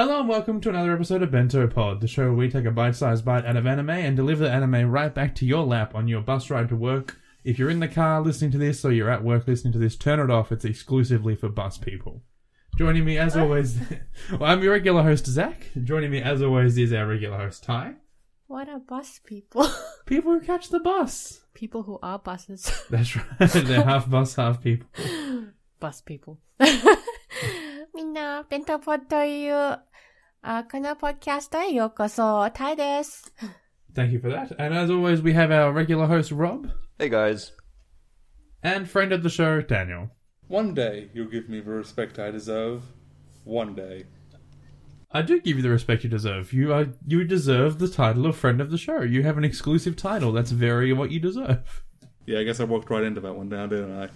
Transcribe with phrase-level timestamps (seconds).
[0.00, 2.70] Hello and welcome to another episode of Bento Pod, the show where we take a
[2.70, 6.08] bite-sized bite out of anime and deliver the anime right back to your lap on
[6.08, 7.18] your bus ride to work.
[7.44, 9.96] If you're in the car listening to this or you're at work listening to this,
[9.96, 10.52] turn it off.
[10.52, 12.22] It's exclusively for bus people.
[12.78, 13.76] Joining me as always,
[14.30, 15.66] well, I'm your regular host Zac.
[15.84, 17.96] Joining me as always is our regular host Tai.
[18.46, 19.68] What are bus people?
[20.06, 21.42] People who catch the bus.
[21.52, 22.72] People who are buses.
[22.88, 23.50] That's right.
[23.50, 24.88] They're half bus, half people.
[25.78, 26.38] Bus people.
[27.92, 29.78] みんな、ペンタポという
[30.41, 33.33] あこのポッドキャストへようこそ、タイです。
[33.95, 34.55] Thank you for that.
[34.59, 36.67] And as always, we have our regular host Rob
[36.99, 37.51] Hey guys.
[38.61, 40.09] and friend of the show Daniel.
[40.47, 42.83] One day you'll give me the respect I deserve.
[43.45, 44.05] One day.
[45.11, 46.51] I do give you the respect you deserve.
[46.51, 49.01] You are you deserve the title of friend of the show.
[49.01, 50.31] You have an exclusive title.
[50.33, 51.83] That's very what you deserve.
[52.26, 54.08] Yeah, I guess I walked right into that one now, didn't I?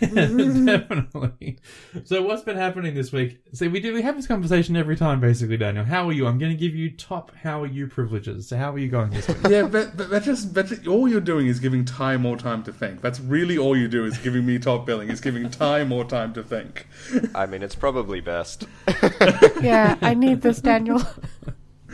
[0.00, 1.58] Definitely.
[2.04, 3.38] So what's been happening this week?
[3.52, 5.84] See, we do we have this conversation every time, basically, Daniel.
[5.84, 6.26] How are you?
[6.26, 8.48] I'm going to give you top how are you privileges.
[8.48, 9.36] So how are you going this week?
[9.48, 12.62] Yeah, but, but that just that just- all you're doing is giving Tai more time
[12.64, 13.00] to think.
[13.00, 15.10] That's really all you do is giving me top billing.
[15.10, 16.88] Is giving Tai more time to think.
[17.34, 18.66] I mean, it's probably best.
[19.60, 21.02] Yeah, I need this, Daniel.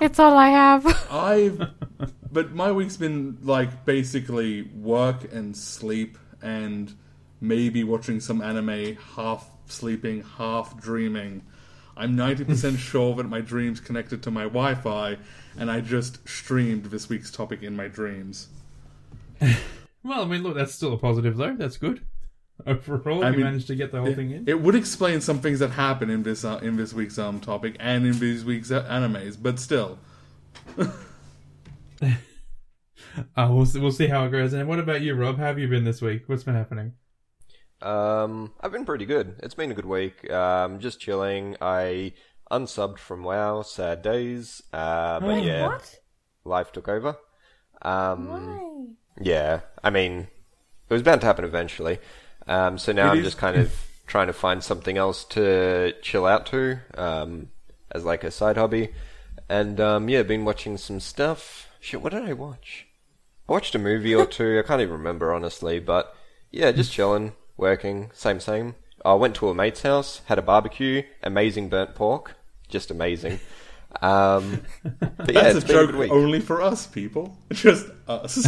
[0.00, 0.86] it's all I have.
[1.10, 1.70] I've
[2.34, 6.92] but my week's been like basically work and sleep and
[7.40, 11.42] maybe watching some anime, half sleeping, half dreaming.
[11.96, 15.16] I'm 90% sure that my dreams connected to my Wi-Fi,
[15.56, 18.48] and I just streamed this week's topic in my dreams.
[20.02, 21.54] well, I mean, look, that's still a positive though.
[21.54, 22.04] That's good.
[22.66, 24.48] Overall, I you mean, managed to get the whole thing in.
[24.48, 27.76] It would explain some things that happen in this uh, in this week's um topic
[27.80, 29.98] and in this week's uh, animes, but still,
[33.36, 34.52] Uh, we'll see, we'll see how it goes.
[34.52, 35.36] And what about you, Rob?
[35.36, 36.22] How have you been this week?
[36.26, 36.92] What's been happening?
[37.82, 39.34] Um, I've been pretty good.
[39.42, 40.30] It's been a good week.
[40.30, 41.56] Um, just chilling.
[41.60, 42.12] I
[42.50, 43.62] unsubbed from WoW.
[43.62, 44.62] Sad days.
[44.72, 45.98] Uh, but Wait, yeah, what?
[46.44, 47.16] life took over.
[47.82, 48.86] Um, Why?
[49.20, 49.60] yeah.
[49.82, 50.28] I mean,
[50.88, 51.98] it was bound to happen eventually.
[52.46, 53.72] Um, so now It I'm is- just kind of
[54.06, 57.48] trying to find something else to chill out to, um,
[57.90, 58.94] as like a side hobby.
[59.48, 61.68] And um, yeah, been watching some stuff.
[61.84, 62.86] Shit, what did I watch?
[63.46, 64.58] I watched a movie or two.
[64.58, 66.16] I can't even remember honestly, but
[66.50, 68.76] yeah, just chilling, working, same same.
[69.04, 72.36] I went to a mate's house, had a barbecue, amazing burnt pork,
[72.68, 73.38] just amazing.
[74.00, 76.10] Um, but yeah, that's it's a been a joke week.
[76.10, 78.46] only for us people, just us.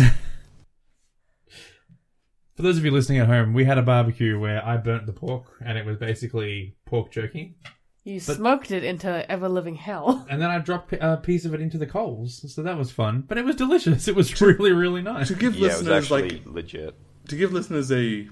[2.55, 5.13] For those of you listening at home, we had a barbecue where I burnt the
[5.13, 7.59] pork, and it was basically pork jerky.
[8.07, 10.25] You But- smoked it into ever living hell.
[10.31, 12.93] And then I dropped uh, a piece of it into the coals, so that was
[12.93, 13.25] fun.
[13.27, 14.07] But it was delicious.
[14.07, 15.27] It was really, really nice.
[15.29, 16.95] to give Yeah, it was listeners actually like legit.
[17.29, 18.29] to give listeners a,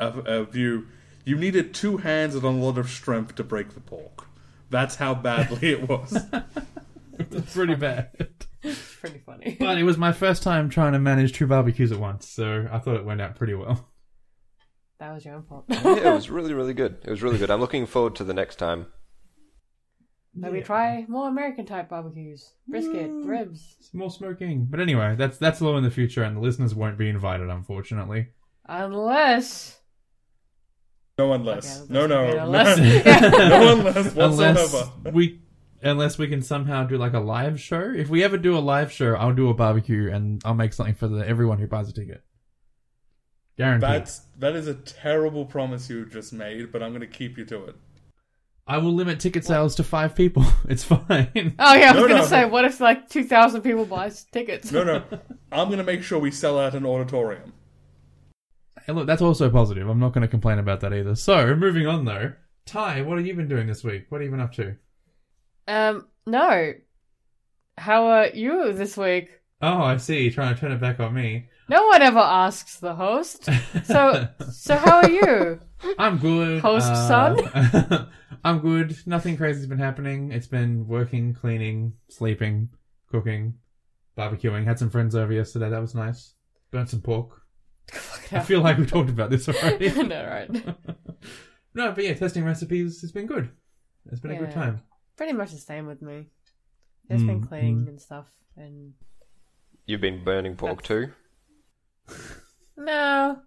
[0.00, 0.06] a
[0.40, 0.86] a view,
[1.24, 4.26] you needed two hands and a lot of strength to break the pork.
[4.70, 6.16] That's how badly it was.
[7.20, 8.10] It was pretty bad.
[8.62, 9.56] It's pretty funny.
[9.58, 12.78] But it was my first time trying to manage two barbecues at once, so I
[12.78, 13.88] thought it went out pretty well.
[14.98, 15.64] That was your own fault.
[15.68, 16.98] yeah, it was really, really good.
[17.04, 17.50] It was really good.
[17.50, 18.86] I'm looking forward to the next time.
[20.34, 22.52] Maybe try more American type barbecues.
[22.66, 23.26] Brisket, mm.
[23.26, 23.76] ribs.
[23.92, 24.66] More smoking.
[24.70, 28.28] But anyway, that's that's low in the future, and the listeners won't be invited, unfortunately.
[28.66, 29.80] Unless.
[31.18, 31.82] No unless.
[31.82, 32.20] Okay, no, no.
[32.20, 35.40] okay, no, unless- no unless unless we
[35.82, 37.92] unless we can somehow do like a live show.
[37.94, 40.94] If we ever do a live show, I'll do a barbecue and I'll make something
[40.94, 42.22] for the everyone who buys a ticket.
[43.58, 43.90] Guaranteed.
[43.90, 47.44] That's that is a terrible promise you just made, but I'm going to keep you
[47.46, 47.76] to it.
[48.66, 50.44] I will limit ticket sales to five people.
[50.68, 51.54] It's fine.
[51.58, 53.84] Oh yeah, I was No, gonna no, say, but- what if like two thousand people
[53.84, 54.70] buy tickets?
[54.70, 55.02] No, no.
[55.52, 57.52] I'm going to make sure we sell out an auditorium.
[58.86, 59.88] Hey, look, that's also positive.
[59.88, 61.14] I'm not going to complain about that either.
[61.14, 62.32] So, moving on though,
[62.66, 64.06] Tai, what have you been doing this week?
[64.10, 64.76] What have you been up to?
[65.66, 66.74] Um, no.
[67.78, 69.30] How are you this week?
[69.62, 70.22] Oh, I see.
[70.24, 71.48] You're trying to turn it back on me.
[71.68, 73.48] No one ever asks the host.
[73.84, 75.60] So, so how are you?
[75.98, 76.60] I'm good.
[76.60, 78.06] Host Uh,
[78.44, 78.96] I'm good.
[79.06, 80.32] Nothing crazy's been happening.
[80.32, 82.70] It's been working, cleaning, sleeping,
[83.10, 83.54] cooking,
[84.16, 84.64] barbecuing.
[84.64, 85.68] Had some friends over yesterday.
[85.70, 86.34] That was nice.
[86.70, 87.42] Burnt some pork.
[88.32, 89.90] I feel like we talked about this already.
[90.02, 90.50] no, right.
[91.74, 93.02] no, but yeah, testing recipes.
[93.02, 93.50] It's been good.
[94.10, 94.82] It's been a good time.
[95.16, 96.26] Pretty much the same with me.
[97.10, 97.88] Just been Mm, cleaning mm.
[97.88, 98.92] and stuff, and
[99.86, 101.12] You've been burning pork too.
[102.76, 103.40] No.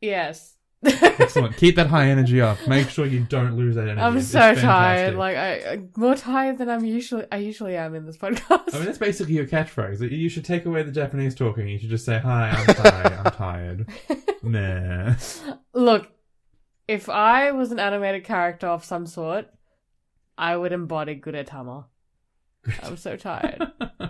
[0.00, 0.54] Yes.
[0.84, 1.56] Excellent.
[1.56, 2.56] Keep that high energy up.
[2.68, 4.00] Make sure you don't lose that energy.
[4.00, 4.64] I'm It's so fantastic.
[4.64, 5.14] tired.
[5.16, 7.24] Like I, I more tired than I'm usually.
[7.32, 8.72] I usually am in this podcast.
[8.72, 10.08] I mean, that's basically your catchphrase.
[10.08, 11.66] You should take away the Japanese talking.
[11.66, 13.12] You should just say, "Hi, I'm tired.
[13.12, 13.88] I'm tired."
[14.44, 15.14] nah.
[15.74, 16.08] Look,
[16.86, 19.48] if I was an animated character of some sort,
[20.36, 21.86] I would embody Gudetama.
[22.82, 23.62] I'm so tired.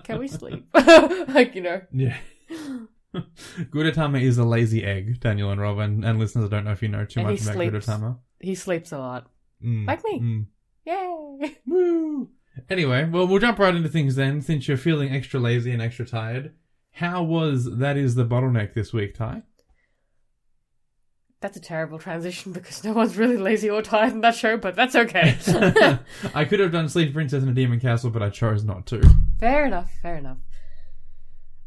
[0.05, 0.67] Can we sleep?
[0.75, 1.81] like, you know.
[1.93, 2.17] Yeah.
[3.15, 6.83] Gudetama is a lazy egg, Daniel and Rob, and, and listeners, I don't know if
[6.83, 7.87] you know too And much about sleeps.
[7.87, 8.19] Gudetama.
[8.41, 9.31] He sleeps a lot.
[9.65, 10.21] Mm, Like me.
[10.21, 10.47] mm.
[10.85, 11.59] Yay!
[11.67, 12.29] Woo!
[12.71, 16.07] Anyway, well, we'll jump right into things then, since you're feeling extra lazy and extra
[16.07, 16.53] tired.
[16.93, 19.43] How was That Is the Bottleneck this week, Tai?
[21.41, 24.75] That's a terrible transition because no one's really lazy or tired in that show, but
[24.75, 25.37] that's okay.
[26.35, 29.03] I could have done Sleep Princess and a Demon Castle, but I chose not to.
[29.39, 30.39] fair enough, fair enough.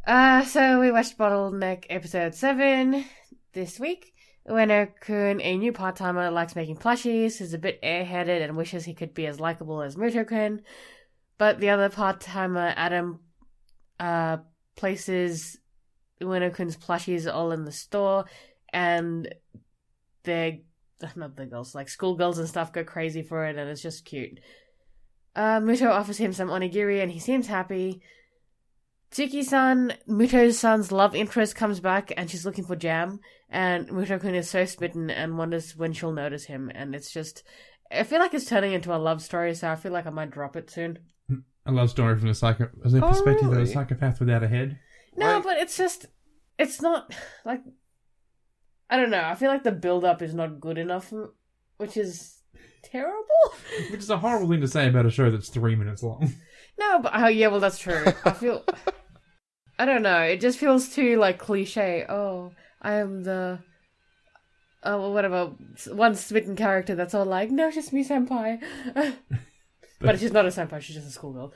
[0.06, 3.06] Uh, so we watched Bottleneck episode 7
[3.54, 4.14] this week.
[4.50, 9.14] Ueno-kun, a new part-timer, likes making plushies, is a bit airheaded and wishes he could
[9.14, 10.62] be as likable as Muto-kun.
[11.38, 13.20] But the other part-timer, Adam,
[14.00, 14.38] uh,
[14.76, 15.60] places
[16.22, 18.26] Ueno-kun's plushies all in the store,
[18.74, 19.34] and
[20.24, 20.60] they're,
[21.16, 24.40] not the girls, like schoolgirls and stuff go crazy for it, and it's just cute.
[25.36, 28.02] Uh, Muto offers him some onigiri, and he seems happy.
[29.12, 33.20] Tsuki-san, Muto's son's love interest, comes back and she's looking for jam.
[33.50, 36.72] And Muto-kun is so smitten and wonders when she'll notice him.
[36.74, 37.44] And it's just,
[37.92, 40.32] I feel like it's turning into a love story, so I feel like I might
[40.32, 41.00] drop it soon.
[41.66, 44.48] A love story from the psycho, as a Oh, perspective of a psychopath without a
[44.48, 44.80] head.
[45.18, 46.06] No, Like- but it's just,
[46.58, 47.14] it's not
[47.44, 47.62] like,
[48.92, 49.24] I don't know.
[49.24, 51.14] I feel like the build up is not good enough,
[51.78, 52.42] which is
[52.84, 53.26] terrible.
[53.90, 56.34] Which is a horrible thing to say about a show that's three minutes long.
[56.80, 58.04] No, but oh yeah, well that's true.
[58.26, 58.66] I feel
[59.80, 60.20] I don't know.
[60.22, 62.06] It just feels too like cliche.
[62.08, 62.52] Oh,
[62.82, 63.60] I am the
[64.84, 65.54] oh whatever
[65.90, 68.62] one smitten character that's all like, no, just me, senpai.
[70.00, 70.82] but she's not a senpai.
[70.82, 71.54] She's just a schoolgirl.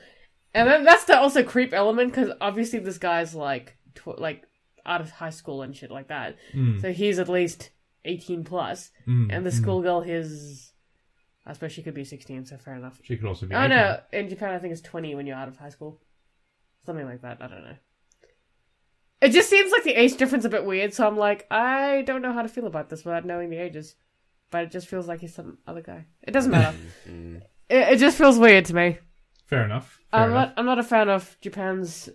[0.54, 4.45] And then that's the also creep element because obviously this guy's like tw- like
[4.86, 6.36] out of high school and shit like that.
[6.54, 7.70] Mm, So he's at least
[8.04, 9.54] eighteen plus, mm, and the mm.
[9.60, 10.72] schoolgirl is.
[11.48, 12.98] I suppose she could be sixteen, so fair enough.
[13.02, 13.54] She could also be.
[13.54, 13.70] Oh 18.
[13.70, 16.00] no, in Japan I think it's twenty when you're out of high school,
[16.84, 17.38] something like that.
[17.40, 17.76] I don't know.
[19.20, 22.20] It just seems like the age difference a bit weird, so I'm like, I don't
[22.22, 23.94] know how to feel about this without knowing the ages.
[24.50, 26.06] But it just feels like he's some other guy.
[26.22, 26.76] It doesn't matter.
[27.08, 27.42] Mm.
[27.68, 28.98] it, it just feels weird to me.
[29.46, 30.00] Fair enough.
[30.10, 30.48] Fair I'm enough.
[30.48, 30.54] not.
[30.58, 32.08] I'm not a fan of Japan's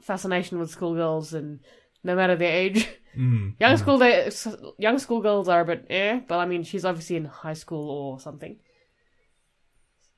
[0.00, 1.60] fascination with schoolgirls, and
[2.04, 3.78] no matter their age, Mm, young mm.
[3.78, 4.30] school day,
[4.78, 6.20] young schoolgirls are a bit eh.
[6.26, 8.56] But I mean, she's obviously in high school or something.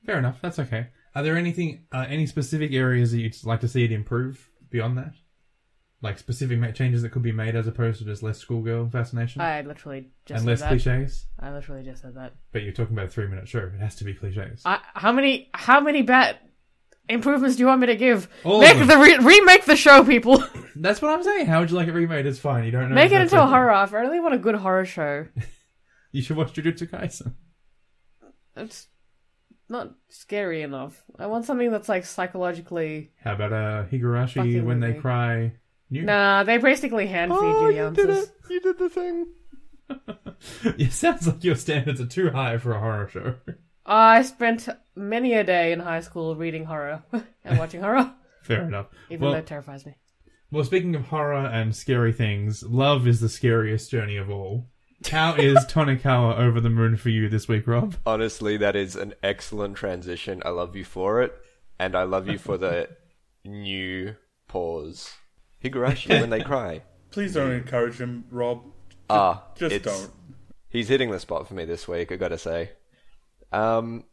[0.05, 0.39] Fair enough.
[0.41, 0.87] That's okay.
[1.13, 4.97] Are there anything, uh, any specific areas that you'd like to see it improve beyond
[4.97, 5.13] that?
[6.01, 9.61] Like specific changes that could be made as opposed to just less schoolgirl fascination I
[9.61, 10.69] literally just and less that.
[10.69, 11.25] cliches.
[11.39, 12.33] I literally just said that.
[12.51, 13.71] But you're talking about a three minute show.
[13.73, 14.61] It has to be cliches.
[14.63, 16.37] I, how many how many bad
[17.09, 18.27] improvements do you want me to give?
[18.43, 20.43] All Make the re- remake the show, people.
[20.75, 21.47] That's what I'm saying.
[21.47, 22.25] How would you like it remade?
[22.25, 22.65] It's fine.
[22.65, 22.95] You don't know.
[22.95, 23.71] Make it into a horror.
[23.71, 25.27] I really want a good horror show.
[26.13, 27.33] You should watch Jujutsu Kaisen.
[28.55, 28.87] It's
[29.69, 31.03] not scary enough.
[31.19, 33.11] I want something that's like psychologically.
[33.21, 35.51] How about uh, Higurashi when they cry?
[35.89, 36.03] New.
[36.03, 38.23] Nah, they basically hand feed Oh, you the you did answers.
[38.29, 38.33] it!
[38.49, 39.27] You did the thing.
[40.79, 43.35] it sounds like your standards are too high for a horror show.
[43.87, 47.03] I spent many a day in high school reading horror
[47.43, 48.13] and watching horror,
[48.43, 48.87] Fair enough.
[49.09, 49.95] even Well- though it terrifies me.
[50.49, 54.67] Well, speaking of horror and scary things, love is the scariest journey of all.
[55.11, 57.95] How is Tonikawa over the moon for you this week, Rob?
[58.05, 60.41] Honestly, that is an excellent transition.
[60.45, 61.33] I love you for it,
[61.77, 62.87] and I love you for the
[63.43, 64.15] new
[64.47, 65.11] pause.
[65.61, 66.81] Higurashi when they cry.
[67.11, 68.63] Please don't encourage him, Rob.
[69.09, 70.11] Ah, Just it's, don't.
[70.69, 72.71] He's hitting the spot for me this week, I gotta say.
[73.51, 74.03] Um,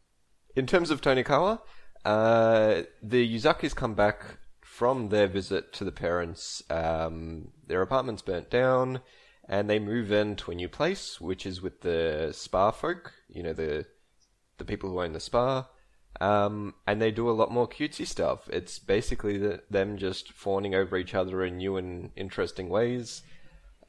[0.56, 1.60] in terms of Tonikawa,
[2.04, 6.62] uh, the Yuzakis come back from their visit to the parents.
[6.70, 9.00] Um, their apartment's burnt down,
[9.48, 13.12] and they move into a new place, which is with the spa folk.
[13.28, 13.86] You know, the
[14.58, 15.66] the people who own the spa.
[16.20, 18.48] Um, and they do a lot more cutesy stuff.
[18.48, 23.22] It's basically the, them just fawning over each other in new and interesting ways.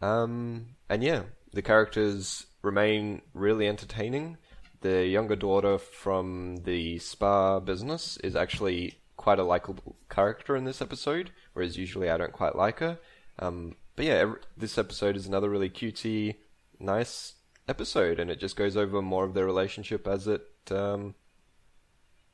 [0.01, 1.23] Um, and yeah,
[1.53, 4.37] the characters remain really entertaining.
[4.85, 10.79] The younger daughter from the spa business is actually quite a likable character in this
[10.79, 12.99] episode, whereas usually I don't quite like her.
[13.39, 16.35] Um, but yeah, ev- this episode is another really cutesy,
[16.79, 17.33] nice
[17.67, 21.15] episode, and it just goes over more of their relationship as it um,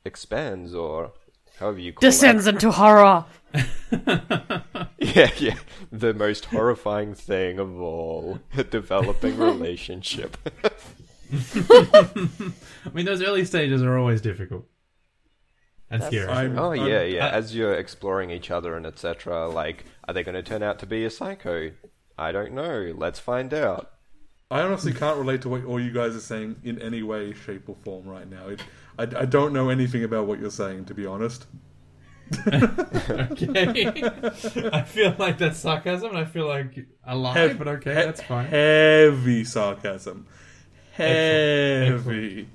[0.04, 1.12] expands, or
[1.58, 2.10] however you call it.
[2.10, 3.24] Descends into horror.
[5.14, 5.56] Yeah, yeah.
[5.90, 8.38] The most horrifying thing of all.
[8.56, 10.36] A developing relationship.
[11.70, 14.66] I mean, those early stages are always difficult
[15.90, 16.28] and That's scary.
[16.28, 17.26] I'm- oh, I'm- yeah, yeah.
[17.26, 20.78] I- As you're exploring each other and etc., like, are they going to turn out
[20.80, 21.72] to be a psycho?
[22.18, 22.92] I don't know.
[22.96, 23.90] Let's find out.
[24.50, 27.68] I honestly can't relate to what all you guys are saying in any way, shape,
[27.68, 28.48] or form right now.
[28.48, 28.60] It,
[28.98, 31.46] I, I don't know anything about what you're saying, to be honest.
[32.46, 34.02] okay.
[34.72, 38.02] I feel like that's sarcasm, and I feel like a lie, Hev- but okay, he-
[38.02, 38.46] that's fine.
[38.46, 40.26] Heavy sarcasm.
[40.98, 42.04] Excellent.
[42.04, 42.48] Heavy.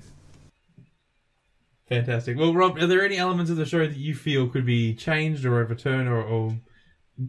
[1.88, 2.36] Fantastic.
[2.36, 5.44] Well, Rob, are there any elements of the show that you feel could be changed
[5.46, 6.56] or overturned or, or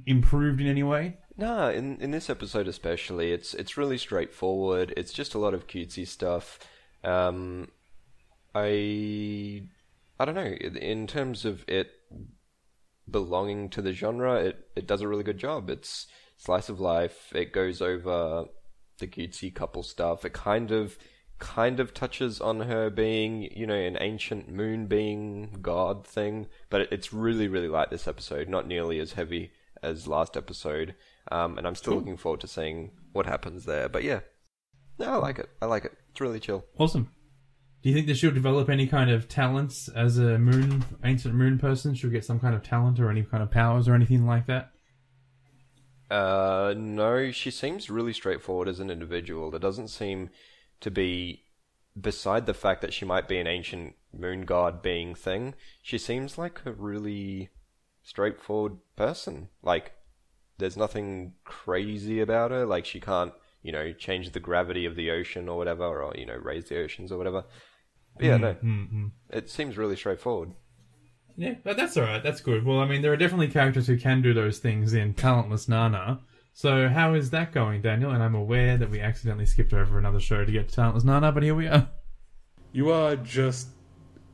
[0.06, 1.18] improved in any way?
[1.38, 4.94] No, in in this episode especially, it's it's really straightforward.
[4.98, 6.60] It's just a lot of cutesy stuff.
[7.02, 7.70] Um,
[8.54, 9.64] I
[10.20, 10.42] I don't know.
[10.44, 11.92] In in terms of it
[13.10, 15.70] belonging to the genre, it it does a really good job.
[15.70, 17.32] It's slice of life.
[17.34, 18.48] It goes over
[19.00, 20.26] the cutesy couple stuff.
[20.26, 20.98] It kind of
[21.40, 26.82] kind of touches on her being, you know, an ancient moon being god thing, but
[26.92, 28.50] it's really really like this episode.
[28.50, 29.52] Not nearly as heavy
[29.82, 30.96] as last episode.
[31.32, 33.88] Um, and I'm still looking forward to seeing what happens there.
[33.88, 34.22] But yeah,
[34.98, 35.50] no, I like it.
[35.62, 35.94] I like it.
[36.12, 36.66] It's really chill.
[36.78, 37.12] Awesome.
[37.82, 41.58] Do you think that she'll develop any kind of talents as a moon, ancient moon
[41.58, 41.96] person?
[41.96, 44.72] She'll get some kind of talent or any kind of powers or anything like that?
[46.10, 49.52] Uh, no, she seems really straightforward as an individual.
[49.52, 50.30] There doesn't seem
[50.82, 51.44] to be,
[52.00, 56.38] beside the fact that she might be an ancient moon god being thing, she seems
[56.38, 57.50] like a really
[58.04, 59.50] straightforward person.
[59.62, 59.94] Like,
[60.58, 62.66] there's nothing crazy about her.
[62.66, 66.26] Like, she can't, you know, change the gravity of the ocean or whatever, or, you
[66.26, 67.44] know, raise the oceans or whatever.
[68.18, 69.08] But yeah, no, Mm-hmm.
[69.30, 70.54] it seems really straightforward.
[71.38, 72.22] Yeah, but that's all right.
[72.22, 72.66] That's good.
[72.66, 76.20] Well, I mean, there are definitely characters who can do those things in Talentless Nana.
[76.54, 78.12] So how is that going, Daniel?
[78.12, 81.32] And I'm aware that we accidentally skipped over another show to get to Talentless Nana,
[81.32, 81.88] but here we are.
[82.74, 83.70] You are just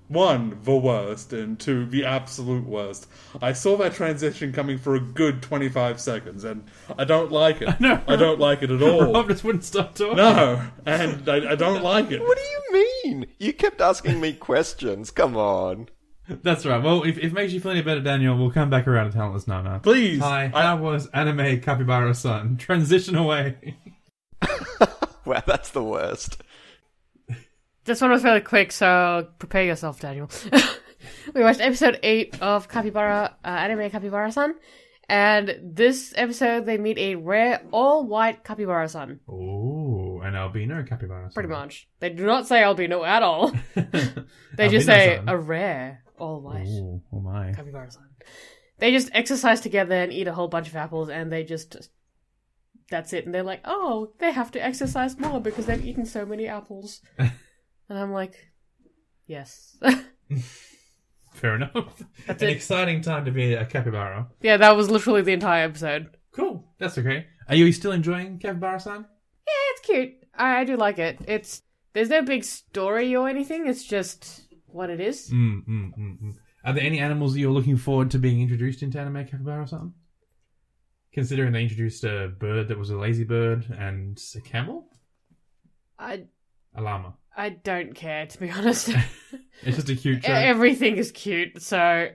[0.08, 3.08] one, the worst, and two, the absolute worst.
[3.42, 6.64] I saw that transition coming for a good 25 seconds, and
[6.98, 7.80] I don't like it.
[7.80, 9.12] No, I don't like it at all.
[9.14, 10.18] Rob just wouldn't stop talking.
[10.18, 12.22] No, and I, I don't like it.
[12.22, 13.26] What do you mean?
[13.40, 15.12] You kept asking me questions.
[15.12, 15.90] Come on.
[16.28, 16.82] That's right.
[16.82, 19.18] Well, if, if it makes you feel any better, Daniel, we'll come back around to
[19.18, 19.80] Talentless Nana.
[19.84, 20.20] Please.
[20.22, 22.58] Hi, I- how was anime Capybara San.
[22.58, 23.78] Transition away.
[25.26, 26.38] Wow, that's the worst.
[27.84, 30.30] This one was really quick, so prepare yourself, Daniel.
[31.34, 34.54] we watched episode 8 of Capybara, uh, anime Capybara San,
[35.10, 39.20] and this episode they meet a rare all white Capybara San.
[39.28, 41.34] Oh, an albino Capybara San.
[41.34, 41.88] Pretty much.
[42.00, 43.52] They do not say albino at all.
[44.58, 47.52] They just say a rare all white Oh, oh my.
[47.54, 48.04] Capybara San.
[48.80, 51.90] They just exercise together and eat a whole bunch of apples, and they just.
[52.90, 53.26] That's it.
[53.26, 57.02] And they're like, oh, they have to exercise more because they've eaten so many apples.
[57.18, 57.32] and
[57.90, 58.36] I'm like,
[59.26, 59.76] yes.
[61.34, 62.04] Fair enough.
[62.28, 62.52] That's An it.
[62.52, 64.28] exciting time to be a capybara.
[64.42, 66.16] Yeah, that was literally the entire episode.
[66.32, 66.64] Cool.
[66.80, 67.26] That's okay.
[67.50, 68.98] Are you still enjoying Capybara San?
[69.48, 70.14] Yeah, it's cute.
[70.36, 71.20] I, I do like it.
[71.28, 71.62] It's
[71.94, 73.68] there's no big story or anything.
[73.68, 74.45] It's just
[74.76, 75.30] what it is.
[75.32, 76.34] Mm, mm, mm, mm.
[76.64, 79.94] Are there any animals that you're looking forward to being introduced into anime Capybara something?
[81.14, 84.88] Considering they introduced a bird that was a lazy bird and a camel?
[85.98, 86.24] I
[86.76, 87.16] A llama.
[87.38, 88.90] I don't care to be honest.
[89.62, 92.10] It's just a cute Everything is cute, so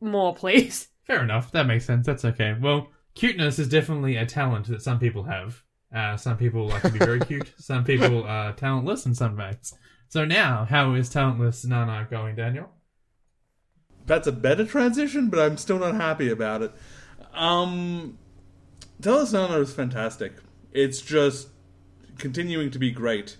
[0.00, 0.88] more please.
[1.04, 1.50] Fair enough.
[1.52, 2.06] That makes sense.
[2.06, 2.54] That's okay.
[2.60, 5.62] Well, cuteness is definitely a talent that some people have.
[5.94, 7.52] Uh, some people like to be very cute.
[7.58, 9.74] Some people are talentless in some ways.
[10.12, 12.68] So now, how is talentless Nana going, Daniel?
[14.04, 16.72] That's a better transition, but I'm still not happy about it.
[17.32, 18.18] Um,
[19.00, 20.34] Talentless Nana is fantastic.
[20.70, 21.48] It's just
[22.18, 23.38] continuing to be great.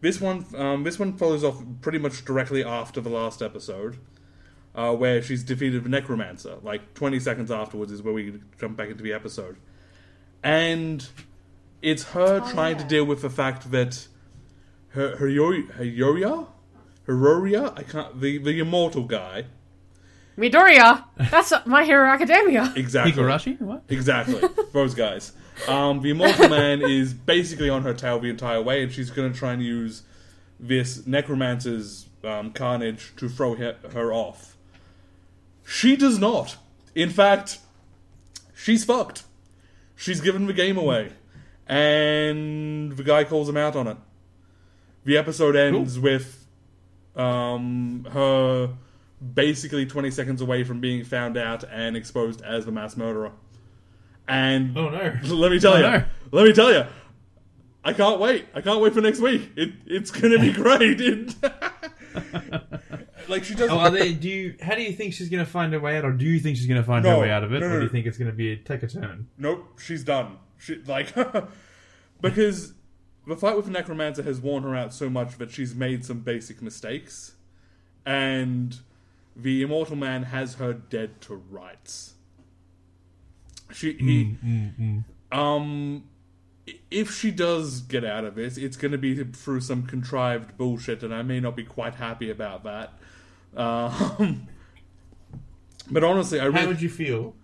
[0.00, 3.98] This one, um, this one follows off pretty much directly after the last episode,
[4.74, 6.56] uh, where she's defeated the Necromancer.
[6.62, 9.58] Like 20 seconds afterwards is where we jump back into the episode,
[10.42, 11.06] and
[11.82, 14.08] it's her trying to deal with the fact that
[14.90, 16.46] her her Hiroya,
[17.06, 19.46] Hiroria, I can't the the immortal guy.
[20.38, 22.72] Midoriya, that's My Hero Academia.
[22.74, 23.12] Exactly.
[23.12, 23.60] Higurashi?
[23.60, 23.82] What?
[23.88, 24.40] Exactly.
[24.72, 25.32] Those guys.
[25.68, 29.30] Um, the Immortal Man is basically on her tail the entire way, and she's going
[29.30, 30.02] to try and use
[30.58, 34.56] this Necromancer's um, carnage to throw her, her off.
[35.66, 36.56] She does not.
[36.94, 37.58] In fact,
[38.54, 39.24] she's fucked.
[39.94, 41.12] She's given the game away.
[41.66, 43.96] And the guy calls him out on it.
[45.04, 46.46] The episode ends with
[47.16, 48.70] um, her
[49.34, 53.32] basically 20 seconds away from being found out and exposed as the mass murderer.
[54.28, 55.14] And Oh no.
[55.24, 56.04] let me tell Oh, you, no.
[56.32, 56.84] let me tell you,
[57.84, 58.46] I can't wait.
[58.54, 59.50] I can't wait for next week.
[59.56, 61.00] It, it's gonna be great.
[61.00, 61.34] It-
[63.28, 63.70] like she doesn't.
[63.76, 64.56] Oh, are they, do you?
[64.60, 66.56] How do you think she's going to find her way out, or do you think
[66.56, 68.06] she's going to find No, her way out of it, no, or do you think
[68.06, 69.28] it's going to be take a turn?
[69.38, 70.38] Nope, she's done.
[70.58, 71.14] She like
[72.20, 72.72] because
[73.26, 76.62] the fight with Necromancer has worn her out so much that she's made some basic
[76.62, 77.32] mistakes,
[78.04, 78.78] and
[79.36, 82.14] the Immortal Man has her dead to rights.
[83.72, 84.36] She he
[85.30, 86.04] um
[86.90, 91.02] if she does get out of this, it's going to be through some contrived bullshit,
[91.02, 92.92] and I may not be quite happy about that.
[93.56, 94.48] Um,
[95.90, 97.34] but honestly, I How would you feel?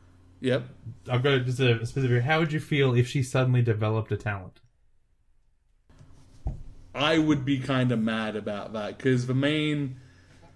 [0.41, 0.65] yep.
[1.11, 2.23] I've got to just a specific.
[2.23, 4.61] How would you feel if she suddenly developed a talent?
[6.97, 10.01] I would be kind of mad about that because the main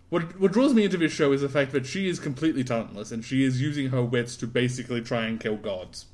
[0.09, 3.13] what what draws me into this show is the fact that she is completely talentless
[3.13, 6.07] and she is using her wits to basically try and kill gods.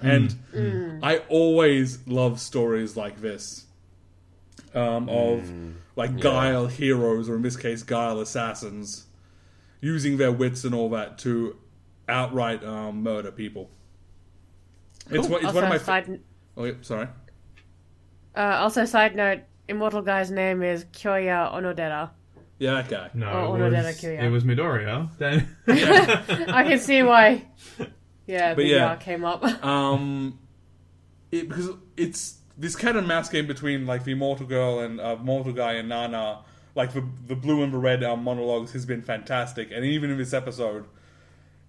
[0.00, 3.66] And I always love stories like this
[4.74, 5.48] um, of
[5.96, 9.06] like guile heroes, or in this case, guile assassins,
[9.80, 11.56] using their wits and all that to
[12.08, 13.70] outright um, murder people.
[15.10, 15.78] It's, one, it's also, one of my.
[15.78, 16.20] Fa- side,
[16.56, 17.08] oh, yeah, sorry.
[18.36, 22.10] Uh, also, side note: Immortal guy's name is Kyoya Onodera.
[22.58, 23.10] Yeah, that guy.
[23.14, 24.18] No, Oh, it, no, was, then I kill you.
[24.18, 25.08] it was Midoriya.
[25.18, 27.46] Then I can see why.
[28.24, 28.76] Yeah, But the yeah.
[28.76, 28.96] yeah.
[28.96, 29.42] came up.
[29.64, 30.38] Um,
[31.32, 35.16] it, because it's this cat and mouse game between like the Immortal Girl and uh,
[35.16, 36.44] Mortal Guy and Nana.
[36.76, 40.18] Like the the blue and the red um, monologues has been fantastic, and even in
[40.18, 40.84] this episode,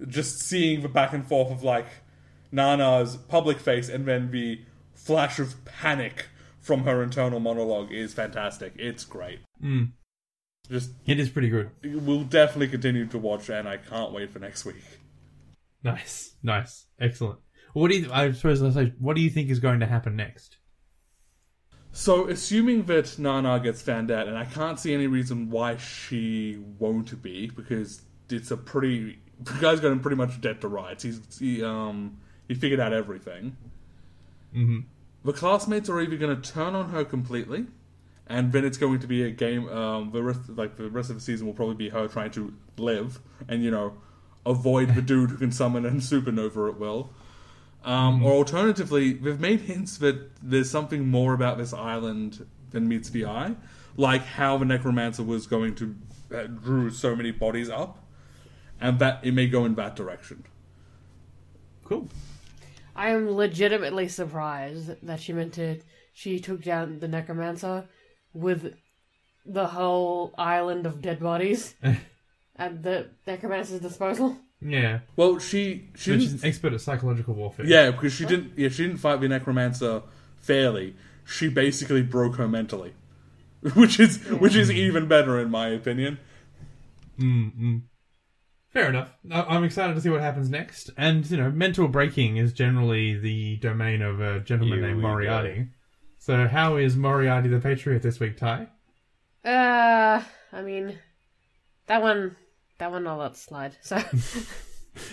[0.08, 1.88] just seeing the back and forth of like
[2.52, 4.62] Nana's public face and then the
[4.94, 6.28] flash of panic
[6.64, 8.74] from her internal monologue is fantastic.
[8.78, 9.42] It's great.
[9.64, 9.92] Mm.
[10.72, 11.70] Just it is pretty good.
[11.84, 14.84] we'll definitely continue to watch, and I can't wait for next week.
[15.84, 17.40] Nice, nice, excellent.
[17.74, 18.10] What do you?
[18.12, 18.94] I suppose I'll say.
[18.98, 20.58] What do you think is going to happen next?
[21.92, 26.64] So, assuming that Nana gets found out, and I can't see any reason why she
[26.80, 31.04] won't be, because it's a pretty the guy's got him pretty much dead to rights.
[31.04, 32.18] He's he um
[32.48, 33.58] he figured out everything.
[34.56, 34.80] Mm-hmm.
[35.26, 37.66] The classmates are either going to turn on her completely,
[38.28, 39.70] and then it's going to be a game.
[39.70, 42.54] Um, the rest like the rest of the season will probably be her trying to
[42.78, 43.94] live and you know
[44.46, 47.10] avoid the dude who can summon a supernova at will.
[47.84, 53.10] Um, Or alternatively, they've made hints that there's something more about this island than meets
[53.10, 53.56] the eye,
[53.98, 55.96] like how the necromancer was going to
[56.34, 58.00] uh, drew so many bodies up,
[58.80, 60.46] and that it may go in that direction.
[61.84, 62.08] Cool.
[62.96, 65.80] I am legitimately surprised that she meant to.
[66.14, 67.86] She took down the necromancer
[68.34, 68.76] with
[69.46, 71.76] the whole island of dead bodies
[72.56, 74.38] at the necromancer's disposal.
[74.62, 77.66] Yeah, Well, she she but didn't she's an expert at psychological warfare.
[77.66, 78.58] Yeah, because she didn't.
[78.58, 80.04] Yeah, she didn't fight the necromancer
[80.38, 80.96] fairly.
[81.26, 82.94] She basically broke her mentally,
[83.76, 86.20] which is which is even better in my opinion.
[87.20, 87.82] Mm-mm.
[88.74, 89.16] Fair enough.
[89.32, 90.90] I- I'm excited to see what happens next.
[90.98, 95.04] And you know, mental breaking is generally the domain of a gentleman Here named we
[95.04, 95.68] Moriarty.
[96.18, 98.68] So, how is Moriarty the Patriot this week, Tai?
[99.46, 100.98] Uh, I mean,
[101.88, 102.36] that one,
[102.80, 103.76] that one I'll let slide.
[103.82, 103.98] So,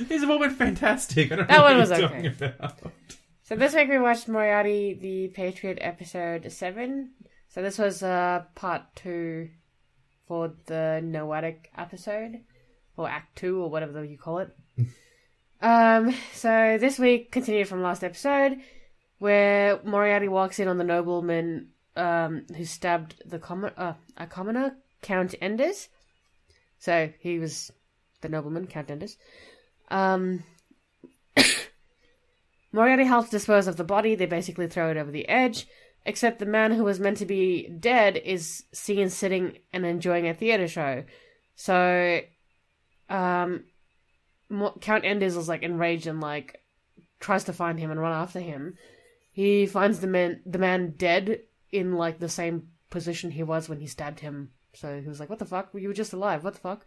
[0.09, 1.33] These have all been fantastic.
[1.33, 2.29] I don't That know one what was you're okay.
[2.31, 2.79] talking about.
[3.43, 7.13] so this week we watched Moriarty, the Patriot episode seven.
[7.49, 9.49] So this was uh part two
[10.29, 12.41] for the Noahtic episode,
[12.97, 14.57] or Act Two, or whatever you call it.
[15.63, 16.15] um.
[16.33, 18.59] So this week continued from last episode,
[19.19, 24.77] where Moriarty walks in on the nobleman um who stabbed the com- uh, a commoner,
[25.03, 25.89] Count Enders.
[26.79, 27.71] So he was
[28.21, 29.17] the nobleman, Count Enders.
[29.91, 30.45] Um,
[32.73, 34.15] Moriarty helps dispose of the body.
[34.15, 35.67] They basically throw it over the edge.
[36.07, 40.35] Except the man who was meant to be dead is seen sitting and enjoying a
[40.35, 41.05] theater show.
[41.57, 42.21] So,
[43.11, 43.65] um,
[44.81, 46.61] Count Enders is like enraged and like
[47.19, 48.77] tries to find him and run after him.
[49.33, 53.81] He finds the man the man dead in like the same position he was when
[53.81, 54.51] he stabbed him.
[54.75, 55.71] So he was like, "What the fuck?
[55.75, 56.43] You were just alive.
[56.45, 56.87] What the fuck?"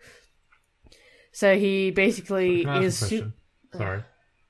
[1.31, 3.31] So he basically Can is su-
[3.75, 4.03] Sorry.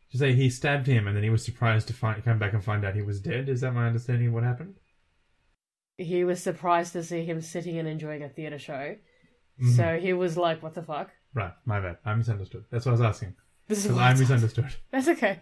[0.10, 2.64] You say he stabbed him and then he was surprised to find come back and
[2.64, 3.50] find out he was dead.
[3.50, 4.76] Is that my understanding of what happened?
[5.98, 8.96] he was surprised to see him sitting and enjoying a theater show.
[9.62, 9.76] Mhm.
[9.76, 11.98] So he was like, "What the fuck?" Right, my bad.
[12.06, 12.66] I misunderstood.
[12.70, 13.36] That's what I was asking.
[13.68, 14.76] This is Because what I misunderstood.
[14.92, 15.40] That's okay.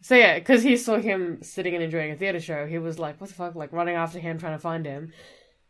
[0.00, 3.20] So yeah, because he saw him sitting and enjoying a theater show, he was like,
[3.20, 5.12] "What the fuck?" Like running after him, trying to find him.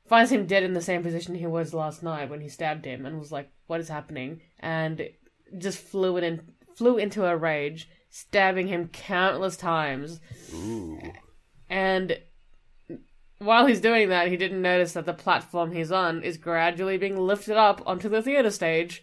[0.06, 3.04] Finds him dead in the same position he was last night when he stabbed him,
[3.04, 5.10] and was like, "What is happening?" And
[5.58, 6.40] just flew in,
[6.74, 10.20] flew into a rage, stabbing him countless times.
[10.54, 10.98] Ooh.
[11.68, 12.18] And
[13.38, 17.18] while he's doing that, he didn't notice that the platform he's on is gradually being
[17.18, 19.02] lifted up onto the theater stage.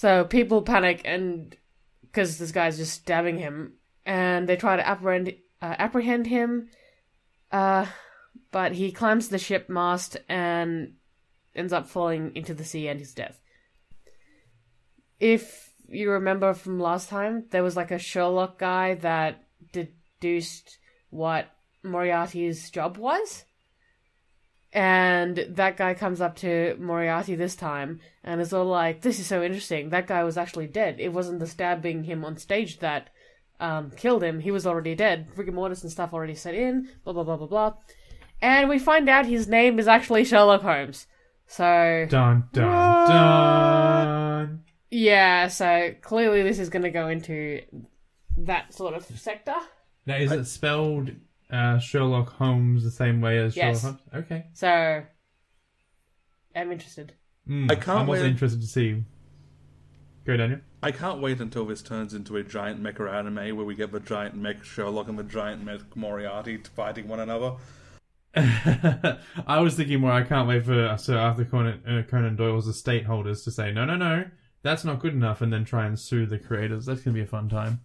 [0.00, 1.54] So people panic and
[2.00, 3.74] because this guy's just stabbing him,
[4.06, 6.70] and they try to apprehend uh, apprehend him.
[7.52, 7.84] Uh,
[8.50, 10.94] but he climbs the ship mast and
[11.54, 13.42] ends up falling into the sea and his death.
[15.18, 20.78] If you remember from last time, there was like a Sherlock guy that deduced
[21.10, 21.50] what
[21.82, 23.44] Moriarty's job was.
[24.72, 29.26] And that guy comes up to Moriarty this time and is all like, This is
[29.26, 29.90] so interesting.
[29.90, 30.96] That guy was actually dead.
[31.00, 33.10] It wasn't the stabbing him on stage that
[33.58, 34.40] um, killed him.
[34.40, 35.28] He was already dead.
[35.36, 36.88] Rigor mortis and stuff already set in.
[37.04, 37.74] Blah, blah, blah, blah, blah.
[38.40, 41.06] And we find out his name is actually Sherlock Holmes.
[41.46, 42.06] So.
[42.08, 44.62] Dun dun dun.
[44.90, 47.62] Yeah, so clearly this is going to go into
[48.38, 49.54] that sort of sector.
[50.06, 51.10] Now, is it spelled
[51.52, 53.80] uh, Sherlock Holmes the same way as Yes.
[53.82, 54.24] Sherlock Holmes?
[54.24, 54.46] Okay.
[54.52, 55.02] So.
[56.54, 57.14] I'm interested.
[57.48, 59.04] Mm, I can't I'm also wait- interested to see.
[60.26, 60.60] Go, Daniel.
[60.82, 64.00] I can't wait until this turns into a giant mecha anime where we get the
[64.00, 67.54] giant mech Sherlock and the giant mech Moriarty fighting one another.
[68.34, 70.12] I was thinking more.
[70.12, 73.84] I can't wait for Sir Arthur Conan, uh, Conan Doyle's estate holders to say, no,
[73.84, 74.24] no, no,
[74.62, 76.86] that's not good enough, and then try and sue the creators.
[76.86, 77.80] That's going to be a fun time.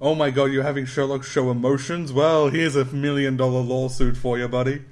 [0.00, 2.12] Oh my god, you're having Sherlock show emotions?
[2.12, 4.82] Well, here's a million dollar lawsuit for you, buddy.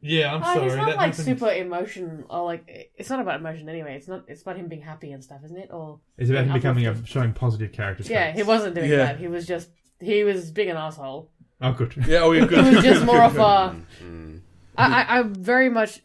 [0.00, 0.64] Yeah, I'm Oh, sorry.
[0.64, 3.96] he's not that like happened- super emotion, or like it's not about emotion anyway.
[3.96, 4.24] It's not.
[4.28, 5.70] It's about him being happy and stuff, isn't it?
[5.72, 8.10] Or It's about him becoming a showing positive character traits.
[8.10, 8.96] Yeah, he wasn't doing Yeah.
[8.98, 9.18] that.
[9.18, 11.30] He was just he was being an asshole.
[11.60, 11.94] Oh, good.
[12.06, 12.64] Yeah, oh, you're good.
[12.64, 13.40] It was just more of good.
[13.42, 13.84] a.
[14.04, 14.40] Mm.
[14.76, 16.00] I, I, I very much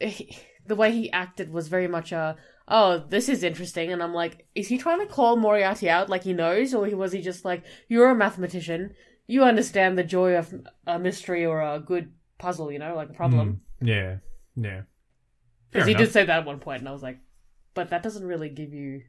[0.66, 2.36] the way he acted was very much a.
[2.68, 6.24] Oh, this is interesting, and I'm like, is he trying to call Moriarty out like
[6.24, 8.94] he knows, or was he just like, you're a mathematician,
[9.28, 10.54] you understand the joy of
[10.88, 13.62] a mystery or a good puzzle, you know, like a problem.
[13.82, 14.16] Mm, yeah,
[14.56, 14.82] yeah.
[15.72, 17.20] Because he did say that at one point, and I was like,
[17.74, 19.02] but that doesn't really give you,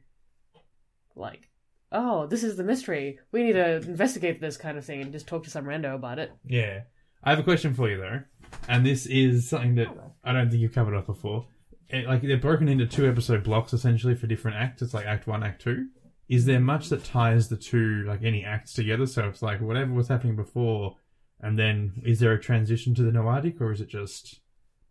[1.15, 1.49] like,
[1.91, 3.19] oh, this is the mystery.
[3.31, 6.19] We need to investigate this kind of thing and just talk to some rando about
[6.19, 6.31] it.
[6.45, 6.81] Yeah.
[7.23, 8.21] I have a question for you though,
[8.67, 9.87] and this is something that
[10.23, 11.47] I don't think you've covered off before.
[11.89, 14.81] It, like they're broken into two episode blocks essentially for different acts.
[14.81, 15.87] It's like Act One, Act Two.
[16.27, 19.05] Is there much that ties the two, like any acts together?
[19.05, 20.95] So it's like whatever was happening before,
[21.39, 24.39] and then is there a transition to the Noahtic, or is it just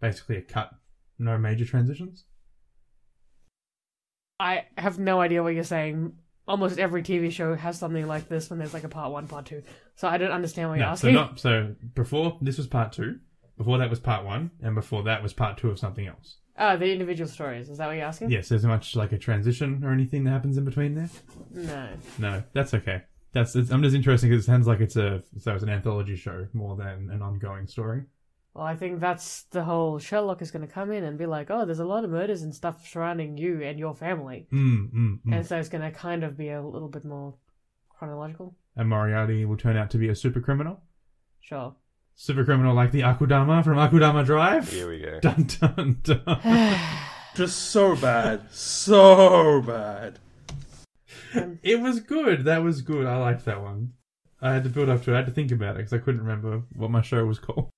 [0.01, 0.71] basically a cut,
[1.19, 2.25] no major transitions?
[4.41, 6.13] I have no idea what you're saying.
[6.47, 9.47] Almost every TV show has something like this when there's like a part one, part
[9.47, 9.63] two.
[9.97, 11.15] So I don't understand what you're No, so asking.
[11.15, 13.19] not so before this was part two,
[13.57, 16.37] before that was part one, and before that was part two of something else.
[16.57, 17.69] Oh, the individual stories.
[17.69, 18.31] Is that what you're asking?
[18.31, 21.11] Yes, there's much like a transition or anything that happens in between there.
[21.53, 21.89] No.
[22.19, 23.03] No, that's okay.
[23.33, 26.15] That's it's, I'm just interested because it sounds like it's a so it's an anthology
[26.15, 28.05] show more than an ongoing story.
[28.55, 31.51] Well, I think that's the whole Sherlock is going to come in and be like,
[31.51, 34.47] oh, there's a lot of murders and stuff surrounding you and your family.
[34.53, 35.37] Mm, mm, mm.
[35.37, 37.35] And so it's going to kind of be a little bit more
[37.89, 38.55] chronological.
[38.77, 40.81] And Moriarty will turn out to be a super criminal.
[41.41, 41.75] Sure.
[42.17, 44.71] Super criminal like the Akudama from Akudama Drive.
[44.71, 45.21] Here we go.
[45.23, 46.79] Dun dun dun.
[47.35, 48.51] Just so bad.
[48.53, 50.21] So bad.
[51.63, 52.45] it was good.
[52.45, 53.07] That was good.
[53.07, 53.95] I liked that one.
[54.41, 55.15] I had to build up to it.
[55.15, 57.71] I had to think about it because I couldn't remember what my show was called.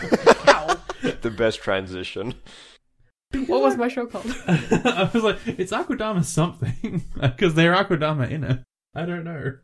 [0.00, 0.76] Ow.
[1.20, 2.34] the best transition.
[3.46, 4.34] what was my show called?
[4.48, 8.60] I was like, it's Akudama something because they're Akudama in it.
[8.94, 9.58] I don't know.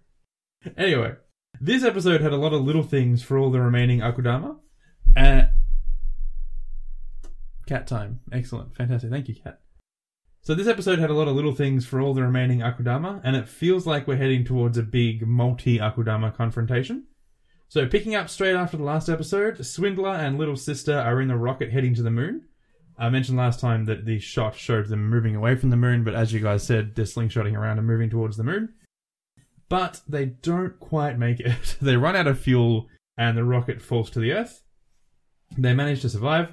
[0.76, 1.14] Anyway,
[1.60, 4.56] this episode had a lot of little things for all the remaining Akudama.
[5.16, 5.42] Uh,
[7.66, 9.10] cat time, excellent, fantastic.
[9.10, 9.60] Thank you, cat.
[10.42, 13.36] So this episode had a lot of little things for all the remaining Akudama, and
[13.36, 17.04] it feels like we're heading towards a big multi-Akudama confrontation.
[17.68, 21.36] So picking up straight after the last episode, Swindler and Little Sister are in the
[21.36, 22.46] rocket heading to the moon.
[22.96, 26.14] I mentioned last time that the shot showed them moving away from the moon, but
[26.14, 28.72] as you guys said, they're slingshotting around and moving towards the moon.
[29.68, 31.76] But they don't quite make it.
[31.82, 34.62] they run out of fuel and the rocket falls to the Earth.
[35.56, 36.52] They manage to survive,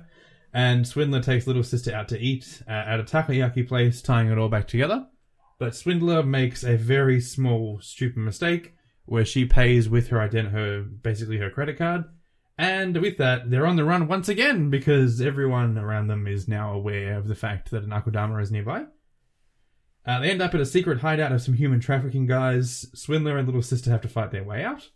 [0.54, 4.50] and Swindler takes Little Sister out to eat at a takoyaki place, tying it all
[4.50, 5.06] back together.
[5.60, 8.74] But Swindler makes a very small, stupid mistake
[9.06, 12.06] where she pays with her ident- her basically her credit card,
[12.58, 16.74] and with that, they're on the run once again because everyone around them is now
[16.74, 18.86] aware of the fact that an Akudama is nearby.
[20.06, 22.86] Uh, they end up at a secret hideout of some human trafficking guys.
[22.94, 24.90] Swindler and Little Sister have to fight their way out,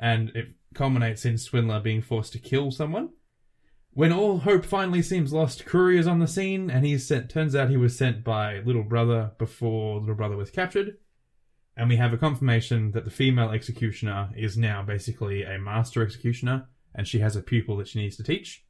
[0.00, 3.10] and it culminates in Swindler being forced to kill someone.
[3.92, 7.30] When all hope finally seems lost, Courier is on the scene, and he's sent.
[7.30, 10.98] Turns out he was sent by Little Brother before Little Brother was captured,
[11.76, 16.66] and we have a confirmation that the female executioner is now basically a master executioner,
[16.94, 18.64] and she has a pupil that she needs to teach.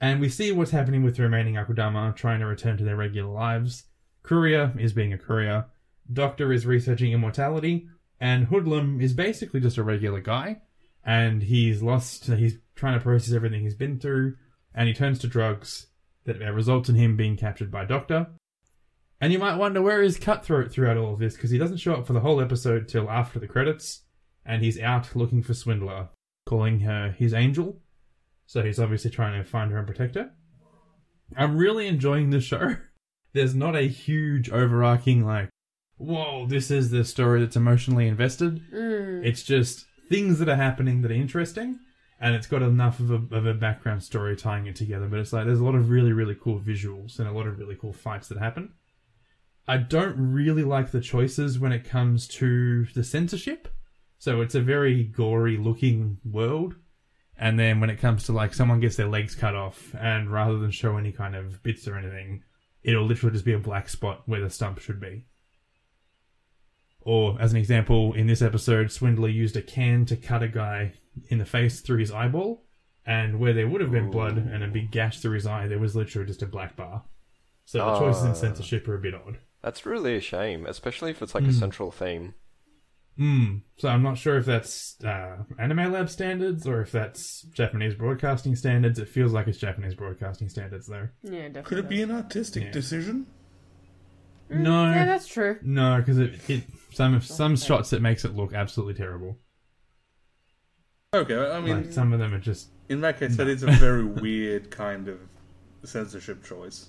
[0.00, 3.30] And we see what's happening with the remaining Akudama trying to return to their regular
[3.30, 3.84] lives.
[4.22, 5.66] Courier is being a courier,
[6.12, 7.88] Doctor is researching immortality,
[8.20, 10.62] and Hoodlum is basically just a regular guy.
[11.04, 12.26] and he's lost.
[12.26, 14.36] He's trying to process everything he's been through,
[14.74, 15.88] and he turns to drugs
[16.24, 18.28] that results in him being captured by Doctor.
[19.20, 21.94] And you might wonder where is Cutthroat throughout all of this because he doesn't show
[21.94, 24.02] up for the whole episode till after the credits,
[24.46, 26.08] and he's out looking for Swindler,
[26.46, 27.80] calling her his angel.
[28.46, 30.30] So he's obviously trying to find her and protect her.
[31.36, 32.76] I'm really enjoying this show.
[33.32, 35.48] There's not a huge overarching like,
[35.96, 38.60] whoa, this is the story that's emotionally invested.
[38.72, 39.24] Mm.
[39.24, 41.78] It's just things that are happening that are interesting,
[42.20, 45.06] and it's got enough of a, of a background story tying it together.
[45.06, 47.58] But it's like there's a lot of really really cool visuals and a lot of
[47.58, 48.74] really cool fights that happen.
[49.66, 53.68] I don't really like the choices when it comes to the censorship.
[54.18, 56.74] So it's a very gory looking world.
[57.38, 60.58] And then when it comes to like someone gets their legs cut off, and rather
[60.58, 62.42] than show any kind of bits or anything,
[62.84, 65.24] it'll literally just be a black spot where the stump should be.
[67.00, 70.92] Or, as an example, in this episode, Swindler used a can to cut a guy
[71.28, 72.64] in the face through his eyeball,
[73.04, 75.80] and where there would have been blood and a big gash through his eye, there
[75.80, 77.02] was literally just a black bar.
[77.64, 78.34] So the choices in Ah.
[78.34, 79.38] censorship are a bit odd.
[79.62, 81.50] That's really a shame, especially if it's like Hmm.
[81.50, 82.34] a central theme.
[83.16, 83.56] Hmm.
[83.76, 88.56] So I'm not sure if that's uh, Anime Lab standards or if that's Japanese broadcasting
[88.56, 88.98] standards.
[88.98, 91.08] It feels like it's Japanese broadcasting standards, though.
[91.22, 91.62] Yeah, definitely.
[91.62, 92.70] Could it be an artistic Yeah.
[92.70, 93.26] decision?
[94.48, 94.90] No.
[94.90, 95.58] Yeah, that's true.
[95.62, 99.38] No, because it, it some some shots it makes it look absolutely terrible.
[101.14, 103.66] Okay, I mean, like some of them are just in that case, that is a
[103.72, 105.20] very weird kind of
[105.84, 106.88] censorship choice.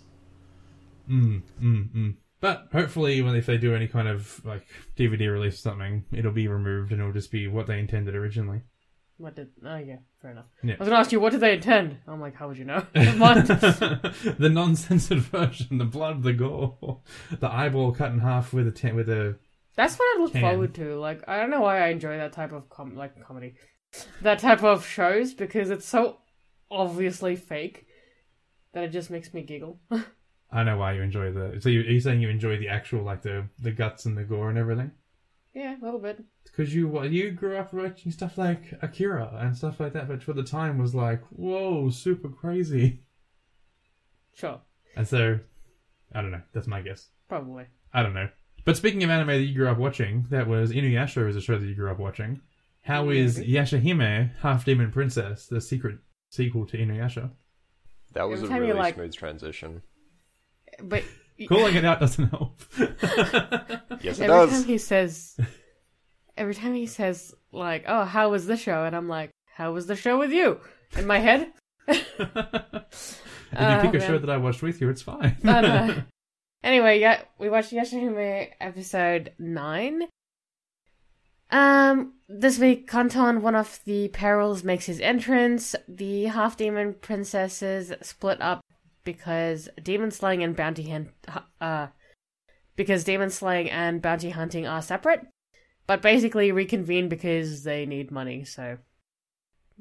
[1.09, 2.15] mm mm mm.
[2.43, 6.33] But hopefully, when if they do any kind of like DVD release or something, it'll
[6.33, 8.63] be removed and it'll just be what they intended originally.
[9.15, 9.51] What did?
[9.65, 10.47] Oh yeah, fair enough.
[10.61, 10.73] Yeah.
[10.73, 11.99] I was gonna ask you, what did they intend?
[12.05, 12.79] I'm like, how would you know?
[12.93, 16.99] The non-censored version, the blood, the gore,
[17.31, 19.37] the eyeball cut in half with a ten, with a
[19.77, 20.41] That's what I look Can.
[20.41, 20.99] forward to.
[20.99, 23.53] Like, I don't know why I enjoy that type of com- like comedy,
[24.21, 26.17] that type of shows because it's so
[26.69, 27.85] obviously fake
[28.73, 29.79] that it just makes me giggle.
[30.53, 31.59] I know why you enjoy the.
[31.61, 34.23] So you, are you saying you enjoy the actual like the the guts and the
[34.23, 34.91] gore and everything?
[35.55, 36.23] yeah, a little bit.
[36.45, 40.23] Because you well, you grew up watching stuff like Akira and stuff like that, which
[40.23, 43.01] for the time was like whoa, super crazy.
[44.35, 44.61] Sure,
[44.95, 45.39] And so,
[46.13, 46.41] I don't know.
[46.53, 47.09] That's my guess.
[47.29, 47.65] probably.
[47.93, 48.29] I don't know.
[48.65, 51.57] But speaking of anime that you grew up watching, that was Inuyasha is a show
[51.59, 52.41] that you grew up watching.
[52.81, 53.51] How is Maybe.
[53.53, 55.99] Yashahime, Half Demon Princess, the secret
[56.31, 57.29] sequel to Inuyasha?
[58.13, 59.81] That was Every a really like- smooth transition.
[60.81, 61.03] But
[61.49, 62.61] Calling it out doesn't help.
[64.01, 64.29] Yes, it does.
[64.29, 64.51] every does.
[64.51, 65.37] time he says,
[66.37, 69.87] every time he says like, "Oh, how was the show?" and I'm like, "How was
[69.87, 70.59] the show with you?"
[70.97, 71.51] In my head.
[71.87, 72.25] if you
[73.55, 74.01] Oh, pick a man.
[74.07, 75.37] show that I watched with you, it's fine.
[75.43, 75.95] No, no.
[76.63, 80.03] Anyway, yeah, we watched Yashahime episode nine.
[81.51, 85.75] Um, this week, Konton, one of the perils, makes his entrance.
[85.89, 88.61] The half demon princesses split up
[89.03, 91.09] because demon slaying and bounty hunt,
[91.59, 91.87] uh,
[92.75, 95.21] because demon slaying and bounty hunting are separate,
[95.87, 98.43] but basically reconvene because they need money.
[98.45, 98.77] So,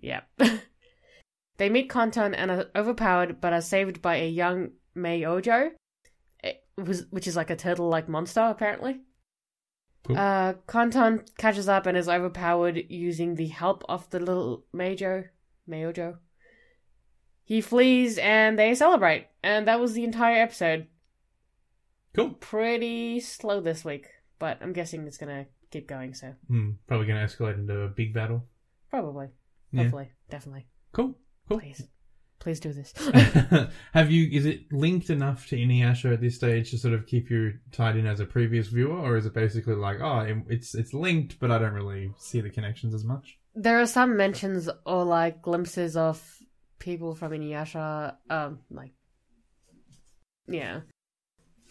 [0.00, 0.22] yeah.
[1.58, 5.70] they meet Konton and are overpowered, but are saved by a young Mei Ojo,
[6.42, 9.00] it was, which is like a turtle-like monster, apparently.
[10.04, 10.16] Cool.
[10.16, 15.24] Uh, Konton catches up and is overpowered using the help of the little Majo,
[15.68, 16.18] Mayojo.
[17.52, 20.86] He flees and they celebrate, and that was the entire episode.
[22.14, 22.30] cool.
[22.40, 24.06] Pretty slow this week,
[24.38, 27.88] but I'm guessing it's gonna keep going, so Hmm, probably going to escalate into a
[27.88, 28.46] big battle.
[28.88, 29.28] probably,
[29.70, 29.82] Yeah.
[29.82, 30.66] hopefully, definitely.
[30.92, 31.14] Cool.
[31.46, 31.60] Cool.
[31.60, 31.86] Please,
[32.38, 32.92] please do this.
[33.92, 34.28] Have you?
[34.32, 37.96] Is it linked enough to Inuyasha at this stage to sort of keep you tied
[37.96, 41.38] in as a previous viewer, or is it basically like, oh, it- it's it's linked,
[41.38, 43.38] but I don't really see the connections as much?
[43.54, 46.38] there are some mentions or like glimpses of
[46.82, 48.92] people from Inuyasha, um, like,
[50.48, 50.80] yeah,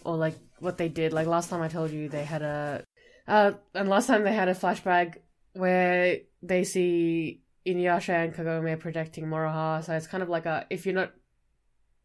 [0.05, 1.11] or like what they did.
[1.11, 2.83] Like last time I told you they had a,
[3.27, 5.17] uh, and last time they had a flashback
[5.53, 9.83] where they see Inuyasha and Kagome protecting Moroha.
[9.83, 11.11] So it's kind of like a if you're not,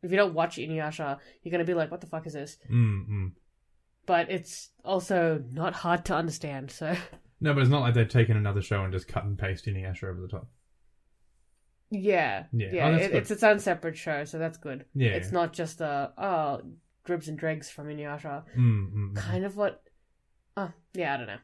[0.02, 2.58] if you don't watch Inuyasha, you're gonna be like, what the fuck is this?
[2.70, 3.32] Mm, mm.
[4.04, 6.72] But it's also not hard to understand.
[6.72, 6.94] So
[7.40, 10.04] No, but it's not like they've taken another show and just cut and paste Inuyasha
[10.04, 10.48] over the top.
[11.90, 12.68] Yeah, Yeah.
[12.72, 12.88] yeah.
[12.88, 14.86] Oh, it, it's its own separate show, so that's good.
[14.94, 15.10] Yeah.
[15.10, 16.62] it's not just a oh
[17.04, 18.42] dribs and dregs from Inuyasha.
[18.56, 19.16] Mm, mm, mm.
[19.16, 19.82] Kind of what.
[20.56, 21.38] Oh, yeah, I don't know.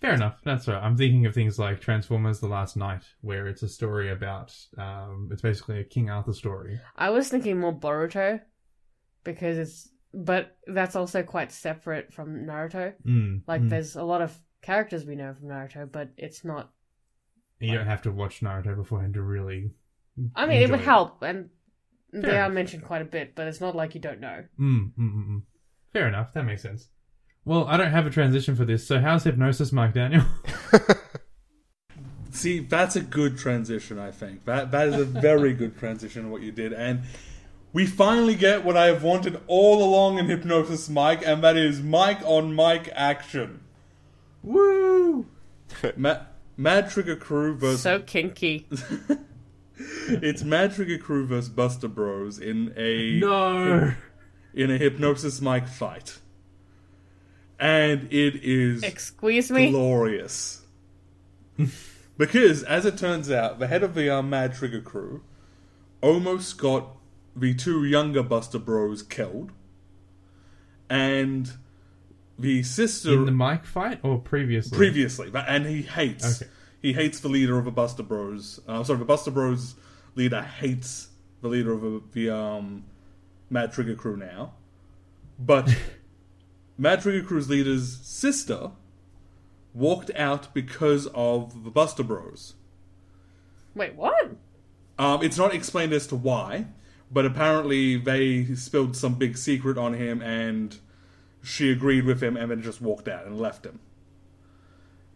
[0.00, 0.40] Fair enough.
[0.44, 0.82] That's right.
[0.82, 4.54] I'm thinking of things like Transformers: The Last Knight, where it's a story about.
[4.76, 6.78] Um, it's basically a King Arthur story.
[6.96, 8.40] I was thinking more Boruto
[9.24, 12.92] because it's, but that's also quite separate from Naruto.
[13.06, 13.70] Mm, Like, mm.
[13.70, 16.70] there's a lot of characters we know from Naruto, but it's not
[17.60, 19.70] You don't have to watch Naruto beforehand to really.
[20.34, 21.50] I mean, it would enjoy help, and
[22.12, 24.44] they Fair are mentioned quite a bit, but it's not like you don't know.
[24.58, 25.42] Mm, mm, mm, mm.
[25.92, 26.32] Fair enough.
[26.34, 26.88] That makes sense.
[27.44, 28.86] Well, I don't have a transition for this.
[28.86, 30.24] So, how's hypnosis, Mic Daniel?
[32.30, 34.44] See, that's a good transition, I think.
[34.44, 36.72] That that is a very good transition what you did.
[36.72, 37.02] And
[37.72, 41.80] we finally get what I have wanted all along in Hypnosis Mic, and that is
[41.80, 43.60] Mike on Mike action.
[44.42, 45.26] Woo!
[45.96, 46.20] Ma-
[46.56, 48.66] Mad Trigger Crew versus So kinky.
[49.78, 53.92] it's Mad Trigger Crew versus Buster Bros in a No.
[54.54, 56.18] in a Hypnosis Mic fight.
[57.58, 59.70] And it is Excuse me.
[59.70, 60.62] glorious.
[62.18, 65.22] because, as it turns out, the head of the uh, Mad Trigger crew
[66.02, 66.96] almost got
[67.34, 69.52] the two younger Buster Bros killed,
[70.90, 71.50] and
[72.38, 74.76] the sister In the Mic fight or previously?
[74.76, 76.50] previously, but- and he hates Okay.
[76.82, 78.60] he hates the leader of the Buster Bros.
[78.68, 79.74] Uh, sorry, the Buster Bros
[80.14, 81.08] leader hates
[81.42, 82.84] the leader of the, the um,
[83.50, 84.54] Mad Trigger crew now,
[85.38, 85.74] but
[86.78, 88.70] Mad Trigger crew's leader's sister
[89.72, 92.54] walked out because of the Buster Bros.
[93.74, 94.30] Wait, what?
[94.98, 96.66] Um, it's not explained as to why,
[97.10, 100.78] but apparently they spilled some big secret on him, and
[101.46, 103.78] she agreed with him, and then just walked out and left him.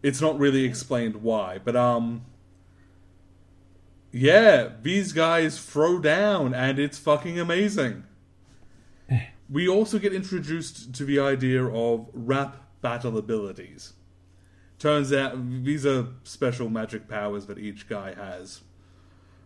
[0.01, 2.23] It's not really explained why, but um,
[4.11, 8.03] yeah, these guys throw down, and it's fucking amazing.
[9.49, 13.91] We also get introduced to the idea of rap battle abilities.
[14.79, 18.61] Turns out these are special magic powers that each guy has.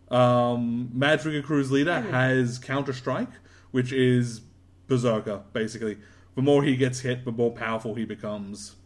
[0.08, 3.32] Um, Mad Trigger Crew's leader has Counter Strike,
[3.72, 4.42] which is
[4.86, 5.98] Berserker, basically.
[6.36, 8.76] The more he gets hit, the more powerful he becomes.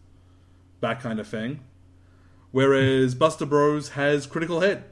[0.81, 1.61] That kind of thing.
[2.53, 4.83] Whereas Buster Bros has Critical Hit.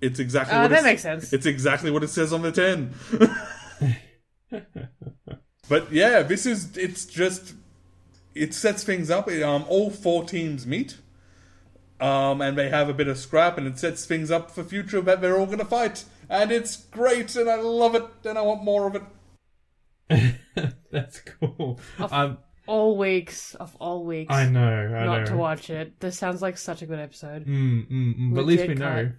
[0.00, 1.32] It's exactly Oh, what that it's- makes sense.
[1.32, 2.92] It's exactly what it says on the tin.
[5.68, 7.54] but yeah, this is it's just
[8.34, 9.28] it sets things up.
[9.30, 10.96] It, um, all four teams meet,
[12.00, 15.00] um, and they have a bit of scrap, and it sets things up for future
[15.02, 18.42] that they're all going to fight, and it's great, and I love it, and I
[18.42, 19.02] want more of it.
[20.90, 21.80] That's cool.
[21.98, 24.32] Um, All weeks of all weeks.
[24.32, 24.60] I know.
[24.96, 25.26] I not know.
[25.26, 26.00] to watch it.
[26.00, 27.46] This sounds like such a good episode.
[27.46, 28.34] Mm, mm, mm.
[28.34, 29.12] But at least we Legit know.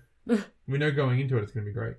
[0.68, 1.96] we know going into it, it's going to be great.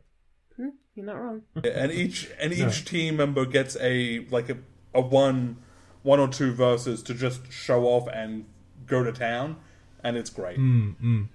[0.94, 1.42] You're not wrong.
[1.62, 2.70] and each and each No.
[2.70, 4.56] team member gets a like a,
[4.94, 5.58] a one
[6.02, 8.46] one or two verses to just show off and
[8.86, 9.56] go to town,
[10.02, 10.58] and it's great.
[10.58, 11.28] Mm, mm.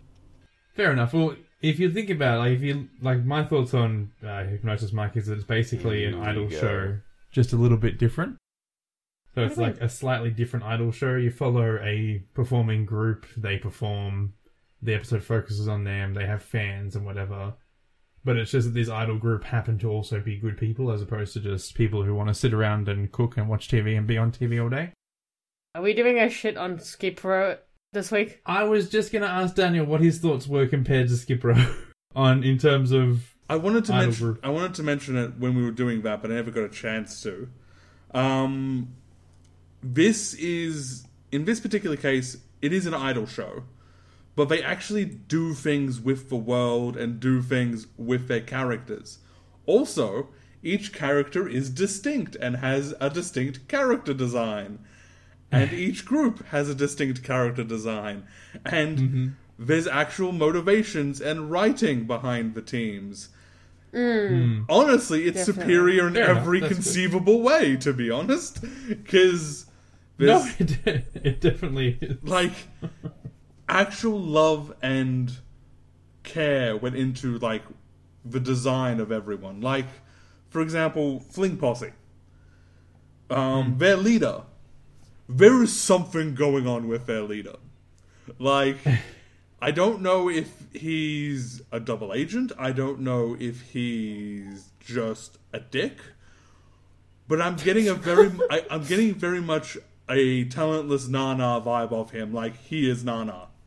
[0.75, 1.13] Fair enough.
[1.13, 4.91] Well, if you think about it, like if you like my thoughts on uh, Hypnosis
[4.93, 6.59] Mic is that it's basically an idol go.
[6.59, 6.97] show,
[7.31, 8.37] just a little bit different.
[9.33, 11.15] So it's like a slightly different idol show.
[11.15, 13.25] You follow a performing group.
[13.37, 14.33] They perform.
[14.81, 16.13] The episode focuses on them.
[16.13, 17.53] They have fans and whatever.
[18.25, 21.33] But it's just that this idol group happen to also be good people, as opposed
[21.33, 24.17] to just people who want to sit around and cook and watch TV and be
[24.17, 24.91] on TV all day.
[25.73, 27.57] Are we doing a shit on Skip Row
[27.93, 28.41] this week?
[28.45, 31.73] I was just gonna ask Daniel what his thoughts were compared to Skip Row
[32.15, 34.39] on in terms of I wanted to mention group.
[34.43, 36.69] I wanted to mention it when we were doing that, but I never got a
[36.69, 37.49] chance to.
[38.13, 38.95] Um,
[39.83, 43.63] this is in this particular case, it is an idol show,
[44.37, 49.19] but they actually do things with the world and do things with their characters.
[49.65, 50.29] Also,
[50.63, 54.79] each character is distinct and has a distinct character design.
[55.53, 58.23] And each group has a distinct character design.
[58.63, 63.27] And there's actual motivations and writing behind the teams.
[63.93, 65.63] Honestly, it's Definitely.
[65.63, 66.83] superior in Fair enough, every that's good.
[66.83, 68.61] conceivable way, to be honest.
[68.87, 69.65] Because
[70.17, 70.77] no, it,
[71.15, 72.17] it definitely is.
[72.23, 72.53] like
[73.67, 75.31] actual love and
[76.23, 77.63] care went into like
[78.23, 79.61] the design of everyone.
[79.61, 79.87] Like,
[80.49, 81.91] for example, Fling Posse.
[83.29, 84.43] Um, their leader.
[85.27, 87.55] There is something going on with their leader.
[88.37, 88.77] Like,
[89.61, 92.51] I don't know if he's a double agent.
[92.57, 95.97] I don't know if he's just a dick.
[97.27, 99.77] But I'm getting a very, I, I'm getting very much
[100.09, 102.33] a talentless Nana vibe of him.
[102.33, 103.47] Like he is Nana.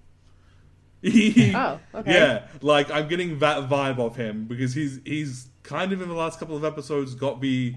[1.03, 2.14] He, Oh, okay.
[2.14, 6.14] Yeah, like I'm getting that vibe of him because he's he's kind of in the
[6.14, 7.76] last couple of episodes got me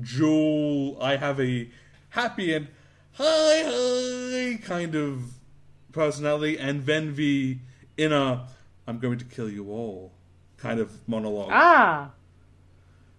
[0.00, 0.96] Jewel.
[1.02, 1.68] I have a
[2.10, 2.68] happy and
[3.14, 5.37] hi hi kind of
[6.02, 7.58] personality, and then the
[7.96, 8.46] inner
[8.86, 10.12] I'm going to kill you all
[10.56, 11.50] kind of monologue.
[11.52, 12.10] Ah,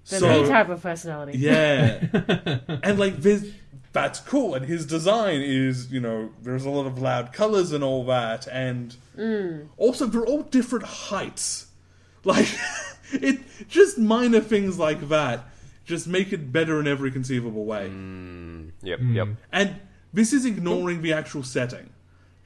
[0.09, 1.37] the So- me type of personality.
[1.37, 1.99] yeah,
[2.83, 3.45] and like this,
[3.91, 4.55] that's cool.
[4.55, 8.47] And his design is, you know, there's a lot of loud colors and all that.
[8.47, 8.95] And
[9.77, 11.67] also, they're all different heights.
[12.23, 12.47] Like,
[13.13, 15.45] it just minor things like that
[15.85, 17.85] just make it better in every conceivable way.
[17.87, 19.15] Yep, Hmm.
[19.15, 19.27] yep.
[19.51, 19.75] And
[20.13, 21.89] this is ignoring the actual setting.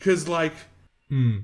[0.03, 0.53] Because, like,
[1.07, 1.37] Hmm.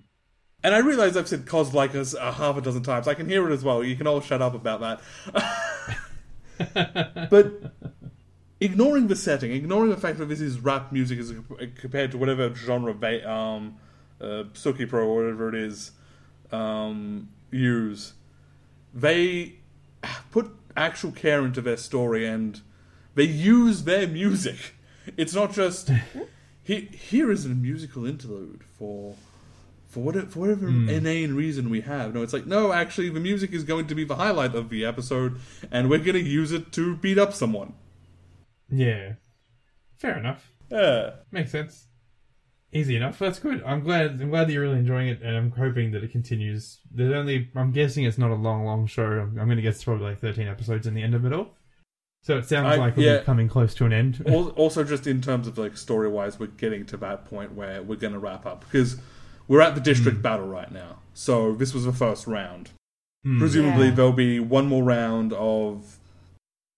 [0.65, 3.07] and I realize I've said cos like us a half a dozen times.
[3.07, 3.81] I can hear it as well.
[3.81, 4.99] You can all shut up about
[5.31, 7.29] that.
[7.29, 7.73] but
[8.59, 11.33] ignoring the setting, ignoring the fact that this is rap music as
[11.75, 13.77] compared to whatever genre they, um,
[14.19, 15.91] uh, Suki Pro or whatever it is,
[16.51, 18.15] um, use,
[18.93, 19.53] they
[20.31, 22.59] put actual care into their story and
[23.15, 24.75] they use their music.
[25.15, 25.89] It's not just
[26.69, 29.15] he, here is a musical interlude for
[29.87, 30.87] for whatever, for whatever hmm.
[30.87, 32.13] inane reason we have.
[32.13, 34.85] No, it's like no, actually, the music is going to be the highlight of the
[34.85, 35.39] episode,
[35.71, 37.73] and we're going to use it to beat up someone.
[38.69, 39.13] Yeah.
[39.97, 40.51] Fair enough.
[40.69, 41.13] Yeah.
[41.31, 41.87] Makes sense.
[42.71, 43.17] Easy enough.
[43.17, 43.63] That's good.
[43.65, 44.21] I'm glad.
[44.21, 46.81] I'm glad that you're really enjoying it, and I'm hoping that it continues.
[46.91, 47.49] There's only.
[47.55, 49.05] I'm guessing it's not a long, long show.
[49.05, 51.55] I'm, I'm going to guess probably like 13 episodes in the end of it all.
[52.21, 53.19] So it sounds I- like it'll yeah.
[53.21, 54.23] coming close to an end.
[54.57, 57.95] Also, just in terms of like story wise, we're getting to that point where we're
[57.95, 58.97] going to wrap up because
[59.47, 60.99] we're at the district battle right now.
[61.13, 62.69] So this was the first round.
[63.23, 63.95] Presumably, Yeah.
[63.95, 65.97] there'll be one more round of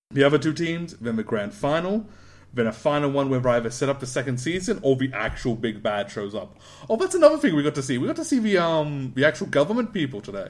[0.09, 2.07] the other two teams, then the grand final,
[2.53, 5.55] then a final one where they either set up the second season or the actual
[5.55, 6.57] big bad shows up.
[6.89, 7.97] Oh, that's another thing we got to see.
[7.97, 10.49] We got to see the um the actual government people today,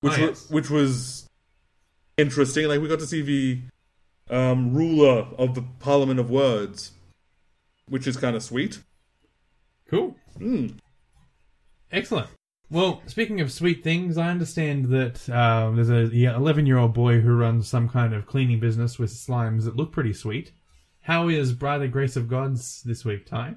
[0.00, 0.50] which Oh, wa- yes.
[0.50, 1.26] which was
[2.16, 2.68] interesting.
[2.68, 3.60] Like we got to see the
[4.30, 6.92] um ruler of the Parliament of Words,
[7.88, 8.80] which is kind of sweet.
[9.88, 10.16] Cool.
[10.38, 10.78] Mm.
[11.90, 12.28] Excellent.
[12.70, 17.20] Well, speaking of sweet things, I understand that um, there's a 11 year old boy
[17.20, 20.52] who runs some kind of cleaning business with slimes that look pretty sweet.
[21.02, 23.56] How is By the Grace of Gods this week, Tai?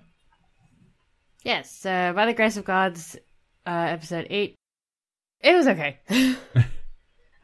[1.45, 3.15] Yes, uh, by the grace of Gods
[3.65, 4.55] uh, episode eight,
[5.41, 5.99] it was okay.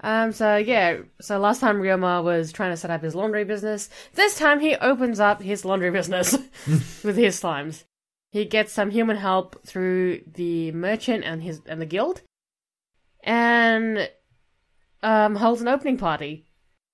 [0.01, 3.89] um, so yeah, so last time Ryoma was trying to set up his laundry business.
[4.13, 6.33] This time he opens up his laundry business
[7.03, 7.83] with his slimes.
[8.31, 12.21] He gets some human help through the merchant and his and the guild,
[13.23, 14.09] and
[15.03, 16.45] um, holds an opening party.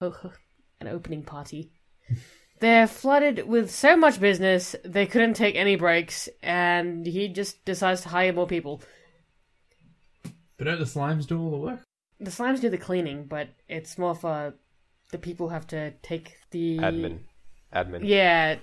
[0.01, 0.15] Oh,
[0.81, 1.71] an opening party.
[2.59, 8.01] They're flooded with so much business, they couldn't take any breaks, and he just decides
[8.01, 8.81] to hire more people.
[10.57, 11.83] But don't the slimes do all the work?
[12.19, 14.55] The slimes do the cleaning, but it's more for
[15.11, 17.19] the people who have to take the Admin.
[17.73, 18.01] Admin.
[18.03, 18.55] Yeah,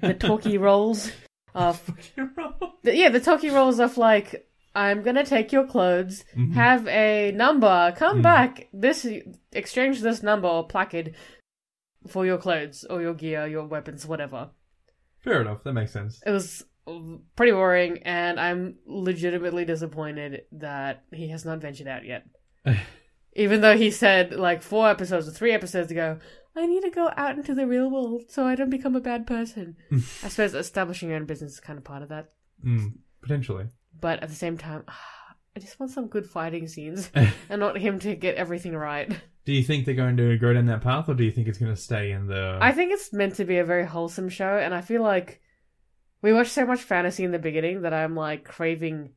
[0.00, 1.10] the talkie rolls
[1.54, 1.82] of
[2.82, 6.52] the, yeah, the talkie rolls of like I'm gonna take your clothes, mm-hmm.
[6.52, 8.22] have a number, come mm-hmm.
[8.22, 9.06] back, this
[9.52, 11.14] exchange this number or placard
[12.06, 14.50] for your clothes or your gear, your weapons, whatever.
[15.20, 15.64] Fair enough.
[15.64, 16.20] That makes sense.
[16.26, 16.64] It was
[17.36, 22.26] pretty boring, and I'm legitimately disappointed that he has not ventured out yet.
[23.36, 26.18] Even though he said like four episodes or three episodes ago,
[26.56, 29.26] I need to go out into the real world so I don't become a bad
[29.26, 29.76] person.
[29.92, 32.30] I suppose establishing your own business is kind of part of that.
[32.64, 33.66] Mm, potentially.
[34.00, 34.84] But at the same time,
[35.56, 37.10] I just want some good fighting scenes
[37.48, 39.10] and not him to get everything right.
[39.44, 41.58] Do you think they're going to go down that path, or do you think it's
[41.58, 42.58] going to stay in the?
[42.62, 45.42] I think it's meant to be a very wholesome show, and I feel like
[46.22, 49.10] we watched so much fantasy in the beginning that I'm like craving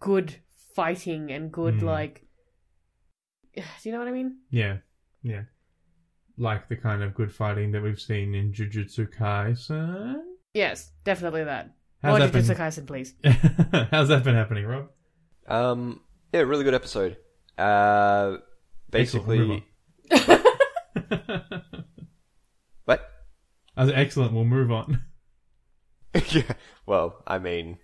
[0.00, 0.34] good
[0.74, 1.86] fighting and good Hmm.
[1.86, 2.26] like.
[3.56, 4.38] Do you know what I mean?
[4.50, 4.78] Yeah,
[5.22, 5.42] yeah.
[6.36, 10.16] Like the kind of good fighting that we've seen in Jujutsu Kaisen.
[10.52, 11.70] Yes, definitely that.
[12.02, 12.42] How's More that been?
[12.44, 13.14] Jujutsu Kaisen, please.
[13.90, 14.88] How's that been happening, Rob?
[15.46, 16.00] Um,
[16.32, 17.16] yeah, really good episode.
[17.56, 18.38] Uh,
[18.92, 19.62] Excellent, we'll move
[20.10, 20.50] basically,
[22.84, 23.10] what?
[23.76, 24.32] I was excellent.
[24.32, 25.02] We'll move on.
[26.30, 26.52] yeah.
[26.86, 27.78] Well, I mean,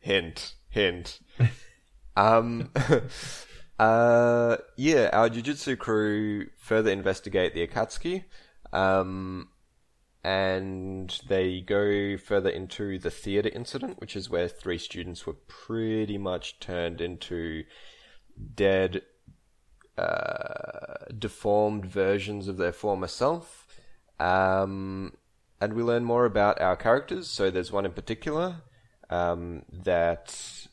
[0.00, 1.20] hint, hint.
[2.18, 2.70] Um,
[3.78, 8.24] uh, yeah, our jujutsu crew further investigate the Akatsuki,
[8.72, 9.48] um,
[10.24, 16.18] and they go further into the theater incident, which is where three students were pretty
[16.18, 17.62] much turned into
[18.56, 19.02] dead,
[19.96, 23.66] uh, deformed versions of their former self.
[24.18, 25.12] Um,
[25.60, 27.28] and we learn more about our characters.
[27.28, 28.62] So there's one in particular
[29.08, 30.66] um, that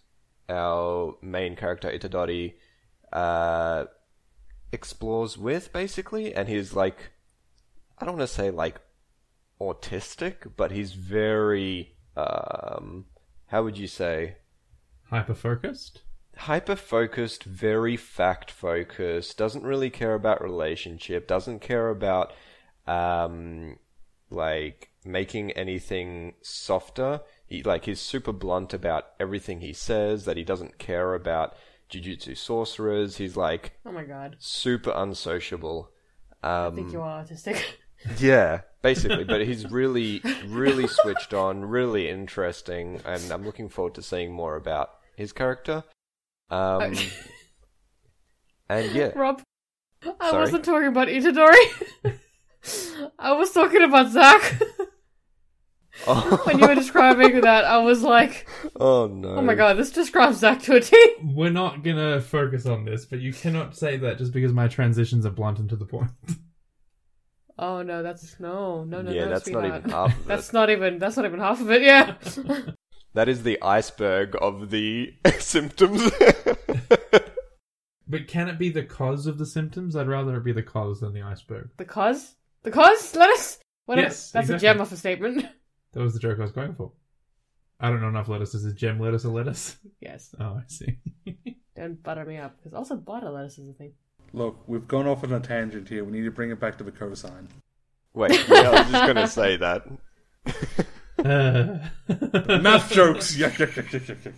[0.49, 2.53] our main character Itadori
[3.11, 3.85] uh,
[4.71, 7.11] explores with, basically, and he's like,
[7.97, 8.79] I don't want to say like
[9.59, 13.05] autistic, but he's very, um,
[13.47, 14.37] how would you say?
[15.09, 16.01] Hyper focused.
[16.37, 22.33] hyper focused, very fact focused, doesn't really care about relationship, doesn't care about
[22.87, 23.77] um,
[24.29, 27.21] like making anything softer.
[27.47, 30.25] He like he's super blunt about everything he says.
[30.25, 31.55] That he doesn't care about
[31.89, 33.17] jujutsu sorcerers.
[33.17, 34.35] He's like Oh my god.
[34.39, 35.91] super unsociable.
[36.43, 37.61] I Um, think you are autistic.
[38.19, 39.23] yeah, basically.
[39.23, 44.55] but he's really, really switched on, really interesting, and I'm looking forward to seeing more
[44.55, 45.83] about his character.
[46.51, 46.95] Um,
[48.69, 49.41] and yeah, Rob,
[50.19, 50.41] I Sorry?
[50.41, 51.55] wasn't talking about Itadori.
[53.19, 54.11] I was talking about
[56.03, 56.45] Zac.
[56.45, 58.47] when you were describing that, I was like,
[58.79, 61.15] oh no, oh my god, this describes Zac to a T.
[61.23, 65.25] We're not gonna focus on this, but you cannot say that just because my transitions
[65.25, 66.11] are blunt and to the point.
[67.57, 69.29] Oh no, that's no, no, no, yeah, no.
[69.29, 70.53] that's not even half of That's it.
[70.53, 70.99] not even.
[70.99, 71.83] That's not even half of it.
[71.83, 72.15] Yeah.
[73.13, 76.11] That is the iceberg of the symptoms.
[78.07, 79.95] But can it be the cause of the symptoms?
[79.95, 81.69] I'd rather it be the cause than the iceberg.
[81.77, 82.35] the cause.
[82.63, 83.15] The cause.
[83.15, 83.59] Lettuce.
[83.85, 84.55] What Yes, that's exactly.
[84.55, 85.45] a gem of a statement.
[85.95, 86.91] That was the joke I was going for.
[87.79, 88.65] I don't know enough lettuces.
[88.65, 89.77] Is it gem lettuce a lettuce?
[90.01, 90.35] yes.
[90.39, 90.97] Oh, I see.
[91.75, 93.93] Don't butter me up because also butter lettuce is a thing.
[94.33, 96.03] Look, we've gone off on a tangent here.
[96.03, 97.47] We need to bring it back to the cosine.
[98.13, 99.87] Wait, yeah, I was just gonna say that.
[101.17, 103.35] Uh, Math jokes.
[103.35, 104.33] Yuck, yuck, yuck, yuck, yuck,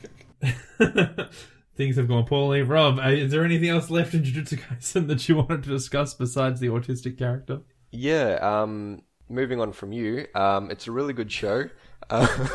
[0.79, 1.29] yuck, yuck.
[1.75, 2.63] Things have gone poorly.
[2.63, 6.13] Rob, uh, is there anything else left in Jujutsu Kaisen that you wanted to discuss
[6.15, 7.61] besides the autistic character?
[7.91, 11.69] Yeah, um, moving on from you, um, it's a really good show.
[12.09, 12.47] Uh,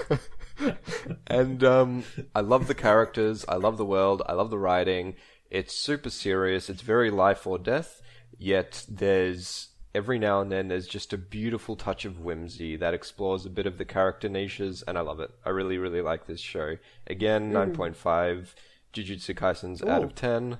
[1.26, 2.04] and um,
[2.34, 5.14] I love the characters, I love the world, I love the writing.
[5.50, 8.00] It's super serious, it's very life or death,
[8.38, 13.44] yet there's every now and then there's just a beautiful touch of whimsy that explores
[13.44, 15.30] a bit of the character niches, and I love it.
[15.44, 16.76] I really, really like this show.
[17.06, 18.54] Again, 9.5
[18.94, 20.58] Jujutsu Kaisen's out of 10.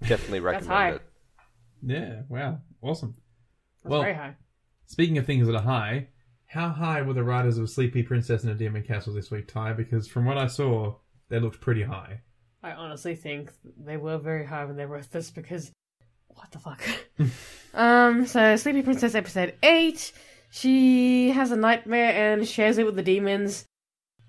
[0.00, 1.02] Definitely recommend it.
[1.82, 2.60] Yeah, wow.
[2.82, 3.14] Awesome.
[3.82, 4.36] That's Well- very high.
[4.86, 6.08] Speaking of things that are high,
[6.46, 9.72] how high were the writers of Sleepy Princess and a Demon Castle this week, Tai?
[9.72, 10.94] Because from what I saw,
[11.28, 12.20] they looked pretty high.
[12.62, 15.72] I honestly think they were very high when they wrote this because
[16.28, 16.82] what the fuck?
[17.74, 20.12] um, so Sleepy Princess episode eight.
[20.50, 23.66] She has a nightmare and shares it with the demons.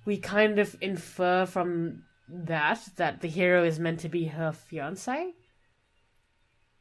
[0.06, 5.34] We kind of infer from that that the hero is meant to be her fiance,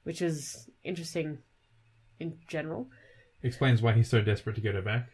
[0.05, 1.39] which is interesting
[2.19, 2.89] in general.
[3.47, 5.09] Explains why he's so desperate to get her back.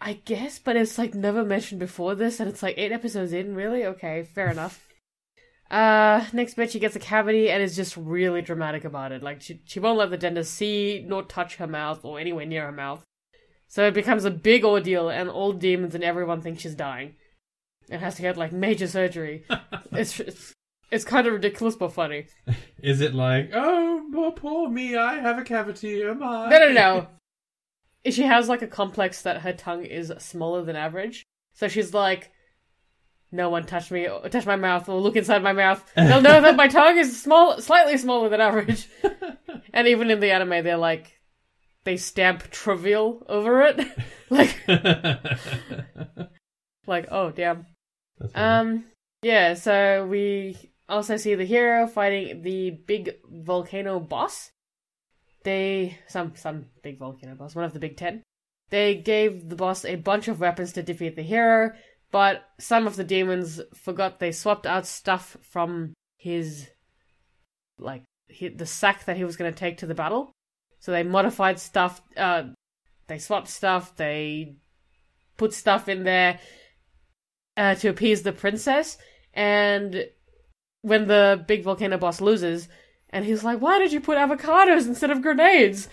[0.00, 3.54] I guess, but it's like never mentioned before this, and it's like eight episodes in,
[3.54, 3.84] really?
[3.84, 4.82] Okay, fair enough.
[5.68, 9.20] Uh, next bit, she gets a cavity and is just really dramatic about it.
[9.20, 12.66] Like, she, she won't let the dentist see nor touch her mouth or anywhere near
[12.66, 13.02] her mouth.
[13.66, 17.16] So it becomes a big ordeal, and all demons and everyone think she's dying.
[17.90, 19.44] And has to get, like, major surgery.
[19.90, 20.52] it's, it's,
[20.92, 22.26] it's kind of ridiculous but funny.
[22.80, 26.48] Is it like, oh, poor, poor me, I have a cavity, am I?
[26.48, 27.08] No, no, no.
[28.10, 31.24] She has like a complex that her tongue is smaller than average.
[31.54, 32.30] So she's like,
[33.32, 35.84] no one touch me, or touch my mouth, or look inside my mouth.
[35.96, 38.88] They'll know that my tongue is small, slightly smaller than average.
[39.72, 41.20] and even in the anime, they're like,
[41.84, 43.80] they stamp trivial over it.
[44.30, 44.56] like,
[46.86, 47.66] like, oh, damn.
[48.34, 48.84] Um,
[49.22, 50.56] yeah, so we
[50.88, 54.52] also see the hero fighting the big volcano boss.
[55.46, 58.24] They some some big volcano boss, one of the big ten.
[58.70, 61.70] They gave the boss a bunch of weapons to defeat the hero,
[62.10, 66.68] but some of the demons forgot they swapped out stuff from his
[67.78, 70.32] like he, the sack that he was going to take to the battle.
[70.80, 72.02] So they modified stuff.
[72.16, 72.46] Uh,
[73.06, 73.94] they swapped stuff.
[73.94, 74.56] They
[75.36, 76.40] put stuff in there
[77.56, 78.98] uh, to appease the princess.
[79.32, 80.08] And
[80.82, 82.66] when the big volcano boss loses,
[83.16, 85.88] and he's like, "Why did you put avocados instead of grenades?"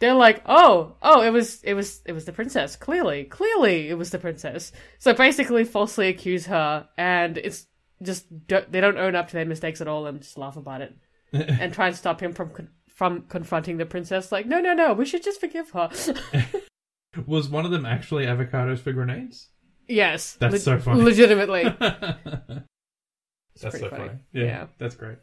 [0.00, 2.76] They're like, "Oh, oh, it was, it was, it was the princess.
[2.76, 7.66] Clearly, clearly, it was the princess." So basically, falsely accuse her, and it's
[8.02, 10.82] just don't, they don't own up to their mistakes at all, and just laugh about
[10.82, 10.94] it,
[11.32, 14.30] and try and stop him from con- from confronting the princess.
[14.30, 15.90] Like, no, no, no, we should just forgive her.
[17.26, 19.48] Was one of them actually avocados for grenades?
[19.88, 21.02] yes, That's so funny.
[21.02, 23.88] Legitimately, that's so funny.
[23.90, 24.18] funny.
[24.32, 24.66] Yeah, Yeah.
[24.78, 25.18] that's great.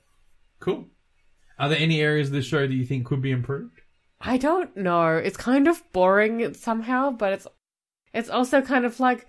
[0.60, 0.86] Cool.
[1.58, 3.82] Are there any areas of this show that you think could be improved?
[4.20, 5.16] I don't know.
[5.16, 7.48] It's kind of boring somehow, but it's
[8.14, 9.28] it's also kind of like,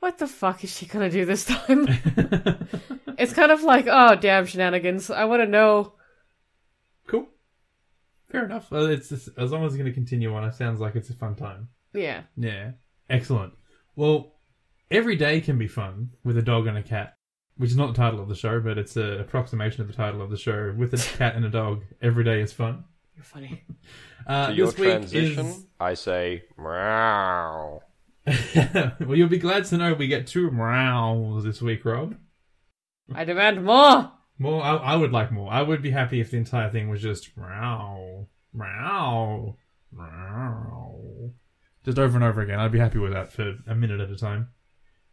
[0.00, 1.86] what the fuck is she gonna do this time?
[3.18, 5.10] it's kind of like, oh damn shenanigans.
[5.10, 5.94] I want to know.
[7.06, 7.28] cool.
[8.30, 8.70] Fair enough.
[8.70, 11.10] Well, it's just, as long as it's going to continue on, it sounds like it's
[11.10, 11.68] a fun time.
[11.92, 12.70] Yeah, Yeah.
[13.10, 13.52] Excellent.
[13.94, 14.36] Well,
[14.90, 17.14] every day can be fun with a dog and a cat,
[17.62, 20.20] which is not the title of the show, but it's an approximation of the title
[20.20, 20.74] of the show.
[20.76, 22.82] With a cat and a dog, every day is fun.
[23.14, 23.62] You're funny.
[24.24, 27.82] Uh, For your this week transition, is- I say meow.
[28.54, 32.14] well, you'll be glad to know we get two meows this week, Rob.
[33.12, 34.12] I demand more.
[34.38, 35.52] More, I, I would like more.
[35.52, 39.56] I would be happy if the entire thing was just meow, meow,
[39.92, 41.30] meow,
[41.84, 42.60] just over and over again.
[42.60, 44.50] I'd be happy with that for a minute at a time.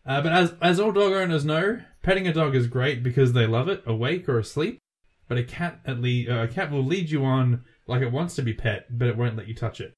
[0.06, 3.46] Uh, but as as all dog owners know, petting a dog is great because they
[3.46, 4.80] love it, awake or asleep.
[5.28, 8.36] But a cat at least uh, a cat will lead you on like it wants
[8.36, 9.94] to be pet, but it won't let you touch it.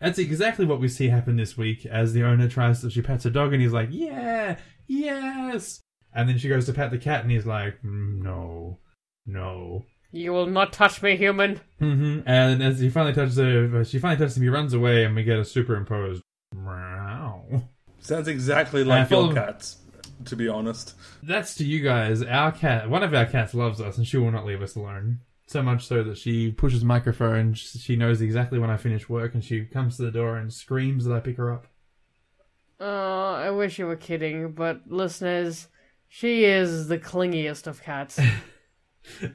[0.00, 3.24] That's exactly what we see happen this week as the owner tries to she pets
[3.24, 5.80] a dog and he's like, yeah, yes,
[6.14, 8.78] and then she goes to pat the cat and he's like, "Mm, no,
[9.26, 9.84] no.
[10.12, 11.60] You will not touch me, human.
[11.78, 14.44] hmm And as he finally touches her, she finally touches him.
[14.44, 16.22] He runs away, and we get a superimposed
[16.54, 16.95] meow.
[18.06, 19.78] Sounds exactly like full your cats,
[20.26, 20.94] to be honest.
[21.24, 22.22] That's to you guys.
[22.22, 25.22] Our cat, one of our cats, loves us, and she will not leave us alone.
[25.48, 27.54] So much so that she pushes microphone.
[27.54, 31.04] She knows exactly when I finish work, and she comes to the door and screams
[31.04, 31.66] that I pick her up.
[32.78, 35.66] Oh, I wish you were kidding, but listeners,
[36.06, 38.20] she is the clingiest of cats.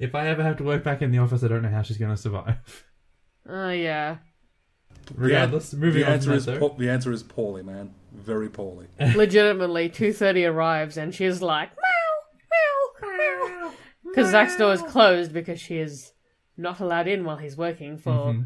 [0.01, 1.97] If I ever have to work back in the office, I don't know how she's
[1.97, 2.85] going to survive.
[3.47, 4.17] Oh, yeah.
[5.15, 7.93] Regardless, moving the on answer is that, po- the answer is poorly, man.
[8.13, 8.87] Very poorly.
[8.99, 13.73] Legitimately, 2.30 arrives and she's like, meow, meow, meow.
[14.05, 16.13] Because Zac's door is closed because she is
[16.57, 18.41] not allowed in while he's working for mm-hmm.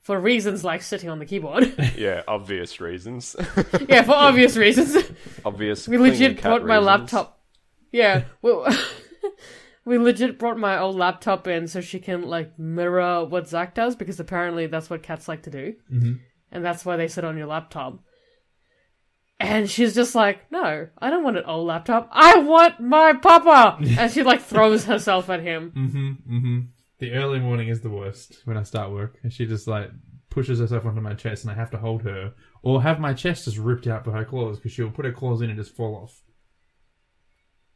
[0.00, 1.72] for reasons like sitting on the keyboard.
[1.96, 3.34] Yeah, obvious reasons.
[3.88, 4.96] yeah, for obvious reasons.
[5.44, 5.88] obvious.
[5.88, 6.86] We clingy legit cat brought my reasons.
[6.86, 7.40] laptop.
[7.90, 8.52] Yeah, we,
[9.86, 13.96] we legit brought my old laptop in so she can like mirror what Zac does
[13.96, 16.12] because apparently that's what cats like to do, hmm
[16.52, 17.98] and that's why they sit on your laptop.
[19.38, 22.08] And she's just like, "No, I don't want an old laptop.
[22.12, 25.70] I want my papa!" and she like throws herself at him.
[25.72, 26.60] hmm hmm
[26.98, 29.90] The early morning is the worst when I start work, and she just like
[30.30, 33.44] pushes herself onto my chest, and I have to hold her, or have my chest
[33.44, 35.94] just ripped out by her claws because she'll put her claws in and just fall
[35.96, 36.22] off,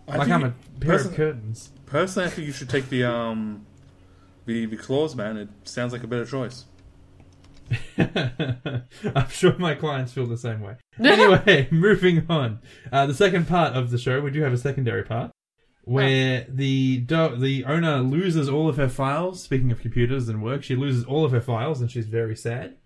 [0.09, 1.71] I like think I'm a pair person- of curtains.
[1.87, 3.67] Personally, I think you should take the um,
[4.47, 5.37] the the claws, man.
[5.37, 6.65] It sounds like a better choice.
[7.99, 10.77] I'm sure my clients feel the same way.
[11.01, 12.59] Anyway, moving on.
[12.93, 15.31] Uh, the second part of the show, we do have a secondary part
[15.85, 19.43] where the do- the owner loses all of her files.
[19.43, 22.77] Speaking of computers and work, she loses all of her files, and she's very sad.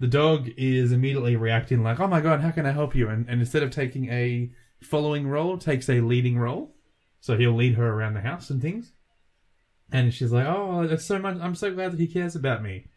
[0.00, 3.28] The dog is immediately reacting like, "Oh my god, how can I help you?" And,
[3.28, 4.50] and instead of taking a
[4.84, 6.74] following role, takes a leading role.
[7.20, 8.92] So he'll lead her around the house and things.
[9.90, 11.38] And she's like, "Oh, that's so much.
[11.40, 12.88] I'm so glad that he cares about me."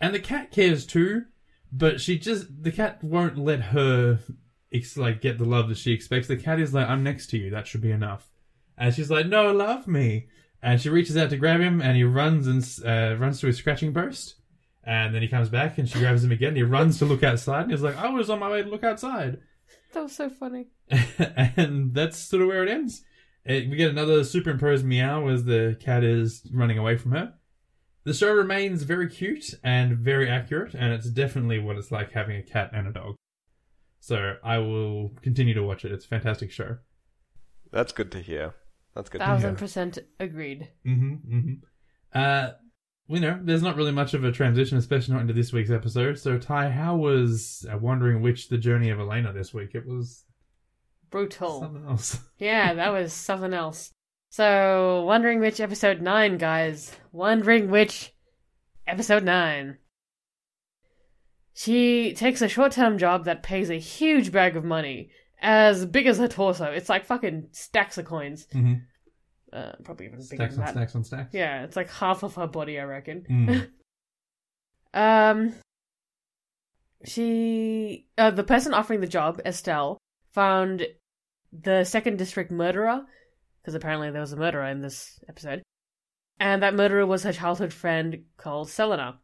[0.00, 1.26] And the cat cares too,
[1.72, 4.20] but she just the cat won't let her
[4.96, 6.28] like get the love that she expects.
[6.28, 7.50] The cat is like, "I'm next to you.
[7.50, 8.30] That should be enough."
[8.78, 10.28] And she's like, "No, love me."
[10.62, 13.56] And she reaches out to grab him, and he runs and uh, runs to his
[13.56, 14.36] scratching post.
[14.84, 16.48] And then he comes back, and she grabs him again.
[16.48, 18.68] And he runs to look outside, and he's like, "I was on my way to
[18.68, 19.38] look outside."
[19.92, 20.68] That was so funny.
[21.56, 23.02] and that's sort of where it ends.
[23.44, 27.34] It, we get another superimposed meow as the cat is running away from her.
[28.04, 32.36] The show remains very cute and very accurate, and it's definitely what it's like having
[32.36, 33.16] a cat and a dog.
[34.00, 35.92] So I will continue to watch it.
[35.92, 36.78] It's a fantastic show.
[37.72, 38.54] That's good to hear.
[38.94, 39.58] That's good to Thousand hear.
[39.58, 40.68] percent agreed.
[40.86, 41.36] Mm-hmm.
[41.36, 41.54] Mm-hmm.
[42.14, 42.50] Uh,
[43.08, 46.18] you know, there's not really much of a transition, especially not into this week's episode.
[46.18, 49.74] So Tai, how was uh, Wandering Witch the journey of Elaina this week?
[49.74, 50.24] It was
[51.10, 51.60] Brutal.
[51.60, 52.18] something else.
[52.38, 53.92] Yeah, that was something else.
[54.28, 56.94] So, wandering witch episode 9, guys.
[57.12, 58.12] Wandering witch
[58.86, 59.78] episode 9.
[61.54, 66.06] She takes a short term job that pays a huge bag of money, as big
[66.06, 66.66] as her torso.
[66.66, 68.46] It's like fucking stacks of coins.
[68.52, 68.74] mm-hmm.
[69.52, 70.72] Uh, probably even bigger Stacks than on that.
[70.74, 71.34] stacks on stacks.
[71.34, 73.24] Yeah, it's like half of her body, I reckon.
[73.30, 73.68] Mm.
[74.94, 75.52] Um,
[77.04, 79.98] she, uh, the person offering the job, Estelle,
[80.32, 80.86] found
[81.52, 83.02] the second district murderer,
[83.60, 85.62] because apparently there was a murderer in this episode,
[86.40, 89.18] and that murderer was her childhood friend called Selena.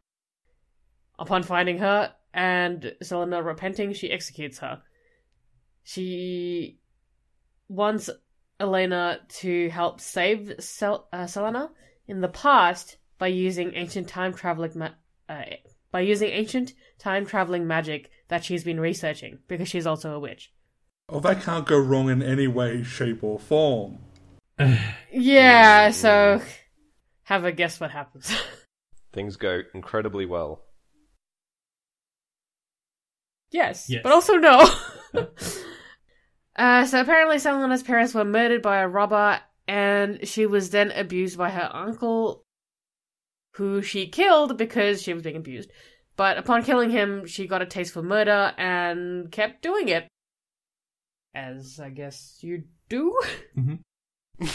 [1.17, 4.81] Upon finding her and Selena repenting, she executes her.
[5.83, 6.79] She
[7.67, 8.09] wants
[8.63, 11.69] Elaina to help save Sel- uh, Selena
[12.07, 14.89] in the past by using ancient time traveling ma-
[15.29, 15.43] uh,
[15.91, 20.51] by using ancient time traveling magic that she's been researching because she's also a witch.
[21.09, 23.99] Oh, that can't go wrong in any way, shape, or form.
[25.11, 26.41] Yeah, so
[27.23, 28.33] have a guess what happens.
[29.13, 30.63] Things go incredibly well.
[33.51, 34.01] yes, Yes.
[34.03, 34.67] but also no.
[36.55, 41.37] uh, so apparently, Selena's parents were murdered by a robber, and she was then abused
[41.37, 42.43] by her uncle
[43.55, 45.71] who she killed because she was being abused.
[46.15, 50.07] But upon killing him, she got a taste for murder and kept doing it.
[51.33, 53.19] As I guess you do.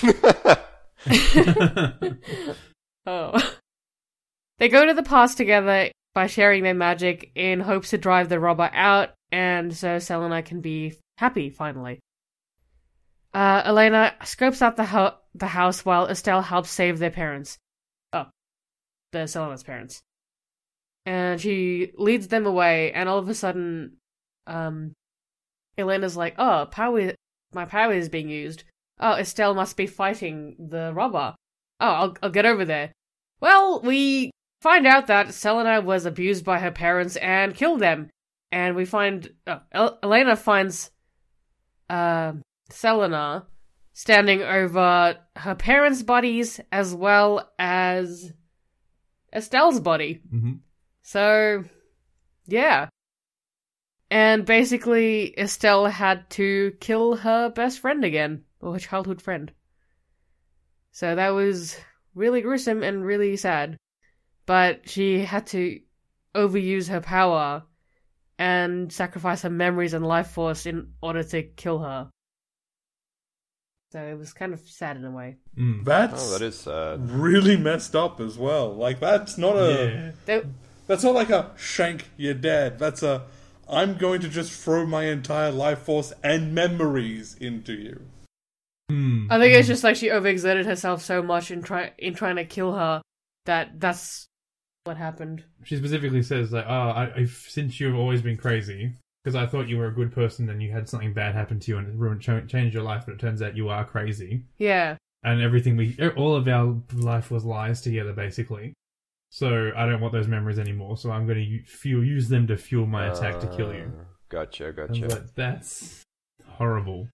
[3.07, 3.57] oh.
[4.59, 8.39] They go to the past together by sharing their magic in hopes to drive the
[8.41, 11.99] robber out, and so Selena can be happy finally.
[13.35, 17.59] Uh, Elaina scopes out the, ho- the house while Estelle helps save their parents.
[18.13, 18.27] Oh,
[19.13, 20.01] the Selena's parents.
[21.05, 23.97] And she leads them away, and all of a sudden,
[24.47, 24.93] um,
[25.77, 27.15] Elaina's like, "Oh, power!
[27.53, 28.65] My power is being used.
[29.01, 31.35] Oh, Estelle must be fighting the robber.
[31.81, 32.93] Oh, I'll I'll get over there."
[33.41, 38.11] Well, we find out that Selena was abused by her parents and killed them,
[38.53, 40.91] and we find uh, El- Elaina finds
[41.89, 42.33] uh,
[42.71, 43.47] Selena
[43.93, 48.33] standing over her parents' bodies as well as
[49.33, 50.21] Estelle's body.
[50.31, 50.55] hmm
[51.03, 51.65] So,
[52.47, 52.89] yeah.
[54.11, 59.53] And basically, Estelle had to kill her best friend again, or her childhood friend.
[60.93, 61.77] So that was
[62.15, 63.77] really gruesome and really sad.
[64.47, 65.81] But she had to
[66.35, 67.65] overuse her power
[68.39, 72.09] and sacrifice her memories and life force in order to kill her.
[73.91, 75.37] So it was kind of sad in a way.
[75.57, 75.85] Mm.
[75.85, 77.11] That's Oh, that is sad.
[77.11, 78.75] really messed up as well.
[78.75, 80.41] Like that's not a Yeah.
[80.87, 82.79] That's not like a shank you're dead.
[82.79, 83.25] That's a
[83.69, 88.01] I'm going to just throw my entire life force and memories into you.
[88.91, 89.27] Mm.
[89.31, 92.45] I think it's just like she overexerted herself so much in try in trying to
[92.45, 93.03] kill her
[93.47, 94.29] that that's
[94.89, 95.45] what happened.
[95.63, 99.69] She specifically says like, "Oh, I, I've, since you've always been crazy, because I thought
[99.69, 101.95] you were a good person and you had something bad happen to you and it
[101.95, 104.97] ruined, ch- changed your life, but it turns out you are crazy, Yeah.
[105.23, 108.73] and everything we, all of our life was lies together, basically.
[109.31, 110.97] So I don't want those memories anymore.
[110.97, 114.05] So I'm going to fuel, use them to fuel my attack to kill you." Uh,
[114.31, 115.07] Gotcha, gotcha.
[115.09, 116.03] like, "That's
[116.47, 117.09] horrible,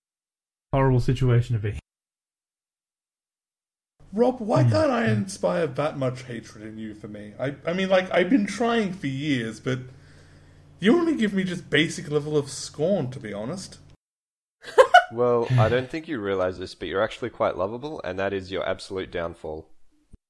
[0.73, 1.79] horrible situation to be."
[4.15, 4.71] Rob, why Hmm.
[4.71, 7.33] can't I inspire that much hatred in you for me?
[7.39, 9.81] I, I mean, like, I've been trying for years, but
[10.79, 13.79] you only give me just basic level of scorn, to be honest.
[15.13, 18.51] Well, I don't think you realize this, but you're actually quite lovable, and that is
[18.51, 19.69] your absolute downfall.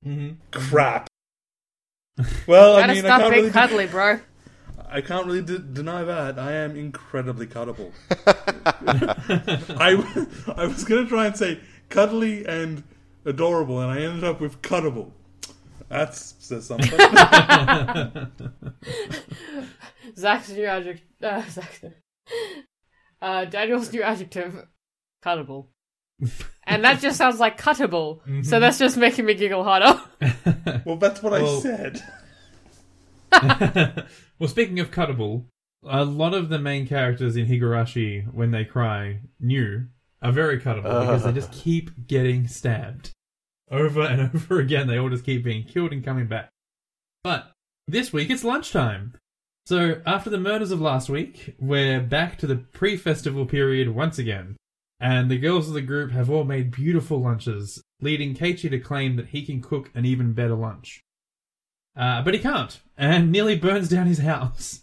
[0.04, 0.32] Mm-hmm.
[0.50, 1.06] Crap.
[2.46, 4.20] Well, I Gotta mean, I stop can't being really, cuddly, bro.
[4.90, 6.38] I can't really de- deny that.
[6.38, 7.92] I am incredibly cuddable.
[9.80, 12.82] I, I was gonna try and say cuddly and
[13.24, 15.12] adorable, and I ended up with cuttable.
[15.88, 16.90] That says something.
[20.16, 21.06] Zac's new adjective.
[21.22, 21.84] Uh, Zac's.
[23.20, 24.66] Uh, Daniel's new adjective.
[25.24, 25.68] Cuttable.
[26.64, 28.20] and that just sounds like cuttable.
[28.44, 30.00] So that's just making me giggle harder.
[30.84, 32.02] well, that's what I said.
[34.38, 35.46] well, speaking of cuttable,
[35.86, 39.86] a lot of the main characters in Higurashi, when they cry, new,
[40.22, 43.13] are very cuttable because they just keep getting stabbed.
[43.70, 46.48] Over and over again, they all just keep being killed and coming back.
[47.22, 47.52] But
[47.86, 49.14] this week it's lunchtime.
[49.66, 54.18] So, after the murders of last week, we're back to the pre festival period once
[54.18, 54.56] again.
[55.00, 59.16] And the girls of the group have all made beautiful lunches, leading Keiichi to claim
[59.16, 61.00] that he can cook an even better lunch.
[61.96, 64.80] Uh, but he can't, and nearly burns down his house.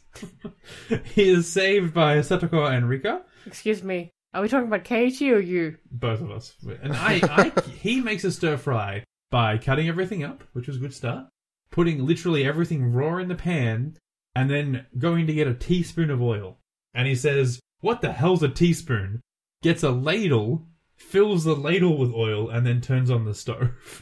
[1.03, 4.11] he is saved by Satoko and Rika, Excuse me.
[4.33, 5.77] Are we talking about Katie or you?
[5.91, 6.55] both of us.
[6.81, 10.79] And I, I he makes a stir fry by cutting everything up, which was a
[10.79, 11.25] good start,
[11.69, 13.97] putting literally everything raw in the pan,
[14.35, 16.59] and then going to get a teaspoon of oil.
[16.93, 19.21] And he says, What the hell's a teaspoon?
[19.63, 20.65] Gets a ladle,
[20.95, 24.01] fills the ladle with oil, and then turns on the stove.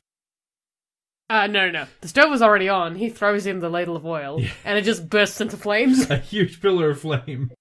[1.31, 1.85] Uh, no, no, no.
[2.01, 2.95] The stove was already on.
[2.95, 6.09] He throws in the ladle of oil, and it just bursts into flames.
[6.09, 7.51] a huge pillar of flame.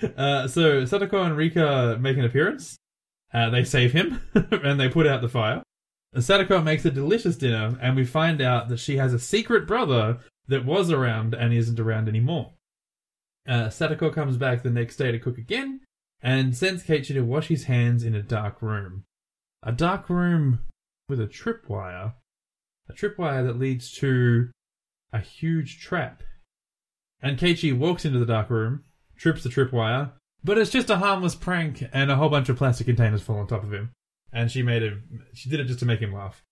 [0.16, 2.76] Uh, so Satoko and Rika make an appearance.
[3.32, 5.62] Uh, they save him and they put out the fire.
[6.14, 10.18] Satoko makes a delicious dinner, and we find out that she has a secret brother
[10.46, 12.52] that was around and isn't around anymore.
[13.48, 15.80] Uh, Satoko comes back the next day to cook again
[16.22, 19.04] and sends Keiichi to wash his hands in a dark room.
[19.62, 20.60] A dark room
[21.08, 22.14] with a tripwire.
[22.88, 24.50] A tripwire that leads to
[25.12, 26.22] a huge trap.
[27.20, 28.84] And Keiichi walks into the dark room,
[29.16, 30.12] trips the tripwire,
[30.42, 33.46] but it's just a harmless prank, and a whole bunch of plastic containers fall on
[33.46, 33.92] top of him.
[34.32, 34.94] And she made it.
[35.32, 36.42] She did it just to make him laugh.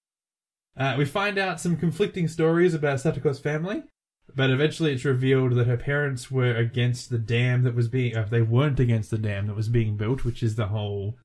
[0.77, 3.83] Uh, we find out some conflicting stories about Satoko's family,
[4.35, 8.17] but eventually it's revealed that her parents were against the dam that was being.
[8.17, 11.19] Uh, they weren't against the dam that was being built, which is the whole,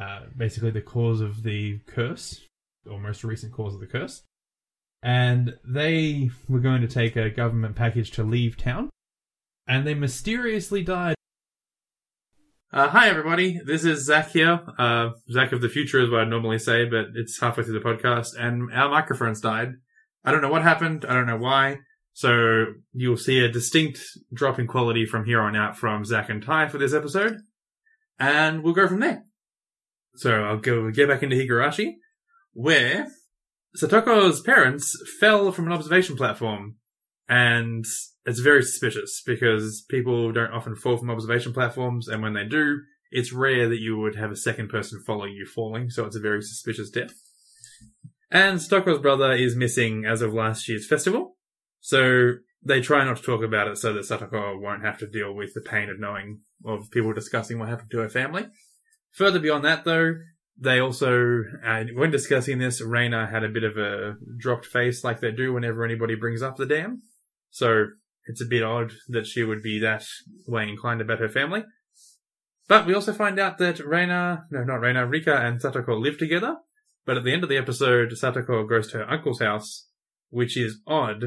[0.00, 2.40] uh, basically the cause of the curse,
[2.88, 4.22] or most recent cause of the curse.
[5.02, 8.88] and they were going to take a government package to leave town,
[9.66, 11.14] and they mysteriously died.
[12.72, 13.60] Uh, hi, everybody.
[13.64, 14.60] This is Zac here.
[14.78, 17.84] Uh, Zac of the future is what I'd normally say, but it's halfway through the
[17.84, 19.74] podcast, and our microphones died.
[20.24, 21.04] I don't know what happened.
[21.08, 21.78] I don't know why.
[22.14, 24.00] So you'll see a distinct
[24.32, 27.38] drop in quality from here on out from Zac and Tai for this episode,
[28.18, 29.24] and we'll go from there.
[30.16, 31.94] So I'll go get back into Higurashi,
[32.52, 33.08] where
[33.80, 36.76] Satoko's parents fell from an observation platform,
[37.28, 37.84] and
[38.26, 42.80] it's very suspicious because people don't often fall from observation platforms, and when they do,
[43.10, 46.20] it's rare that you would have a second person follow you falling, so it's a
[46.20, 47.14] very suspicious death.
[48.30, 51.36] And Satoko's brother is missing as of last year's festival,
[51.80, 55.32] so they try not to talk about it so that Satoko won't have to deal
[55.34, 58.46] with the pain of knowing of people discussing what happened to her family.
[59.12, 60.14] Further beyond that, though,
[60.58, 65.20] they also, uh, when discussing this, Reina had a bit of a dropped face like
[65.20, 67.02] they do whenever anybody brings up the dam.
[67.50, 67.86] So
[68.26, 70.04] it's a bit odd that she would be that
[70.46, 71.64] way inclined about her family.
[72.66, 76.56] But we also find out that Reina, no, not Reina, Rika and Satoko live together.
[77.04, 79.88] But at the end of the episode, Satoko goes to her uncle's house,
[80.30, 81.24] which is odd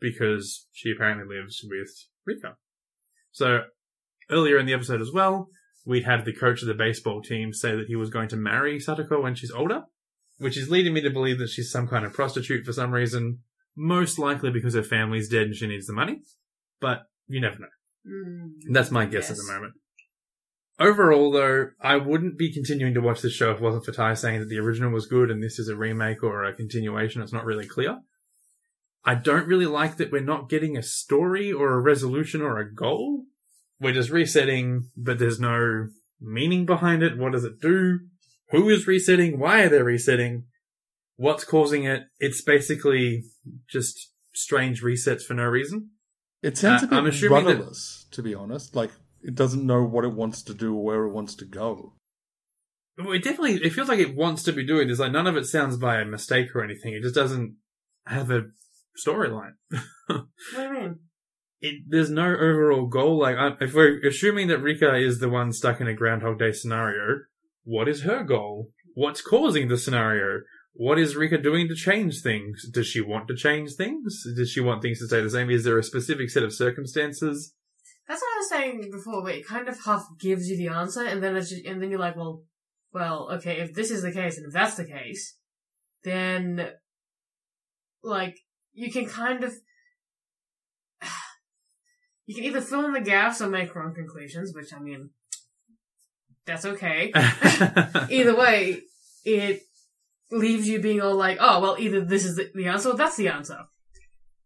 [0.00, 1.90] because she apparently lives with
[2.26, 2.56] Rika.
[3.30, 3.60] So
[4.28, 5.48] earlier in the episode as well,
[5.86, 8.78] we had the coach of the baseball team say that he was going to marry
[8.78, 9.84] Satoko when she's older,
[10.38, 13.38] which is leading me to believe that she's some kind of prostitute for some reason,
[13.76, 16.22] most likely because her family's dead and she needs the money.
[16.80, 17.66] But you never know.
[18.06, 19.74] Mm, That's my guess at the moment.
[20.78, 24.14] Overall, though, I wouldn't be continuing to watch this show if it wasn't for Tai
[24.14, 27.20] saying that the original was good and this is a remake or a continuation.
[27.20, 27.98] It's not really clear.
[29.04, 32.72] I don't really like that we're not getting a story or a resolution or a
[32.72, 33.24] goal.
[33.78, 35.88] We're just resetting, but there's no
[36.20, 37.18] meaning behind it.
[37.18, 38.00] What does it do?
[38.50, 39.38] Who is resetting?
[39.38, 40.44] Why are they resetting?
[41.16, 42.04] What's causing it?
[42.18, 43.24] It's basically
[43.70, 45.90] just strange resets for no reason.
[46.42, 48.74] It sounds Uh, a bit I'm assuming that- rudderless, to be honest.
[48.74, 48.90] Like
[49.22, 51.94] it doesn't know what it wants to do or where it wants to go.
[52.98, 54.98] Well, it definitely it feels like it wants to be doing this.
[54.98, 56.94] Like none of it sounds by a mistake or anything.
[56.94, 57.56] It just doesn't
[58.06, 58.46] have a
[59.06, 59.54] storyline.
[60.08, 60.26] What
[60.56, 60.98] do you mean?
[61.62, 63.18] It, there's no overall goal.
[63.18, 66.52] Like I- if we're assuming that Rika is the one stuck in a Groundhog Day
[66.52, 67.20] scenario,
[67.64, 68.70] what is her goal?
[68.94, 70.40] What's causing the scenario?
[70.80, 72.66] What is Rika doing to change things?
[72.66, 74.24] Does she want to change things?
[74.34, 75.50] Does she want things to stay the same?
[75.50, 77.52] Is there a specific set of circumstances?
[78.08, 81.04] That's what I was saying before, where it kind of half gives you the answer,
[81.04, 82.44] and then it's just, and then you're like, well,
[82.94, 85.36] well, okay, if this is the case, and if that's the case,
[86.02, 86.70] then,
[88.02, 88.38] like,
[88.72, 89.52] you can kind of,
[92.24, 95.10] you can either fill in the gaps or make wrong conclusions, which, I mean,
[96.46, 97.12] that's okay.
[98.08, 98.80] either way,
[99.26, 99.60] it
[100.30, 103.28] leaves you being all like, oh, well, either this is the, answer or that's the
[103.28, 103.58] answer.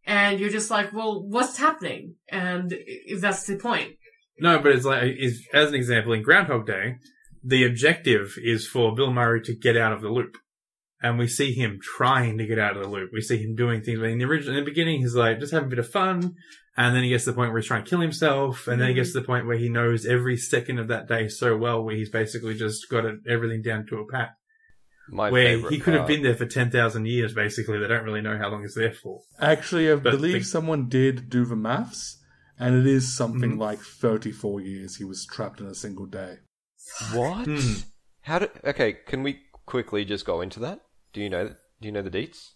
[0.07, 2.17] And you're just like, well, what's happening?
[2.29, 3.95] And if that's the point.
[4.39, 6.97] No, but it's like, is, as an example, in Groundhog Day,
[7.43, 10.37] the objective is for Bill Murray to get out of the loop.
[11.03, 13.11] And we see him trying to get out of the loop.
[13.13, 13.99] We see him doing things.
[14.01, 16.35] In the original, in the beginning, he's like, just having a bit of fun.
[16.77, 18.67] And then he gets to the point where he's trying to kill himself.
[18.67, 21.29] And then he gets to the point where he knows every second of that day
[21.29, 24.31] so well, where he's basically just got it, everything down to a pat.
[25.09, 27.79] My where he could have been there for 10,000 years, basically.
[27.79, 29.23] They don't really know how long he's there for.
[29.39, 32.23] Actually, I But believe the- someone did do the maths,
[32.59, 33.59] and it is something Mhm.
[33.59, 36.39] like 34 years he was trapped in a single day.
[37.13, 37.47] What?
[37.47, 37.75] Hmm.
[38.23, 38.49] How do?
[38.65, 40.81] Okay, can we quickly just go into that?
[41.13, 41.49] Do you know?
[41.49, 42.53] Do you know the deets?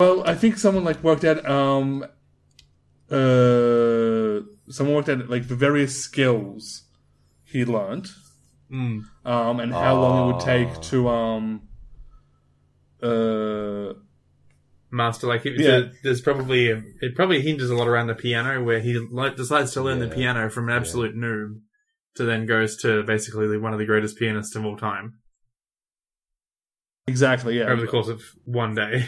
[0.00, 2.04] Well, I think someone like worked out um
[3.10, 6.84] uh someone worked out like the various skills
[7.44, 8.08] he learned
[8.72, 9.02] Mm.
[9.26, 10.44] um and how long it would Ah.
[10.46, 11.68] take to um
[13.02, 13.92] uh
[14.90, 15.26] master.
[15.26, 15.90] Like it, Yeah.
[16.02, 19.82] there's probably it probably hinges a lot around the piano, where he like, decides to
[19.82, 21.60] learn the piano from an absolute noob
[22.14, 25.14] to then goes to basically one of the greatest pianists of all time
[27.08, 29.06] exactly yeah over the course of one day.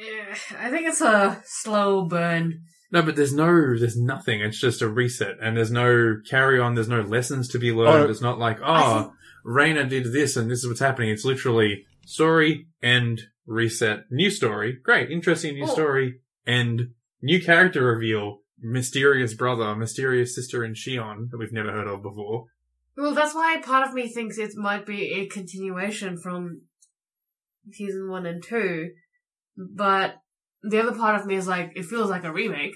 [0.00, 2.60] Yeah, I think it's a slow burn.
[2.90, 4.40] No, but there's no, there's nothing.
[4.40, 6.74] It's just a reset, and there's no carry on.
[6.74, 8.06] There's no lessons to be learned.
[8.06, 8.10] Oh.
[8.10, 9.12] it's not like, oh, think-
[9.46, 11.10] Raina did this, and this is what's happening.
[11.10, 15.72] It's literally story, end, reset, new story, great, interesting new Oh.
[15.72, 21.86] story, and new character reveal, mysterious brother, mysterious sister in Shion that we've never heard
[21.88, 22.46] of before.
[22.96, 26.62] Well, that's why part of me thinks it might be a continuation from
[27.70, 28.90] season one and two,
[29.56, 30.16] but
[30.62, 32.74] the other part of me is like, it feels like a remake,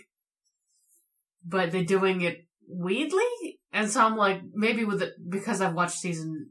[1.45, 5.99] but they're doing it weirdly, and so I'm like, maybe with it, because I've watched
[5.99, 6.51] season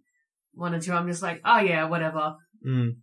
[0.53, 2.36] one and two, I'm just like, oh yeah, whatever.
[2.67, 2.97] Mm.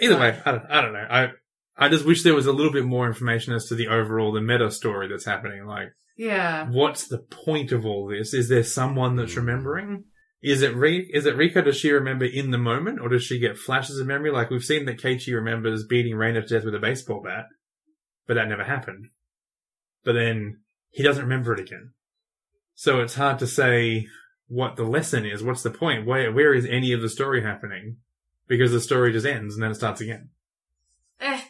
[0.00, 1.06] Either way, I don't, I don't know.
[1.08, 1.28] I
[1.76, 4.40] I just wish there was a little bit more information as to the overall the
[4.40, 5.66] meta story that's happening.
[5.66, 6.68] Like, Yeah.
[6.70, 8.32] what's the point of all this?
[8.34, 10.04] Is there someone that's remembering?
[10.44, 11.62] Is it Re- is it Rika?
[11.62, 14.30] Does she remember in the moment, or does she get flashes of memory?
[14.30, 17.46] Like we've seen that Keiichi remembers beating Reina to death with a baseball bat,
[18.26, 19.06] but that never happened.
[20.04, 21.92] But then he doesn't remember it again,
[22.74, 24.06] so it's hard to say
[24.46, 25.42] what the lesson is.
[25.42, 26.04] What's the point?
[26.04, 27.96] Where where is any of the story happening?
[28.46, 30.28] Because the story just ends and then it starts again.
[31.20, 31.40] Eh,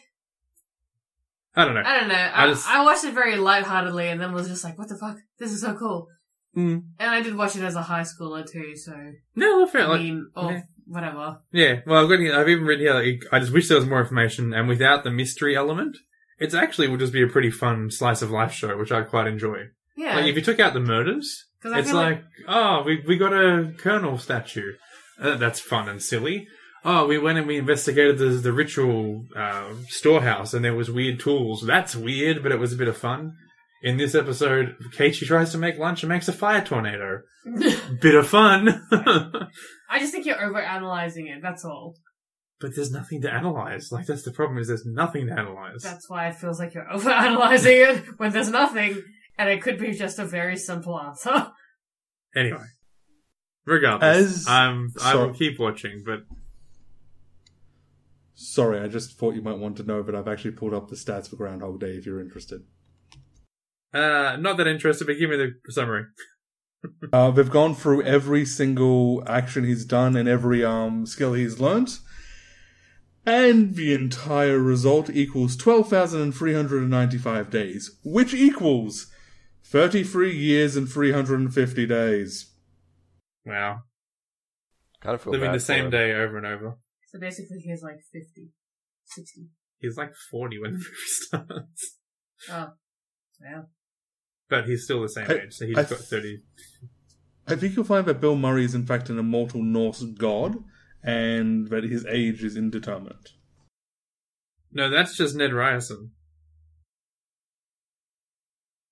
[1.53, 1.83] I don't know.
[1.85, 2.15] I don't know.
[2.15, 4.97] I I, just- I watched it very lightheartedly and then was just like, what the
[4.97, 5.17] fuck?
[5.37, 6.07] This is so cool.
[6.55, 6.83] Mm.
[6.99, 8.93] And I did watch it as a high schooler too, so
[9.35, 10.61] No, I felt I like mean, or yeah.
[10.87, 11.39] whatever.
[11.51, 12.93] Yeah, well, I've, got, I've even written here.
[12.93, 15.97] Like, I just wish there was more information, and without the mystery element,
[16.39, 19.27] it's actually would just be a pretty fun slice of life show, which I'd quite
[19.27, 19.65] enjoy.
[19.97, 20.15] Yeah.
[20.15, 23.73] Like, if you took out the murders, it's feel like, oh, we we got a
[23.77, 24.73] colonel statue.
[25.19, 26.47] Uh, that's fun and silly.
[26.83, 31.19] Oh, we went and we investigated the the ritual uh, storehouse, and there was weird
[31.19, 31.63] tools.
[31.65, 33.35] That's weird, but it was a bit of fun.
[33.83, 37.21] In this episode, Keiichi tries to make lunch and makes a fire tornado.
[38.01, 38.69] Bit of fun.
[38.91, 41.95] I just think you're overanalyzing it, that's all.
[42.59, 43.91] But there's nothing to analyze.
[43.91, 44.57] Like that's the problem.
[44.57, 45.81] Is there's nothing to analyze.
[45.83, 49.03] That's why it feels like you're overanalyzing it when there's nothing,
[49.37, 51.51] and it could be just a very simple answer.
[52.35, 52.63] Anyway,
[53.65, 55.33] regardless, As- um, I will Sorry.
[55.33, 56.01] keep watching.
[56.05, 56.21] But
[58.33, 60.95] Sorry, I just thought you might want to know, but I've actually pulled up the
[60.95, 62.61] stats for Groundhog Day if you're interested.
[63.95, 65.07] Uh, not that interested.
[65.07, 66.05] But give me the summary.
[67.11, 71.97] Uh, they've gone through every single action he's done and every um, skill he's learnt.
[73.25, 79.07] And the entire result equals 12,395 days, which equals
[79.63, 82.53] 33 years and 350 days.
[83.43, 83.79] Wow,
[85.01, 86.77] Kind of feel living bad the same day over and over.
[87.07, 88.51] So basically, he's like 50,
[89.05, 89.47] 60.
[89.79, 91.97] He's like forty when the movie starts,
[92.51, 92.73] Oh,
[93.41, 93.69] well.
[94.49, 95.53] But he's still the same I- age.
[95.53, 96.41] So he's I- got thirty.
[97.47, 100.55] I think you'll find that Bill Murray is in fact an immortal Norse god,
[101.03, 103.29] and that his age is indeterminate.
[104.71, 106.11] No, that's just Ned Ryerson.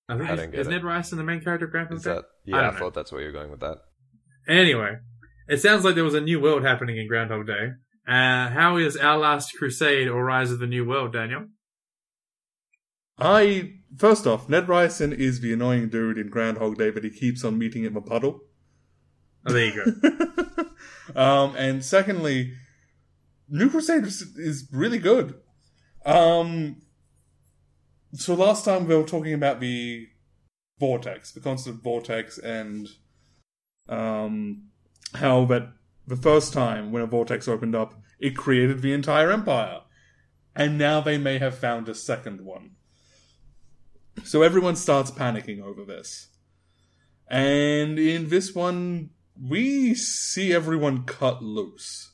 [0.10, 0.70] I think I is, don't get is it.
[0.70, 2.14] Ned Ryerson the main character of Groundhog Is Day?
[2.14, 2.24] that?
[2.26, 2.80] I Yeah, I, don't know.
[2.80, 3.78] thought that's where you're going with that.
[4.48, 4.98] Anyway,
[5.48, 7.70] it sounds like there was a new world happening in Groundhog Day.
[8.08, 11.46] Uh, how is Our Last Crusade or Rise of the New World, Daniel?
[13.18, 17.44] I first off, Ned Ryerson is the annoying dude in Groundhog Day, but he keeps
[17.44, 18.42] on meeting in a puddle.
[19.46, 20.66] Oh, there you go.
[21.20, 22.54] um, and secondly,
[23.50, 25.36] New Crusaders is, is really good.
[26.06, 26.82] Um,
[28.14, 30.08] so last time we were talking about the
[30.80, 32.88] vortex, the constant vortex, and
[33.90, 34.70] um,
[35.16, 35.70] how that
[36.06, 39.82] the first time when a vortex opened up, it created the entire empire,
[40.56, 42.72] and now they may have found a second one.
[44.24, 46.28] So everyone starts panicking over this.
[47.28, 49.10] And in this one,
[49.42, 52.12] we see everyone cut loose.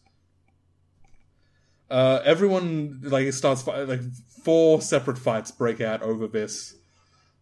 [1.89, 4.02] Uh, everyone like it starts like
[4.43, 6.76] four separate fights break out over this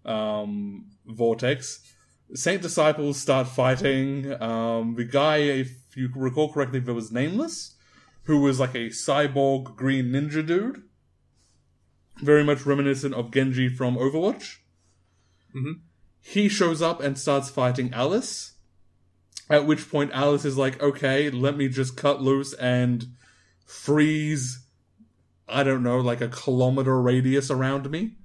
[0.05, 1.82] um, vortex.
[2.34, 4.41] Saint disciples start fighting.
[4.41, 7.76] Um, the guy, if you recall correctly, that was nameless,
[8.24, 10.84] who was like a cyborg green ninja dude,
[12.22, 14.57] very much reminiscent of Genji from Overwatch.
[15.55, 15.82] Mhm.
[16.22, 18.53] He shows up and starts fighting Alice.
[19.49, 23.05] At which point Alice is like, okay, let me just cut loose and
[23.65, 24.65] freeze,
[25.47, 28.18] I don't know, like a kilometer radius around me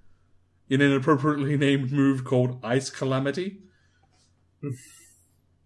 [0.69, 3.61] in an appropriately named move called Ice Calamity.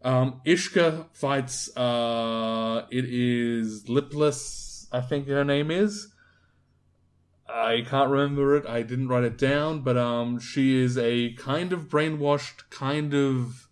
[0.02, 6.12] um, Ishka fights, uh, it is Lipless, I think her name is.
[7.56, 8.66] I can't remember it.
[8.66, 13.68] I didn't write it down, but um, she is a kind of brainwashed, kind of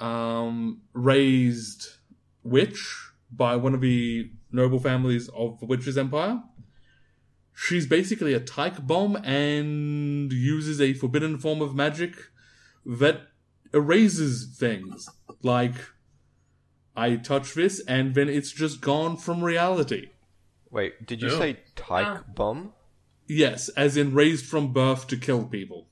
[0.00, 1.98] um, raised
[2.42, 6.42] witch by one of the noble families of the Witches Empire.
[7.54, 12.14] She's basically a tyke bomb and uses a forbidden form of magic
[12.86, 13.28] that
[13.74, 15.06] erases things.
[15.42, 15.74] Like,
[16.96, 20.11] I touch this and then it's just gone from reality.
[20.72, 21.38] Wait, did you Oh.
[21.38, 22.24] say Tyke Ah.
[22.34, 22.72] bomb?
[23.28, 25.86] Yes, as in raised from birth to kill people.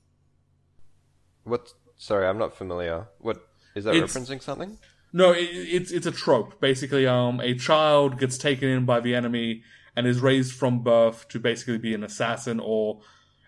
[1.43, 1.73] What?
[1.97, 3.07] Sorry, I'm not familiar.
[3.19, 4.77] What is that It's- referencing something?
[5.13, 6.59] No, it, it's it's a trope.
[6.59, 9.63] Basically, um, a child gets taken in by the enemy
[9.95, 13.01] and is raised from birth to basically be an assassin or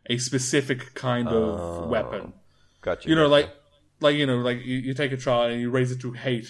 [0.07, 1.87] a specific kind of Oh.
[1.87, 2.33] weapon.
[2.81, 3.07] Gotcha.
[3.09, 3.47] You know, gotcha.
[3.47, 3.55] like
[4.01, 6.47] like you know, like you, you take a child and you raise it to hate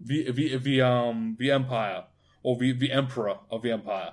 [0.00, 2.04] the the the um the empire
[2.46, 4.12] or the the emperor of the empire,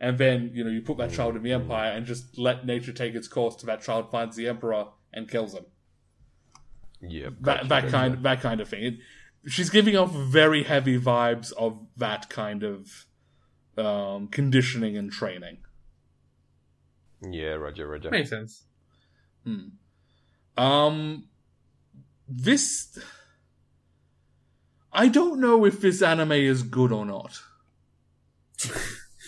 [0.00, 2.92] and then you know you put that child in the empire and just let nature
[2.92, 5.66] take its course till that child finds the emperor and kills him.
[7.02, 8.84] Yeah, That that kind that kind of thing.
[8.84, 8.94] It,
[9.46, 13.04] she's giving off very heavy vibes of that kind of
[13.76, 15.58] um, conditioning and training.
[17.20, 18.08] Yeah, Roger, Roger.
[18.10, 18.64] Makes sense.
[20.56, 21.24] Um,
[22.26, 22.98] this.
[24.90, 27.42] I don't know if this anime is good or not.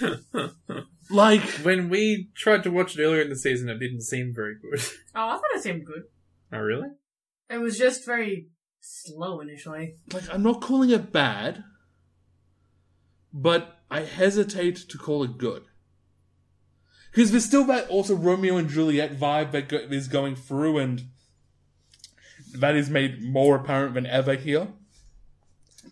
[1.10, 4.54] like, When we tried to watch it earlier in the season, it didn't seem very
[4.60, 4.80] good.
[5.18, 6.02] Oh, I thought it seemed good.
[6.52, 6.88] oh, really?
[7.48, 8.48] It was just very
[8.80, 9.94] slow initially.
[10.12, 11.64] like I'm not calling it bad,
[13.32, 15.62] but I hesitate to call it good.
[17.10, 21.04] Because there's still that also Romeo and Juliet vibe that go- is going through, and
[22.52, 24.68] that is made more apparent than ever here.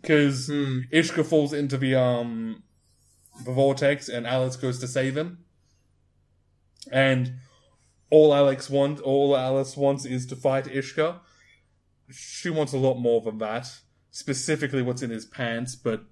[0.03, 0.81] Because Hmm.
[0.93, 2.63] Ishka falls into the um
[3.43, 5.39] the vortex, and Alex goes to save him.
[6.93, 7.35] And
[8.11, 11.21] all Alex wants, all Alice wants, is to fight Ishka.
[12.11, 13.69] She wants a lot more than that.
[14.11, 16.05] Specifically, what's in his pants, but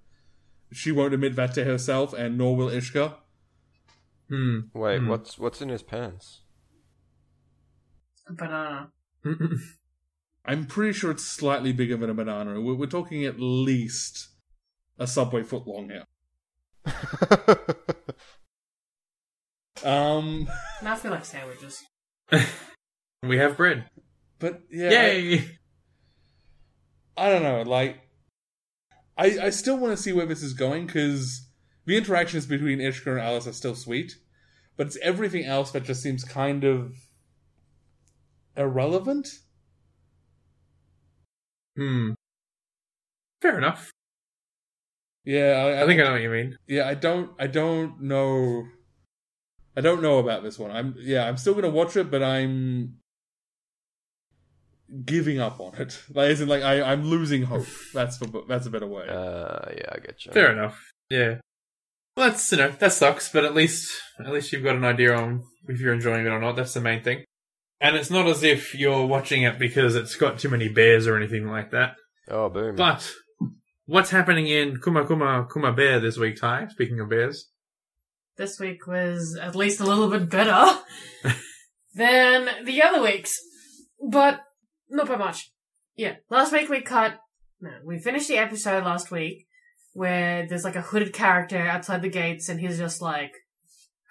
[0.73, 3.15] she won't admit that to herself, and nor will Ishka.
[4.29, 4.61] Hmm.
[4.75, 5.09] Wait, Hmm.
[5.09, 6.41] what's what's in his pants?
[8.27, 8.91] A banana.
[10.45, 12.61] I'm pretty sure it's slightly bigger than a banana.
[12.61, 14.29] We're, we're talking at least
[14.99, 16.05] a subway foot long here.
[19.85, 20.49] Um,
[20.83, 21.83] Now I feel like sandwiches.
[23.23, 23.89] we have bread.
[24.39, 25.49] but yeah, I-
[27.17, 27.63] I don't know.
[27.63, 27.99] Like,
[29.19, 31.49] I I still want to see where this is going because
[31.85, 34.15] the interactions between Ishka and Alice are still sweet,
[34.77, 36.95] but it's everything else that just seems kind of
[38.57, 39.29] irrelevant.
[41.77, 42.13] Hmm.
[43.41, 43.91] Fair enough.
[45.25, 46.57] Yeah, I, I think I know what you mean.
[46.67, 48.65] yeah, I don't I don't know.
[49.77, 50.71] I don't know about this one.
[50.71, 52.97] I'm yeah, I'm still gonna watch it, but I'm
[55.05, 55.99] giving up on it.
[56.15, 57.67] Like, as in, like I I'm losing hope.
[57.95, 59.07] That's for that's a better way.
[59.09, 60.33] uh, yeah, I get you.
[60.33, 60.79] Fair enough.
[61.09, 61.37] Yeah.
[62.17, 65.15] Well, that's you know that sucks, but at least at least you've got an idea
[65.15, 66.57] on if you're enjoying it or not.
[66.57, 67.25] That's the main thing.
[67.81, 71.17] And it's not as if you're watching it because it's got too many bears or
[71.17, 71.97] anything like that.
[72.29, 72.77] Oh, boom.
[72.77, 73.13] But
[73.93, 76.69] what's happening in Kuma Kuma Kuma Bear this week, Tai?
[76.69, 77.51] Speaking of bears,
[78.39, 80.79] This week was at least a little bit better
[81.95, 83.37] than the other weeks,
[84.01, 84.41] but
[84.89, 85.53] not by much.
[85.95, 87.19] Yeah, last week we cut.
[87.61, 89.47] No, we finished the episode last week
[89.93, 93.33] where there's like a hooded character outside the gates, and he's just like,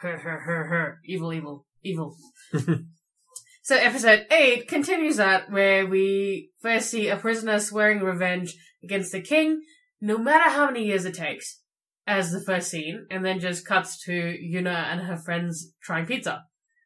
[0.02, 2.16] her, her, her, her, evil, evil, evil.
[3.64, 9.22] so episode eight continues that where we first see a prisoner swearing revenge against the
[9.22, 9.62] king,
[10.02, 11.62] no matter how many years it takes
[12.08, 16.44] as the first scene, and then just cuts to Yuna and her friends trying pizza.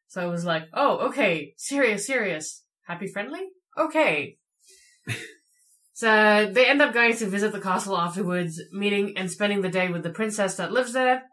[0.08, 3.40] So it was like, oh, okay, serious, serious, happy, friendly,
[3.76, 4.38] okay.
[5.94, 9.88] so they end up going to visit the castle afterwards, meeting and spending the day
[9.88, 11.24] with the princess that lives there.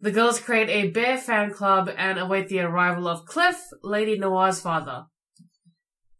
[0.00, 4.60] The girls create a bear fan club and await the arrival of Cliff, Lady Noire's
[4.60, 5.04] father.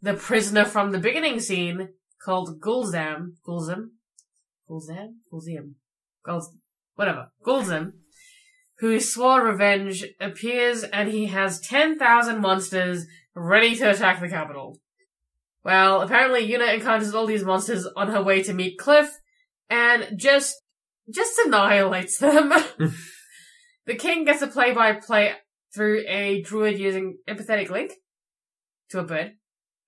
[0.00, 1.90] The prisoner from the beginning scene,
[2.24, 3.90] called Gulzam, Gulzam,
[4.72, 5.74] Gulzam, Gulzium,
[6.24, 6.56] Gulz,
[6.94, 7.92] whatever, Gulzim,
[8.78, 14.78] who swore revenge, appears and he has 10,000 monsters ready to attack the capital.
[15.64, 19.10] Well, apparently Yuna encounters all these monsters on her way to meet Cliff,
[19.68, 20.56] and just,
[21.12, 22.52] just annihilates them.
[23.86, 25.34] the king gets a play-by-play
[25.74, 27.92] through a druid using empathetic link
[28.90, 29.32] to a bird.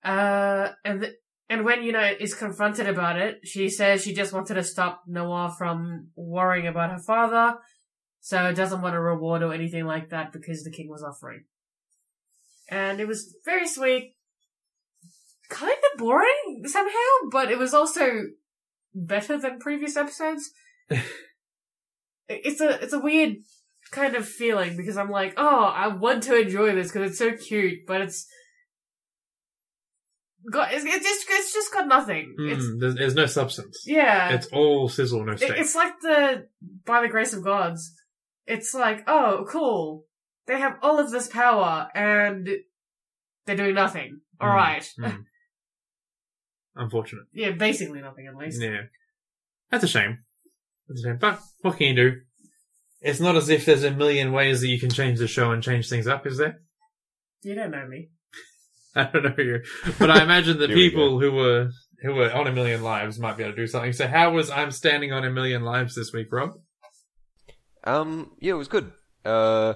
[0.03, 1.13] Uh, and th-
[1.49, 5.53] and when Yuna is confronted about it, she says she just wanted to stop Noah
[5.57, 7.57] from worrying about her father,
[8.19, 11.43] so doesn't want a reward or anything like that because the king was offering.
[12.69, 14.15] And it was very sweet,
[15.49, 18.23] kind of boring somehow, but it was also
[18.95, 20.49] better than previous episodes.
[22.27, 23.35] it's a it's a weird
[23.91, 27.33] kind of feeling because I'm like, oh, I want to enjoy this because it's so
[27.33, 28.25] cute, but it's
[30.51, 32.35] got it's, it's just it's just got nothing.
[32.37, 33.83] Hmm, It's there's, there's no substance.
[33.85, 35.51] yeah, It's all sizzle, no it- steak.
[35.57, 36.47] it's like the
[36.85, 37.93] by the grace of gods.
[38.47, 40.05] It's like, oh, cool.
[40.47, 42.47] They have all of this power and
[43.45, 44.21] they're doing nothing.
[44.39, 44.89] All Mm, right.
[44.99, 45.23] mm.
[46.75, 47.25] Unfortunate.
[47.33, 48.61] yeah, basically nothing at least.
[48.61, 48.81] Yeah.
[49.71, 50.19] That's a shame.
[50.87, 51.17] That's a shame.
[51.19, 52.21] But what can you do?
[53.01, 55.63] It's not as if there's a million ways that you can change the show and
[55.63, 56.61] change things up, is there?
[57.43, 58.09] You don't know me.
[58.99, 59.61] I don't know you,
[59.99, 61.69] but I imagine we people who were
[62.01, 63.93] who were on a million lives might be able to do something.
[63.93, 66.51] So how was I'm standing on a million lives this week, Rob?
[67.83, 68.91] Um, yeah, it was good.
[69.25, 69.73] uh,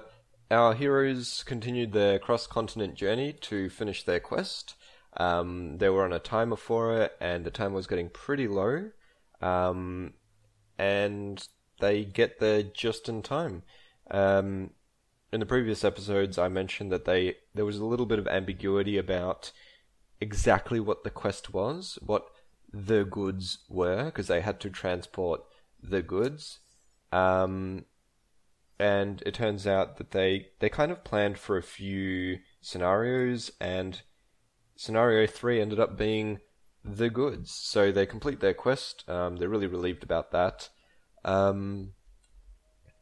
[0.50, 4.74] our heroes continued their cross-continent journey to finish their quest.
[5.16, 8.90] Um, they were on a timer for it, and the timer was getting pretty low.
[9.40, 10.14] Um,
[10.78, 11.46] and
[11.80, 13.62] they get there just in time.
[14.10, 14.70] Um,
[15.32, 18.98] in the previous episodes, I mentioned that they there was a little bit of ambiguity
[18.98, 19.52] about
[20.20, 22.26] exactly what the quest was, what
[22.72, 25.42] the goods were, because they had to transport
[25.82, 26.60] the goods.
[27.12, 27.84] Um,
[28.78, 34.02] and it turns out that they they kind of planned for a few scenarios, and
[34.76, 36.40] scenario three ended up being
[36.84, 37.52] the goods.
[37.52, 39.08] So they complete their quest.
[39.08, 40.70] Um, they're really relieved about that.
[41.24, 41.92] Um,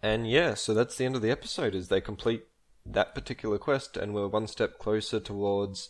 [0.03, 1.75] and yeah, so that's the end of the episode.
[1.75, 2.45] Is they complete
[2.87, 5.89] that particular quest, and we're one step closer towards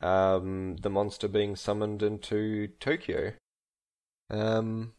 [0.00, 3.32] um, the monster being summoned into Tokyo.
[4.30, 4.92] Um,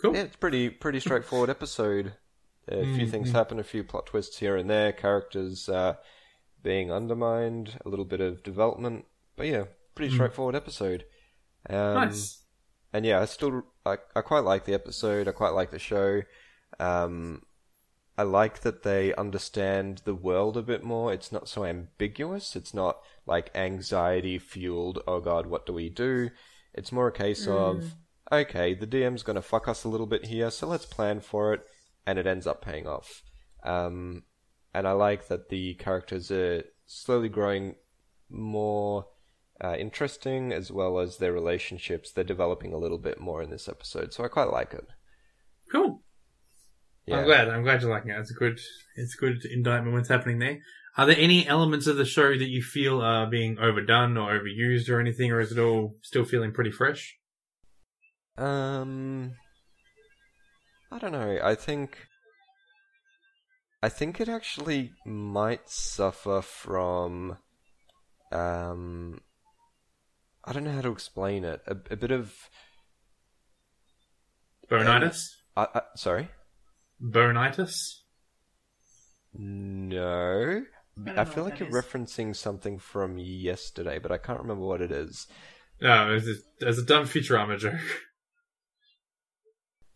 [0.00, 0.14] Cool.
[0.16, 2.14] yeah, it's pretty pretty straightforward episode.
[2.68, 3.36] A few things Mm-hmm.
[3.36, 5.94] happen, a few plot twists here and there, characters uh,
[6.62, 9.04] being undermined, a little bit of development,
[9.36, 9.64] but yeah,
[9.96, 11.04] pretty straightforward episode.
[11.68, 11.94] Um, Mm.
[11.94, 12.42] nice.
[12.92, 15.26] and yeah, I still I, I quite like the episode.
[15.28, 16.22] I quite like the show.
[16.78, 17.42] Um,
[18.16, 21.12] I like that they understand the world a bit more.
[21.12, 22.54] It's not so ambiguous.
[22.54, 25.02] It's not like anxiety fueled.
[25.06, 26.30] Oh God, what do we do?
[26.74, 27.94] It's more a case of
[28.32, 31.52] okay, the DM's going to fuck us a little bit here, so let's plan for
[31.52, 31.60] it,
[32.06, 33.22] and it ends up paying off.
[33.62, 34.24] Um,
[34.72, 37.76] and I like that the characters are slowly growing
[38.30, 39.06] more
[39.62, 42.10] uh, interesting, as well as their relationships.
[42.10, 44.88] They're developing a little bit more in this episode, so I quite like it.
[45.70, 46.01] Cool.
[47.06, 47.18] Yeah.
[47.18, 47.48] I'm glad.
[47.48, 48.18] I'm glad you're liking it.
[48.18, 48.60] It's a good.
[48.96, 50.58] It's a good indictment what's happening there.
[50.96, 54.90] Are there any elements of the show that you feel are being overdone or overused
[54.90, 57.16] or anything, or is it all still feeling pretty fresh?
[58.36, 59.32] Um,
[60.90, 61.38] I don't know.
[61.42, 62.08] I think,
[63.82, 67.38] I think it actually might suffer from,
[68.30, 69.22] um,
[70.44, 71.62] I don't know how to explain it.
[71.66, 72.34] A, a bit of,
[74.70, 75.30] Boneitis.
[75.56, 76.28] uh, uh, sorry,
[77.02, 78.02] Boneitis.
[79.34, 80.62] no.
[81.04, 81.74] don't I, feel like you're is.
[81.74, 85.26] referencing something from yesterday, but I can't remember what it is.
[85.80, 86.34] No, it's a,
[86.68, 87.80] it's a dumb Futurama joke.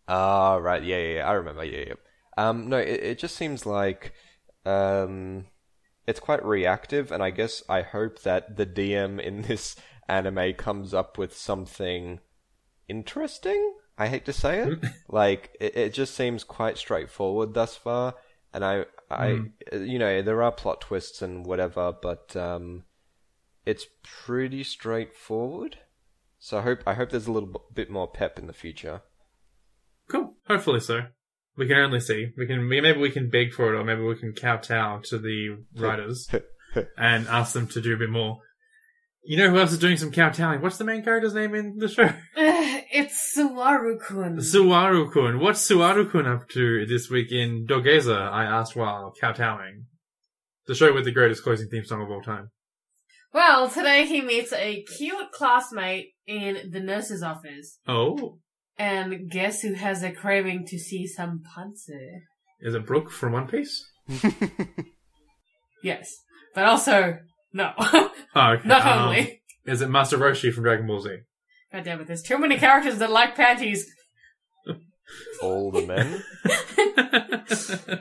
[0.08, 0.84] Ah, right.
[0.84, 1.28] Yeah, yeah, yeah.
[1.28, 1.64] I remember.
[1.64, 1.94] Yeah, yeah.
[2.36, 4.12] Um, no, it, it just seems like
[4.64, 5.46] um,
[6.06, 9.76] it's quite reactive, and I guess I hope that the DM in this
[10.08, 12.20] anime comes up with something
[12.88, 13.74] interesting.
[13.98, 14.85] I hate to say it.
[15.09, 18.14] like, it, it just seems quite straightforward thus far,
[18.52, 19.40] and I, I,
[19.73, 22.85] you know, there are plot twists and whatever, but um,
[23.64, 25.78] it's pretty straightforward.
[26.39, 29.02] So I hope I hope there's a little bit more pep in the future.
[30.09, 30.35] Cool.
[30.47, 31.01] Hopefully so.
[31.56, 32.28] We can only see.
[32.36, 35.59] We can maybe we can beg for it, or maybe we can kowtow to the
[35.77, 36.28] writers
[36.97, 38.40] and ask them to do a bit more.
[39.28, 40.60] You know who else is doing some kowtowing?
[40.62, 42.10] What's the main character's name in the show?
[42.36, 44.36] Eh, it's Suwaru-kun.
[44.38, 45.40] Suwaru-kun.
[45.40, 48.30] What's Suwaru-kun up to this week in Dogeza?
[48.30, 49.86] I asked while kowtowing.
[50.66, 52.50] The show with the greatest closing theme song of all time.
[53.32, 57.78] well, today he meets a cute classmate in the nurse's office.
[57.88, 58.38] Oh,
[58.78, 62.20] And guess who has a craving to see some panzer?
[62.60, 63.84] is it Brook from One Piece?
[65.82, 66.08] Yes.
[66.54, 67.18] But also,
[67.56, 67.72] no.
[68.38, 68.68] Oh, okay.
[68.68, 69.40] Not Um, only.
[69.64, 71.08] Is it Master Roshi from Dragon Ball Z?
[71.72, 73.90] God damn it, there's too many characters that like panties.
[75.42, 76.22] All the men.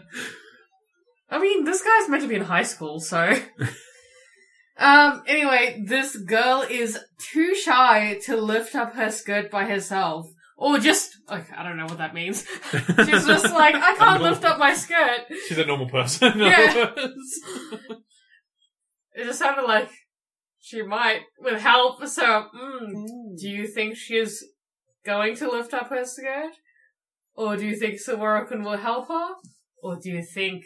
[1.29, 3.33] I mean, this guy's meant to be in high school, so.
[4.77, 6.99] um, anyway, this girl is
[7.31, 10.27] too shy to lift up her skirt by herself.
[10.57, 12.45] Or just, like, I don't know what that means.
[12.71, 15.25] She's just like, I can't lift up my skirt.
[15.47, 16.39] She's a normal person.
[16.39, 16.91] Yeah.
[19.15, 19.89] It just sounded like
[20.59, 24.43] she might with help, so, mm, do you think she's
[25.05, 26.53] going to lift up her skirt?
[27.35, 29.35] Or do you think Suwaru-kun will help her?
[29.83, 30.63] Or do you think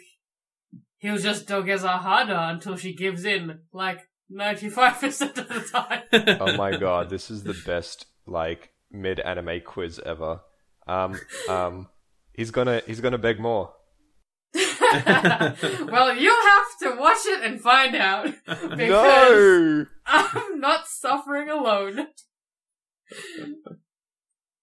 [0.98, 4.00] he'll just dogeza harder until she gives in, like
[4.32, 6.38] 95% of the time?
[6.40, 10.40] Oh my god, this is the best like mid anime quiz ever.
[10.86, 11.88] Um, um,
[12.32, 13.72] he's gonna he's gonna beg more.
[15.90, 18.26] well, you'll have to watch it and find out.
[18.46, 19.86] Because No.
[20.06, 22.08] I'm not suffering alone.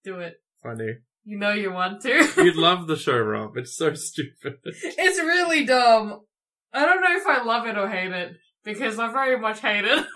[0.04, 0.36] Do it.
[0.62, 0.94] Funny.
[1.24, 2.28] You know you want to.
[2.42, 3.56] You'd love the show, Rob.
[3.56, 4.54] It's so stupid.
[4.64, 6.20] it's really dumb.
[6.72, 9.84] I don't know if I love it or hate it, because I very much hate
[9.84, 10.06] it.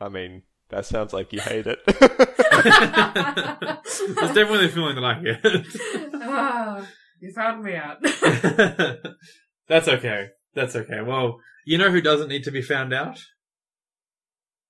[0.00, 1.78] I mean, that sounds like you hate it.
[3.86, 5.66] It's definitely feeling like it.
[7.24, 8.02] You found me out.
[9.68, 10.28] That's okay.
[10.52, 11.00] That's okay.
[11.00, 13.18] Well, you know who doesn't need to be found out?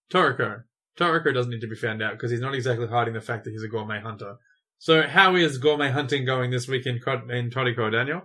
[0.08, 0.62] Toriko.
[0.96, 3.50] Toriko doesn't need to be found out because he's not exactly hiding the fact that
[3.50, 4.36] he's a gourmet hunter.
[4.78, 8.22] So, how is gourmet hunting going this week in, in Toriko, Daniel?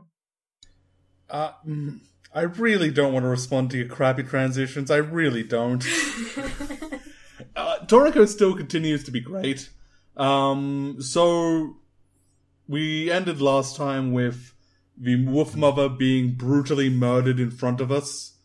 [1.27, 1.97] Uh, mm,
[2.31, 4.91] I really don't want to respond to your crappy transitions.
[4.91, 5.83] I really don't.
[7.55, 9.71] uh, Toriko still continues to be great.
[10.15, 11.78] Um, so
[12.69, 14.53] we ended last time with
[14.95, 18.37] the wolf mother being brutally murdered in front of us.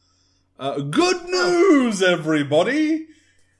[0.58, 3.06] Uh, good news, everybody!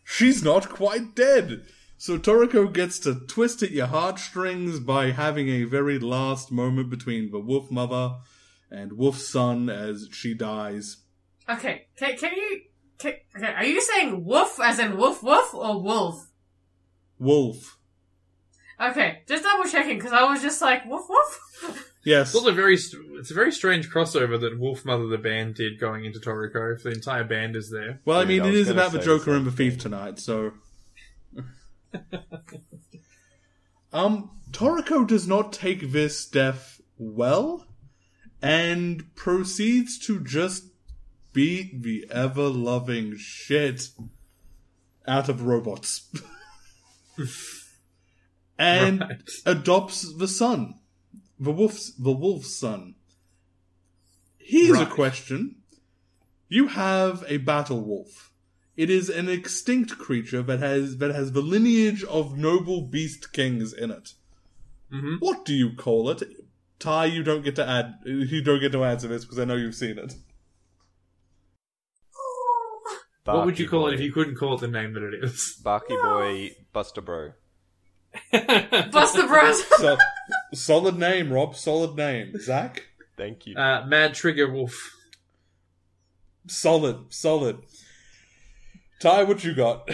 [0.03, 1.67] She's not quite dead.
[1.99, 7.31] So Toriko gets to twist at your heartstrings by having a very last moment between
[7.31, 8.17] the wolf mother
[8.71, 10.97] and wolf son as she dies.
[11.47, 12.61] Okay, can, can you?
[12.99, 16.31] Can, okay, are you saying wolf as in wolf wolf or wolf?
[17.19, 17.79] Wolf.
[18.81, 21.91] Okay, just double checking because I was just like woof woof.
[22.05, 22.29] Yes.
[22.29, 26.19] It's also very, it's a very strange crossover that Wolfmother the band did going into
[26.19, 26.75] Toriko.
[26.77, 28.93] If the entire band is there, Well, I mean, I it was is gonna about
[28.93, 30.53] the Joker and the Thief tonight, so.
[33.93, 37.67] um, Toriko does not take this death well,
[38.43, 40.65] and proceeds to just
[41.33, 43.89] beat the ever loving shit
[45.07, 46.13] out of robots.
[48.59, 49.31] and Right.
[49.47, 50.75] adopts the son.
[51.39, 52.95] The wolf's the wolf's son.
[54.39, 55.57] Here's a question.
[56.49, 58.31] You have a battle wolf.
[58.77, 63.73] It is an extinct creature that has that has the lineage of noble beast kings
[63.73, 64.15] in it.
[64.93, 65.21] Mhm.
[65.21, 66.23] What do you call it?
[66.79, 67.95] Tai, you don't get to add.
[68.05, 70.15] You don't get to answer this because I know you've seen it.
[73.25, 73.89] what would you call boy.
[73.89, 75.59] it if you couldn't call it the name that it is?
[75.65, 77.33] Barky Boy Buster Bro.
[78.33, 79.63] Buster Bros.
[79.79, 79.97] So,
[80.53, 81.55] solid name, Rob.
[81.57, 82.35] Solid name.
[82.41, 82.85] Zac.
[83.17, 83.57] Thank you.
[83.57, 84.93] Uh, Mad Trigger Wolf.
[86.47, 87.13] Solid.
[87.13, 87.59] Solid.
[89.01, 89.89] Tai, what you got?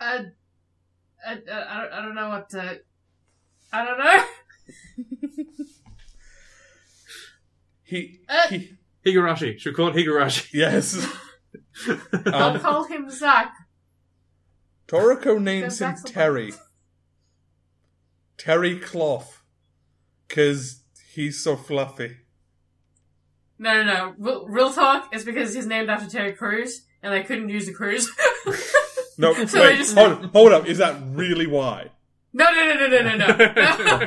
[0.00, 0.22] Uh,
[1.24, 2.80] I, I, I, don't, I don't know what to.
[3.72, 4.24] I don't know.
[7.84, 8.20] He.
[8.28, 8.72] Uh, he
[9.06, 9.58] Higurashi.
[9.58, 10.52] Should we call it Higurashi?
[10.52, 11.06] yes.
[12.26, 13.52] I'll Um, call him Zac.
[14.92, 16.52] Toriko names him Terry.
[18.38, 19.42] Terry Cloth.
[20.28, 20.82] Because
[21.14, 22.16] he's so fluffy.
[23.58, 24.14] No, no, no.
[24.18, 27.72] Real, real talk is because he's named after Terry Crews, and they couldn't use the
[27.72, 28.10] Crews.
[29.18, 30.66] No, So wait, just- hold, hold up.
[30.66, 31.90] Is that really why?
[32.32, 34.06] no, no, no, no, no, no, no.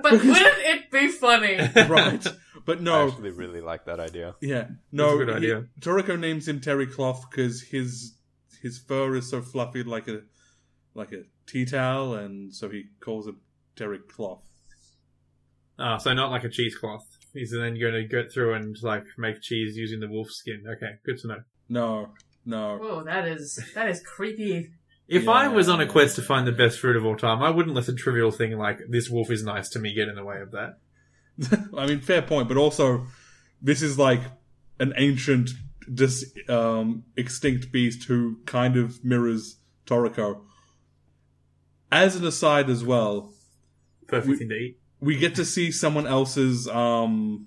[0.00, 1.56] but wouldn't it be funny?
[1.86, 2.26] Right.
[2.64, 4.34] But I no, actually really like that idea.
[4.40, 4.68] yeah.
[4.90, 5.66] No, That's a good he- idea.
[5.80, 8.14] Toriko names him Terry Cloth because his
[8.62, 10.22] his fur is so fluffy like a
[10.94, 13.34] like a tea towel, and so he calls it
[13.76, 14.42] Terry Cloth.
[15.78, 17.06] Ah, so not like a cheesecloth.
[17.32, 20.64] He's then going to go through and like make cheese using the wolf skin.
[20.68, 21.38] Okay, good to know.
[21.68, 22.08] No,
[22.44, 22.78] no.
[22.82, 24.70] Oh, that is that is creepy.
[25.08, 25.30] If Yeah.
[25.30, 27.74] I was on a quest to find the best fruit of all time, I wouldn't
[27.74, 30.40] let a trivial thing like this wolf is nice to me get in the way
[30.40, 30.78] of that.
[31.76, 33.06] I mean, fair point, but also
[33.62, 34.20] this is like
[34.78, 35.50] an ancient,
[35.92, 39.56] dis, um, extinct beast who kind of mirrors
[39.86, 40.40] Toriko.
[41.90, 43.32] As an aside, as well,
[44.08, 44.78] Perfect We- thing to eat.
[45.00, 46.68] we get to see someone else's.
[46.68, 47.46] Um,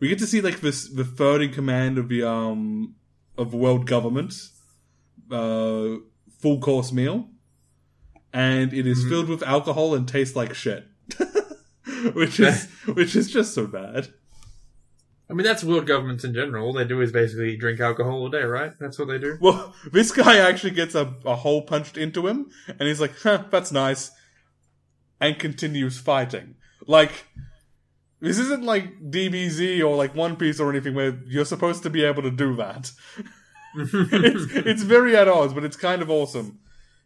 [0.00, 2.94] we get to see like this the third in command of the um
[3.36, 4.34] of world government,
[5.30, 5.96] uh,
[6.40, 7.28] full course meal,
[8.32, 9.08] and it is Mhm.
[9.08, 10.86] filled with alcohol and tastes like shit,
[12.14, 14.08] which is which is just so bad.
[15.30, 16.66] I mean, that's world governments in general.
[16.66, 18.72] All they do is basically drink alcohol all day, right?
[18.80, 19.36] That's what they do.
[19.40, 23.44] Well, this guy actually gets a, a hole punched into him, and he's like, huh,
[23.50, 24.10] that's nice,
[25.20, 26.54] and continues fighting.
[26.86, 27.26] Like,
[28.20, 32.04] this isn't like DBZ or like One Piece or anything where you're supposed to be
[32.04, 32.90] able to do that.
[33.76, 36.58] it's, it's very at odds, but it's kind of awesome.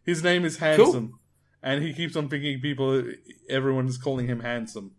[0.05, 1.19] His name is Handsome,
[1.61, 3.03] and he keeps on thinking people,
[3.49, 4.93] everyone is calling him Handsome.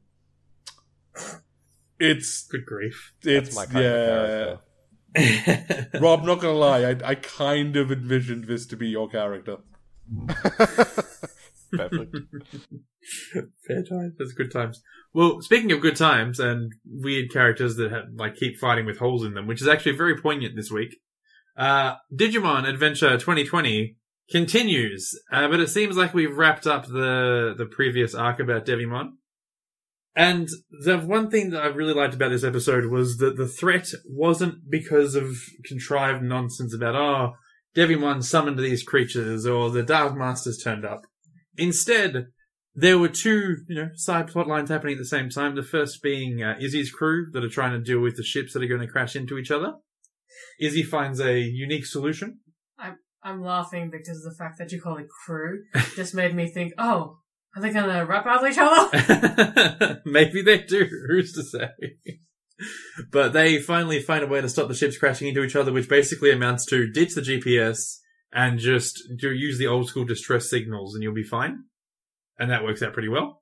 [1.99, 3.14] It's, Good grief.
[3.24, 3.91] it's, That's my kind yeah.
[3.91, 4.60] of
[5.15, 5.99] character.
[6.02, 9.57] Rob, not gonna lie, I, I kind of envisioned this to be your character.
[11.72, 12.15] Perfect.
[13.68, 14.14] Fair times.
[14.18, 14.82] That's good times.
[15.14, 19.24] Well, speaking of good times and weird characters that have, like keep fighting with holes
[19.24, 20.98] in them, which is actually very poignant this week.
[21.56, 23.95] Uh, Digimon Adventure 2020
[24.32, 29.14] continues, uh, but it seems like we've wrapped up the the previous arc about Devimon.
[30.15, 30.48] And
[30.84, 34.69] the one thing that I really liked about this episode was that the threat wasn't
[34.69, 35.35] because of
[35.65, 37.34] contrived nonsense about, oh,
[37.76, 41.07] Devimon summoned these creatures or the Dark Masters turned up.
[41.57, 42.27] Instead,
[42.76, 45.56] there were two, you know, side plot lines happening at the same time.
[45.56, 48.64] The first being uh, Izzy's crew that are trying to deal with the ships that
[48.64, 49.73] are going to crash into each other.
[50.60, 52.40] Izzy finds a unique solution.
[52.77, 55.64] I'm I'm laughing because the fact that you call it crew
[55.95, 57.19] just made me think, oh,
[57.55, 60.01] are they gonna rap out each other?
[60.05, 60.88] Maybe they do.
[61.07, 61.69] Who's to say?
[63.11, 65.89] but they finally find a way to stop the ships crashing into each other, which
[65.89, 67.97] basically amounts to ditch the GPS
[68.31, 71.63] and just do, use the old school distress signals, and you'll be fine.
[72.39, 73.41] And that works out pretty well.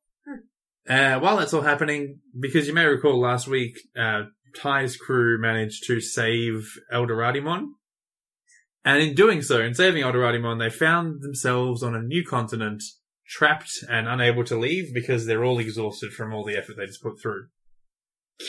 [0.89, 4.23] Uh, while that's all happening, because you may recall last week, uh,
[4.55, 7.67] Tai's crew managed to save Eldoradimon.
[8.83, 12.83] And in doing so, in saving Eldoradimon, they found themselves on a new continent,
[13.31, 17.01] trapped and unable to leave because they're all exhausted from all the effort they just
[17.01, 17.47] put through.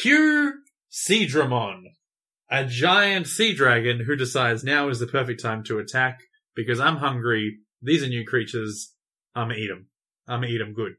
[0.00, 0.54] Cue
[0.90, 1.84] Seadramon,
[2.50, 6.18] a giant sea dragon who decides now is the perfect time to attack
[6.56, 7.59] because I'm hungry.
[7.80, 8.94] These are new creatures.
[9.34, 9.86] I'm gonna eat them.
[10.26, 10.94] I'm gonna eat them good.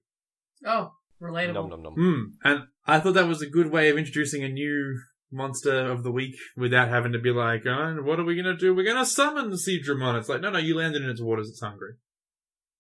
[0.66, 1.54] oh, relatable.
[1.54, 1.94] Nom nom nom.
[1.94, 2.22] Hmm.
[2.44, 4.98] And I thought that was a good way of introducing a new
[5.32, 8.56] monster of the week without having to be like, oh, what are we going to
[8.56, 8.74] do?
[8.74, 10.20] We're going to summon the Seadramon.
[10.20, 11.50] It's like, no, no, you landed in its waters.
[11.50, 11.94] It's hungry.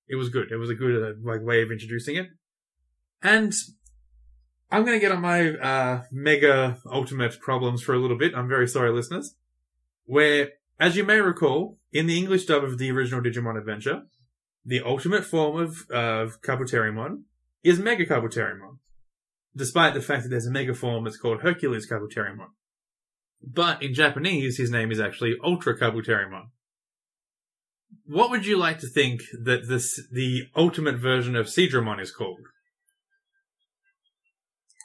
[0.07, 0.51] It was good.
[0.51, 2.27] It was a good uh, like way of introducing it.
[3.21, 3.53] And
[4.71, 8.33] I'm going to get on my uh, mega ultimate problems for a little bit.
[8.35, 9.35] I'm very sorry, listeners.
[10.05, 10.49] Where,
[10.79, 14.03] as you may recall, in the English dub of the original Digimon Adventure,
[14.65, 17.23] the ultimate form of, of Kabuterimon
[17.63, 18.77] is Mega Kabuterimon
[19.55, 22.47] despite the fact that there's a mega form that's called Hercules Kabuterimon.
[23.41, 26.47] But in Japanese, his name is actually Ultra Kabuterimon.
[28.05, 32.39] What would you like to think that this the ultimate version of Seadramon is called?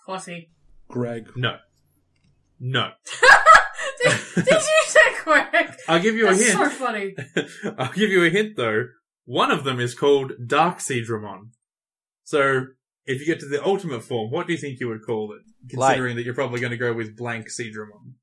[0.07, 0.51] Horsey.
[0.89, 1.29] Greg.
[1.37, 1.57] No.
[2.59, 2.91] No.
[4.03, 5.79] did, did you say quick?
[5.87, 6.59] I'll give you That's a hint.
[6.59, 7.15] so funny.
[7.79, 8.87] I'll give you a hint though.
[9.25, 11.51] One of them is called Dark Seadramon.
[12.25, 12.67] So,
[13.05, 15.43] if you get to the ultimate form, what do you think you would call it?
[15.71, 18.15] Considering that you're probably going to go with blank Seadramon.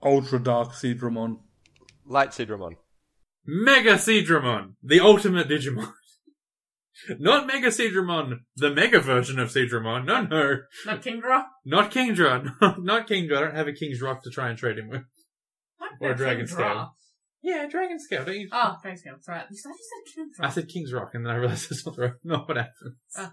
[0.00, 1.38] Ultra Dark Seadramon.
[2.06, 2.74] Light Seadramon.
[3.44, 5.92] Mega Seadramon, the ultimate Digimon.
[7.18, 10.04] Not Mega Seadramon, the mega version of Seadramon.
[10.04, 10.58] No, no.
[10.86, 11.44] Not Kingdra?
[11.64, 12.54] Not Kingdra.
[12.78, 13.36] not Kingdra.
[13.38, 15.02] I don't have a King's Rock to try and trade him with.
[15.78, 15.90] What?
[16.00, 16.48] Or Not Dragon Kingdra.
[16.48, 16.94] Scale.
[17.42, 18.24] Yeah, Dragon Scale.
[18.24, 18.48] Don't you?
[18.52, 19.16] Oh, thanks, Cam.
[19.20, 19.40] Sorry.
[19.50, 19.70] You said
[20.16, 22.56] you said I said King's Rock, and then I realized that's not, the- not what
[22.56, 22.94] happened.
[23.16, 23.30] Oh.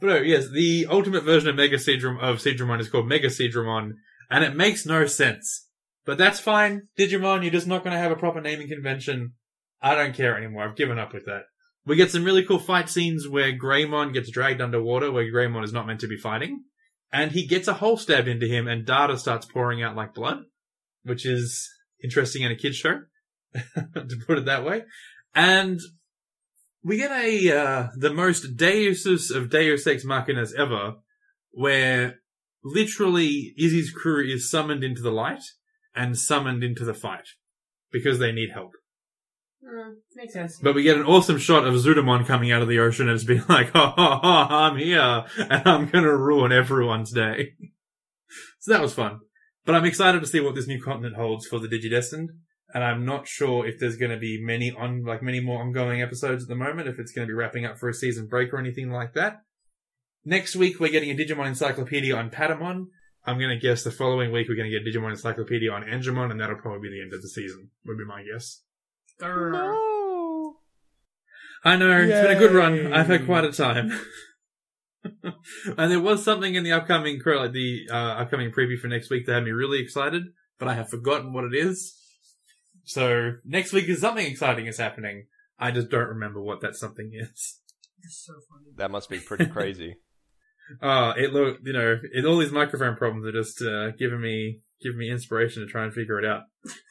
[0.00, 3.94] But no, yes, the ultimate version of Mega Seadram of Seadramon is called Mega Seadramon,
[4.30, 5.66] and it makes no sense.
[6.04, 7.42] But that's fine, Digimon.
[7.42, 9.34] You're just not going to have a proper naming convention.
[9.80, 10.64] I don't care anymore.
[10.64, 11.42] I've given up with that.
[11.84, 15.72] We get some really cool fight scenes where Greymon gets dragged underwater, where Greymon is
[15.72, 16.64] not meant to be fighting,
[17.12, 20.44] and he gets a hole stabbed into him, and data starts pouring out like blood,
[21.02, 21.68] which is
[22.02, 23.00] interesting in a kids show,
[23.54, 24.84] to put it that way.
[25.34, 25.80] And
[26.84, 30.94] we get a uh, the most Deusus of Deus Ex Machinas ever,
[31.50, 32.20] where
[32.64, 35.42] literally Izzy's crew is summoned into the light
[35.94, 37.28] and summoned into the fight
[37.90, 38.72] because they need help.
[39.64, 40.58] Mm, makes sense.
[40.58, 43.24] But we get an awesome shot of Zudomon coming out of the ocean and it's
[43.24, 47.52] being like, ha ha ha, I'm here and I'm gonna ruin everyone's day.
[48.60, 49.20] so that was fun.
[49.64, 52.28] But I'm excited to see what this new continent holds for the Digidestined.
[52.74, 56.44] And I'm not sure if there's gonna be many on, like many more ongoing episodes
[56.44, 58.90] at the moment, if it's gonna be wrapping up for a season break or anything
[58.90, 59.42] like that.
[60.24, 62.86] Next week we're getting a Digimon Encyclopedia on Patamon.
[63.24, 66.56] I'm gonna guess the following week we're gonna get Digimon Encyclopedia on Angemon and that'll
[66.56, 68.62] probably be the end of the season, would be my guess.
[69.20, 70.52] Grr.
[71.64, 72.92] I know, it's been a good run.
[72.92, 73.92] I've had quite a time.
[75.22, 79.26] and there was something in the upcoming like the uh, upcoming preview for next week
[79.26, 80.24] that had me really excited,
[80.58, 81.96] but I have forgotten what it is.
[82.84, 85.26] So next week is something exciting is happening.
[85.58, 87.60] I just don't remember what that something is.
[88.08, 88.72] So funny.
[88.76, 89.96] That must be pretty crazy.
[90.80, 94.60] Uh, it look, you know, it, all these microphone problems are just uh, giving me
[94.82, 96.42] giving me inspiration to try and figure it out.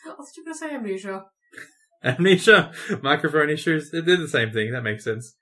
[0.06, 1.26] I was just gonna say amnesia.
[2.04, 2.72] Amnesia,
[3.04, 4.72] microphone issues, they're the same thing.
[4.72, 5.36] That makes sense.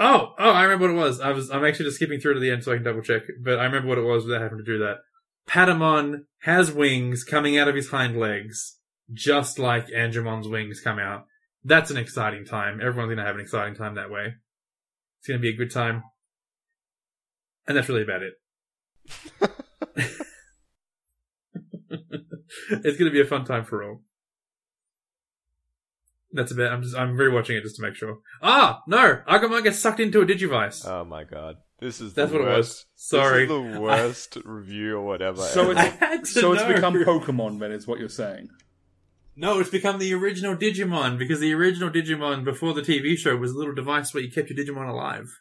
[0.00, 1.20] Oh, oh, I remember what it was.
[1.20, 3.22] I was, I'm actually just skipping through to the end so I can double check,
[3.40, 4.96] but I remember what it was without having to do that.
[5.48, 8.78] Patamon has wings coming out of his hind legs,
[9.12, 11.26] just like Angemon's wings come out.
[11.62, 12.80] That's an exciting time.
[12.80, 14.34] Everyone's gonna have an exciting time that way.
[15.20, 16.02] It's gonna be a good time.
[17.66, 18.34] And that's really about it.
[22.70, 24.02] it's gonna be a fun time for all.
[26.32, 26.70] That's a bit.
[26.70, 26.96] I'm just.
[26.96, 28.18] I'm rewatching it just to make sure.
[28.42, 29.20] Ah, no!
[29.28, 30.86] Agumon gets sucked into a Digivice.
[30.86, 31.56] Oh my god.
[31.80, 32.86] This is That's the what it was.
[32.96, 33.46] Sorry.
[33.46, 35.42] This is the worst review or whatever.
[35.42, 35.72] So ever.
[35.72, 38.48] It's had to so it's become Pokemon then, is what you're saying.
[39.36, 43.50] No, it's become the original Digimon because the original Digimon before the TV show was
[43.50, 45.40] a little device where you kept your Digimon alive.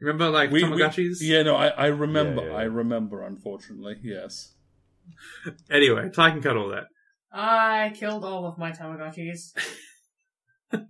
[0.00, 1.18] Remember, like We- we- Tamagotchis?
[1.20, 2.42] yeah, no, I, I remember.
[2.42, 2.58] Yeah, yeah, yeah.
[2.58, 3.22] I remember.
[3.22, 4.54] Unfortunately, yes.
[5.70, 6.84] Anyway, Tai can cut all that.
[7.32, 9.52] I killed all of my Tamagotchis.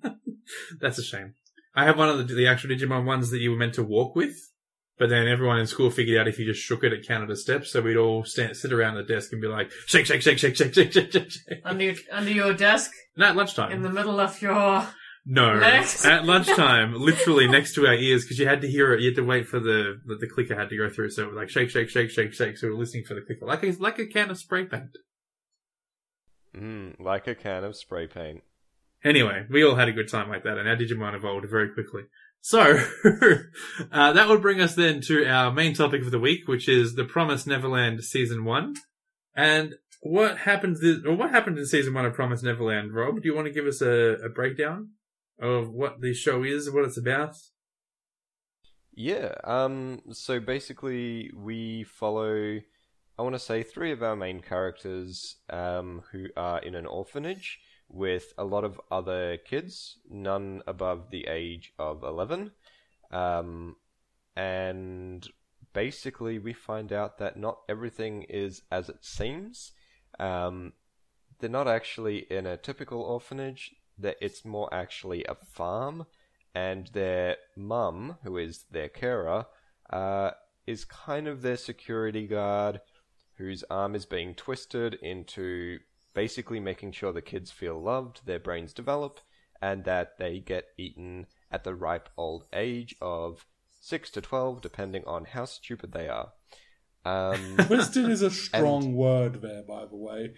[0.80, 1.34] That's a shame.
[1.74, 4.16] I have one of the, the actual Digimon ones that you were meant to walk
[4.16, 4.34] with,
[4.98, 7.42] but then everyone in school figured out if you just shook it, it counted as
[7.42, 7.70] steps.
[7.72, 10.56] So we'd all stand, sit around the desk and be like, shake, shake, shake, shake,
[10.56, 11.60] shake, shake, shake, shake, shake.
[11.64, 13.70] Under your, under your desk, No, at lunchtime.
[13.72, 14.86] in the middle of your.
[15.26, 16.04] No, Next.
[16.06, 19.00] at lunchtime, literally next to our ears, because you had to hear it.
[19.00, 21.10] You had to wait for the the, the clicker had to go through.
[21.10, 22.56] So it was like shake, shake, shake, shake, shake.
[22.56, 24.96] So we were listening for the clicker, like a like a can of spray paint.
[26.56, 28.42] Mm, like a can of spray paint.
[29.04, 32.02] Anyway, we all had a good time like that, and our Digimon evolved very quickly.
[32.42, 32.60] So,
[33.92, 36.94] uh, that would bring us then to our main topic of the week, which is
[36.94, 38.74] the Promised Neverland Season 1.
[39.34, 43.16] And what happened, this, or what happened in Season 1 of Promise Neverland, Rob?
[43.16, 44.90] Do you want to give us a, a breakdown
[45.40, 47.36] of what the show is, and what it's about?
[48.92, 52.60] Yeah, um, so basically we follow,
[53.18, 57.60] I want to say, three of our main characters um, who are in an orphanage
[57.88, 62.52] with a lot of other kids, none above the age of 11.
[63.10, 63.76] Um,
[64.36, 65.26] and
[65.72, 69.72] basically we find out that not everything is as it seems.
[70.18, 70.72] Um,
[71.38, 76.06] they're not actually in a typical orphanage, that it's more actually a farm
[76.54, 79.46] and their mum, who is their carer,
[79.90, 80.32] uh,
[80.66, 82.80] is kind of their security guard,
[83.36, 85.78] whose arm is being twisted into
[86.14, 89.20] basically making sure the kids feel loved, their brains develop,
[89.62, 93.46] and that they get eaten at the ripe old age of
[93.80, 96.32] 6 to 12, depending on how stupid they are.
[97.04, 100.34] Um, Twisted is a strong word there, by the way.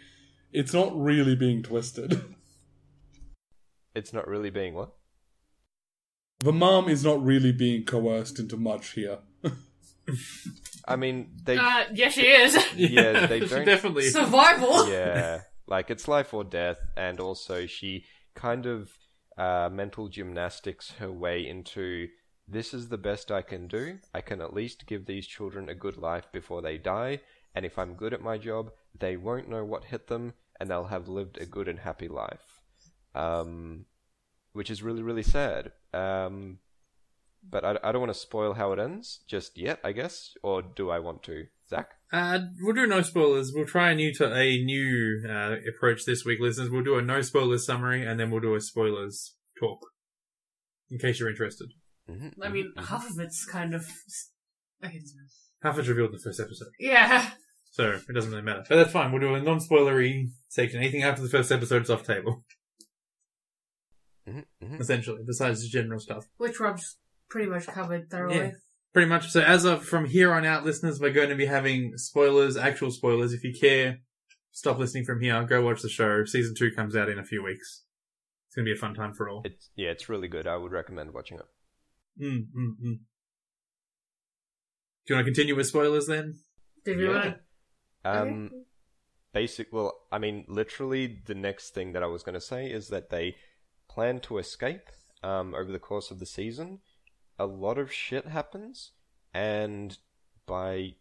[0.52, 2.36] It's not really being twisted.
[3.94, 4.92] it's not really being what?
[6.40, 9.18] The mom is not really being coerced into much here.
[10.86, 11.56] I mean, they.
[11.56, 12.56] Uh, yes, she is.
[12.76, 14.08] Yeah, they don't- definitely.
[14.08, 14.88] Survival.
[14.92, 18.04] yeah, like it's life or death, and also she
[18.34, 18.90] kind of
[19.38, 22.08] uh, mental gymnastics her way into
[22.48, 23.98] this is the best I can do.
[24.12, 27.20] I can at least give these children a good life before they die,
[27.54, 30.84] and if I'm good at my job, they won't know what hit them, and they'll
[30.86, 32.61] have lived a good and happy life.
[33.14, 33.86] Um,
[34.52, 35.72] which is really, really sad.
[35.94, 36.58] Um,
[37.48, 40.62] but I, I don't want to spoil how it ends just yet, I guess, or
[40.62, 41.90] do I want to, Zac?
[42.12, 43.52] Uh, we'll do no spoilers.
[43.54, 46.70] We'll try a new to a new uh, approach this week, listeners.
[46.70, 49.80] We'll do a no spoilers summary, and then we'll do a spoilers talk,
[50.90, 51.70] in case you're interested.
[52.10, 53.86] Mm-hmm, I mean, half of it's kind of.
[54.84, 55.00] Okay.
[55.62, 57.30] Half is revealed in the first episode, Yeah.
[57.70, 58.64] so it doesn't really matter.
[58.68, 59.10] But that's fine.
[59.12, 60.80] We'll do a non-spoilery section.
[60.80, 62.44] Anything after the first episode is off table,
[64.28, 65.22] mm-hmm, essentially.
[65.26, 66.26] Besides the general stuff.
[66.36, 68.36] Which Rob's pretty much covered thoroughly.
[68.36, 68.50] Yeah.
[68.92, 69.30] Pretty much.
[69.30, 72.90] So as of from here on out, listeners, we're going to be having spoilers, actual
[72.90, 73.32] spoilers.
[73.32, 74.00] If you care,
[74.50, 75.42] stop listening from here.
[75.44, 76.24] Go watch the show.
[76.26, 77.84] Season two comes out in a few weeks.
[78.48, 79.40] It's going to be a fun time for all.
[79.46, 80.46] It's yeah, it's really good.
[80.46, 82.22] I would recommend watching it.
[82.22, 82.98] Mm, mm, mm.
[85.06, 86.34] Do you want to continue with spoilers then?
[86.84, 87.34] Did you Yeah.
[88.04, 88.50] want Um,
[89.32, 89.72] basic.
[89.72, 93.08] Well, I mean, literally, the next thing that I was going to say is that
[93.10, 93.36] they
[93.92, 94.88] plan to escape.
[95.22, 96.80] Um, over the course of the season,
[97.38, 98.90] a lot of shit happens,
[99.32, 99.96] and
[100.46, 100.94] by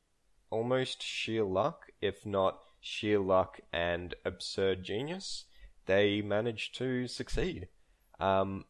[0.51, 5.45] almost sheer luck, if not sheer luck and absurd genius,
[5.87, 7.67] they manage to succeed.
[8.19, 8.65] Um,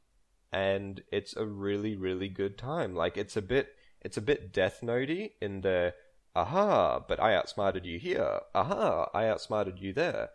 [0.54, 2.96] and it's a really, really good time.
[2.96, 5.94] Like it's a bit, it's a bit Death Notey in the
[6.34, 8.40] aha, but I outsmarted you here.
[8.56, 10.30] Aha, I outsmarted you there.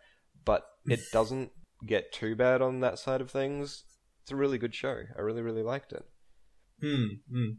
[0.45, 1.53] But it doesn't
[1.85, 3.85] get too bad on that side of things.
[4.23, 5.03] It's a really good show.
[5.17, 6.05] I really, really liked it.
[6.81, 7.07] Hmm.
[7.31, 7.51] hmm.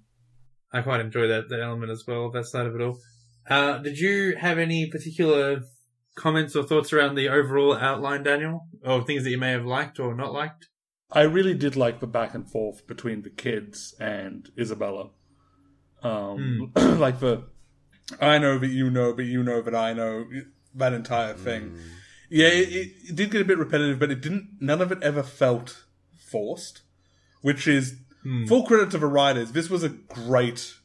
[0.71, 2.99] I quite enjoy that, that element as well, that side of it all.
[3.49, 5.61] Uh, did you have any particular
[6.15, 8.67] comments or thoughts around the overall outline, Daniel?
[8.83, 10.67] Or things that you may have liked or not liked?
[11.09, 15.11] I really did like the back and forth between the kids and Isabella.
[16.03, 17.45] Um, like the
[18.19, 20.25] I know that you know, but you know that I know
[20.75, 21.77] that entire thing.
[22.29, 24.57] Yeah, it, it, it did get a bit repetitive, but it didn't.
[24.59, 25.83] None of it ever felt
[26.17, 26.81] forced,
[27.41, 27.95] which is
[28.47, 29.53] full credit to the writers.
[29.53, 30.75] This was a great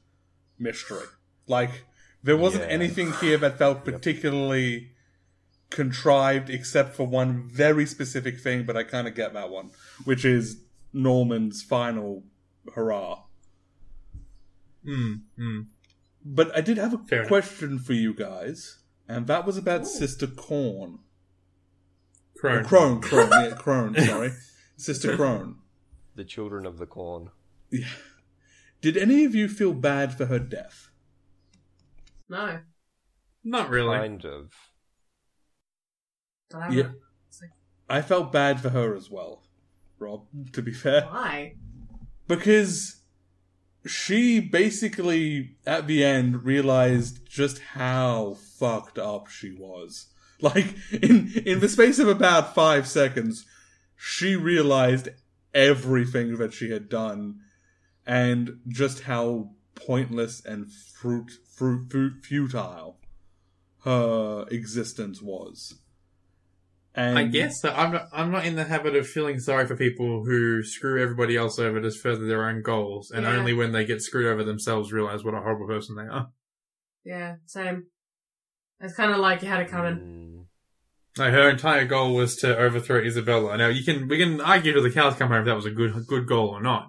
[0.59, 1.03] mystery.
[1.49, 1.85] Like
[2.23, 2.71] there wasn't Yeah.
[2.71, 4.93] anything here that felt particularly
[5.71, 8.65] contrived, except for one very specific thing.
[8.65, 9.71] But I kind of get that one,
[10.05, 10.63] which is
[10.93, 12.23] Norman's final
[12.75, 13.23] hurrah.
[14.85, 15.13] Hmm.
[15.37, 15.61] Hmm.
[16.25, 17.29] But I did have a Fair enough.
[17.29, 18.79] question for you guys,
[19.09, 21.01] and that was about Sister Corn.
[22.43, 22.65] Crone.
[22.65, 24.33] Crone, Crone, yeah, Crone, sorry.
[24.77, 25.57] Sister Crone.
[26.17, 27.31] The Children of the Corn.
[27.71, 27.87] Yeah.
[28.81, 30.89] Did any of you feel bad for her death?
[32.29, 32.59] No.
[33.45, 33.97] Not really.
[33.97, 34.51] Kind of.
[36.51, 36.83] Don't Yeah.
[36.85, 36.93] a-
[37.89, 39.43] I felt bad for her as well,
[39.99, 41.03] Rob, to be fair.
[41.03, 41.57] Why?
[42.27, 43.03] Because
[43.87, 50.12] she basically, at the end, realized just how fucked up she was.
[50.55, 53.45] Like, in, in the space of about five seconds,
[53.97, 55.09] she realized
[55.55, 57.41] everything that she had done
[58.07, 62.99] and just how pointless and fruit, fruit, fruit futile
[63.85, 65.75] her existence was.
[66.95, 69.77] And I guess that I'm not, I'm not in the habit of feeling sorry for
[69.77, 73.37] people who screw everybody else over to further their own goals, and Yeah.
[73.37, 76.29] only when they get screwed over themselves realize what a horrible person they are.
[77.05, 77.87] Yeah, same.
[78.83, 79.97] It's kind of like you had it coming.
[79.97, 80.45] Mm.
[81.19, 83.57] No, her entire goal was to overthrow Isabella.
[83.59, 85.71] Now you can we can argue till the cows come home if that was a
[85.71, 86.89] good good goal or not,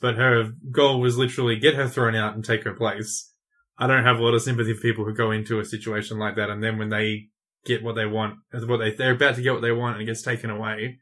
[0.00, 3.32] but her goal was literally get her thrown out and take her place.
[3.78, 6.36] I don't have a lot of sympathy for people who go into a situation like
[6.36, 7.28] that, and then when they
[7.64, 10.06] get what they want, what they they're about to get what they want, and it
[10.06, 10.98] gets taken away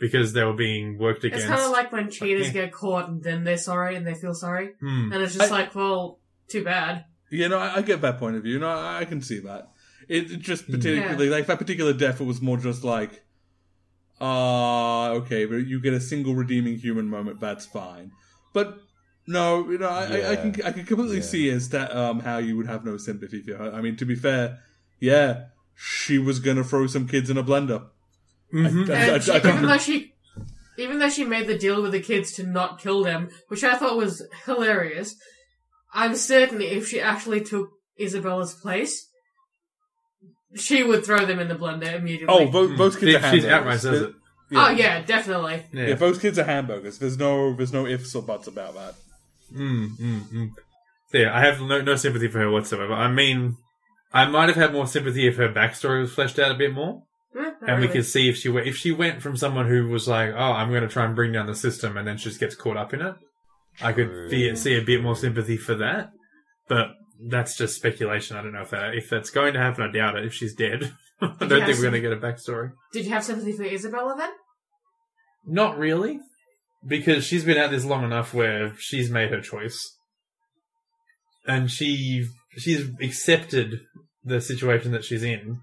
[0.00, 1.44] because they were being worked against.
[1.44, 2.52] It's kind of like when cheaters Yeah.
[2.64, 4.70] get caught and then they're sorry and they feel sorry.
[4.80, 5.12] Hmm.
[5.12, 7.04] And it's just I- like, well, too bad.
[7.30, 8.58] You know, I, I get that point of view.
[8.58, 9.70] No, I, I can see that.
[10.08, 12.20] It, it just particularly like that particular death.
[12.20, 13.22] It was more just like,
[14.20, 17.40] ah, okay, but you get a single redeeming human moment.
[17.40, 18.12] That's fine.
[18.52, 18.78] But
[19.26, 21.22] no, you know, I, I, I can I can completely Yeah.
[21.22, 23.72] see as that um how you would have no sympathy for her.
[23.72, 24.58] I mean, to be fair,
[24.98, 25.44] yeah,
[25.76, 27.86] she was gonna throw some kids in a blender.
[28.52, 28.90] Mhm.
[28.90, 30.14] I- I- she, I don't- even though she,
[30.78, 33.76] even though she made the deal with the kids to not kill them, which I
[33.76, 35.14] thought was hilarious,
[35.92, 39.08] I'm certain if she actually took Isabella's place,
[40.54, 42.26] she would throw them in the blender immediately.
[42.28, 43.52] Oh, those, those kids She- are she's hamburgers.
[43.52, 44.14] outright says There- it.
[44.52, 45.64] Oh, yeah, definitely.
[45.72, 45.88] Yeah.
[45.88, 46.98] Yeah, those kids are hamburgers.
[46.98, 48.94] There's no there's no ifs or buts about that.
[49.56, 50.48] Mm, mm, mm.
[51.12, 52.92] Yeah, I have no, no sympathy for her whatsoever.
[52.94, 53.56] I mean,
[54.12, 57.02] I might have had more sympathy if her backstory was fleshed out a bit more,
[57.36, 57.88] Eh, not and we really.
[57.88, 60.70] could see if she went, if she went from someone who was like, "Oh, I'm
[60.70, 62.92] going to try and bring down the system," and then she just gets caught up
[62.92, 63.14] in it.
[63.82, 64.30] I could True.
[64.30, 66.10] see, see a bit more sympathy for that,
[66.68, 66.88] but
[67.28, 68.36] that's just speculation.
[68.36, 69.84] I don't know if that if that's going to happen.
[69.84, 70.24] I doubt it.
[70.24, 72.72] If she's dead, I don't think we're going to get a backstory.
[72.92, 74.30] Did you have sympathy for Isabella then?
[75.46, 76.20] Not really,
[76.86, 79.96] because she's been at this long enough where she's made her choice,
[81.46, 82.26] and she
[82.56, 83.80] she's accepted
[84.24, 85.60] the situation that she's in,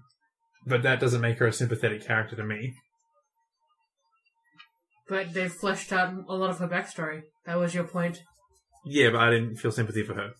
[0.66, 2.74] but that doesn't make her a sympathetic character to me.
[5.08, 7.22] But they've fleshed out a lot of her backstory.
[7.48, 8.24] That was your point.
[8.84, 10.32] Yeah, but I didn't feel sympathy for her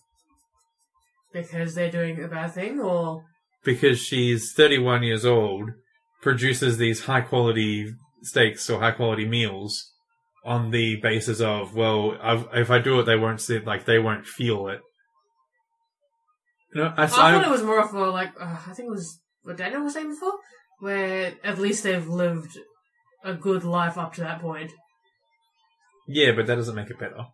[1.33, 3.23] Because they're doing a bad thing, or
[3.63, 5.71] because she's 31 years old,
[6.21, 9.91] produces these high quality steaks or high quality meals
[10.45, 13.85] on the basis of well, I've, if I do it, they won't see it, like
[13.85, 14.81] they won't feel it.
[16.75, 19.19] No, I, I thought it was more of a like uh, I think it was
[19.41, 20.33] what Daniel was saying before,
[20.79, 22.59] where at least they've lived
[23.23, 24.71] a good life up to that point.
[26.11, 27.25] Yeah, but that doesn't make it better.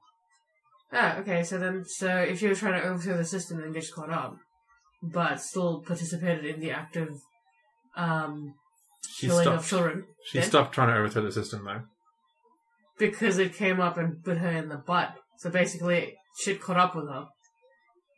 [0.91, 1.43] Ah, okay.
[1.43, 4.35] So then, so if was trying to overthrow the system and get caught up,
[5.01, 7.09] but still participated in the act of
[7.95, 8.53] um,
[9.15, 9.57] She killing stopped.
[9.59, 11.81] of children, She then- stopped trying to overthrow the system, though.
[12.99, 15.15] because it came up and bit her in the butt.
[15.37, 17.25] So basically, shit caught up with her.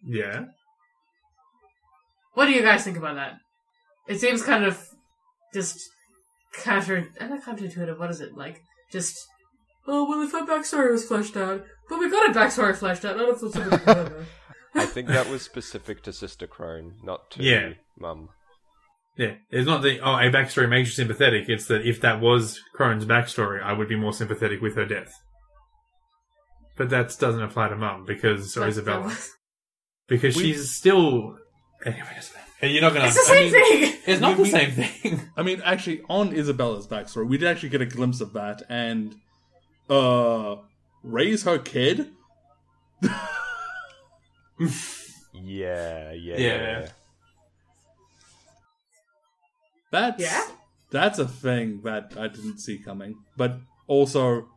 [0.03, 0.45] Yeah.
[2.33, 3.33] What do you guys think about that?
[4.07, 4.79] It seems kind of
[5.53, 5.77] just
[6.53, 7.97] counter, not counterintuitive.
[7.99, 8.61] What is it like?
[8.91, 9.15] Just
[9.87, 13.15] oh, well, if her backstory was fleshed out, but we got a backstory fleshed out.
[13.15, 14.25] I don't feel sympathy for.
[14.75, 17.69] I think that was specific to Sister Krone, not to Yeah.
[17.97, 18.29] Mum.
[19.17, 19.35] Yeah.
[19.49, 21.45] It's not that, oh, a backstory makes you sympathetic.
[21.49, 25.11] It's that if that was Krone's backstory, I would be more sympathetic with her death.
[26.75, 28.99] But that doesn't apply to Mum, because, or Like, Isabella.
[29.01, 29.31] that was-
[30.07, 31.37] Because We- she's still.
[31.85, 33.05] Anyways, you're not gonna.
[33.07, 34.01] It's the I same mean, thing.
[34.05, 35.29] It's not the same thing.
[35.35, 39.15] I mean, actually, on Isabella's backstory, we did actually get a glimpse of that, and
[39.89, 40.57] uh,
[41.03, 42.11] raise her kid.
[45.33, 46.35] Yeah, yeah, Yeah.
[46.37, 46.87] yeah.
[49.91, 50.47] That's Yeah?
[50.89, 53.15] that's a thing that I didn't see coming.
[53.37, 54.49] But also,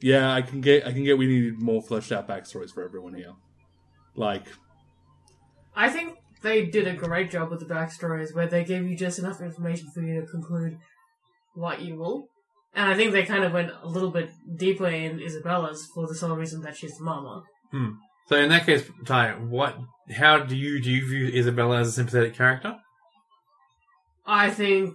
[0.00, 3.14] yeah, I can get I can get we needed more fleshed out backstories for everyone
[3.14, 3.34] here.
[4.14, 4.46] Like,
[5.74, 9.18] I think they did a great job with the backstories, where they gave you just
[9.18, 10.78] enough information for you to conclude
[11.54, 12.28] what you will.
[12.74, 16.14] And I think they kind of went a little bit deeper in Isabella's for the
[16.14, 17.42] sole reason that she's the mama.
[18.28, 19.76] So in that case, Tai, what?
[20.14, 22.76] How do you do you view Isabella as a sympathetic character?
[24.26, 24.94] I think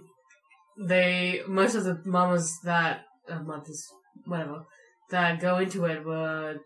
[0.78, 3.84] they most of the mamas that uh, mothers
[4.26, 4.64] whatever
[5.10, 6.56] that go into it were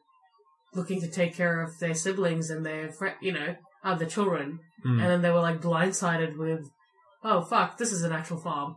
[0.74, 5.00] looking to take care of their siblings and their fri you know other children, Hmm.
[5.00, 6.60] and then they were like blindsided with,
[7.24, 8.76] oh fuck, this is an actual farm.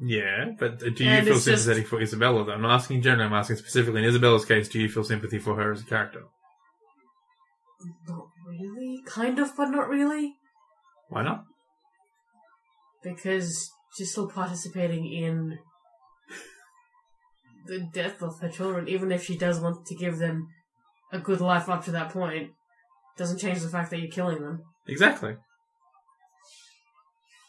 [0.00, 2.44] Yeah, but uh, do you And feel it's just- sympathetic for Isabella?
[2.44, 3.26] Though I'm not asking in general.
[3.26, 4.68] I'm asking specifically in Isabella's case.
[4.68, 6.22] Do you feel sympathy for her as a character?
[8.08, 10.34] Not really, kind of, but not really,
[11.08, 11.44] Why not?
[13.04, 15.58] because she's still participating in
[17.66, 20.48] the death of her children, even if she does want to give them
[21.12, 22.50] a good life up to that point.
[23.16, 24.62] Doesn't change the fact that you're killing them.
[24.88, 25.36] Exactly.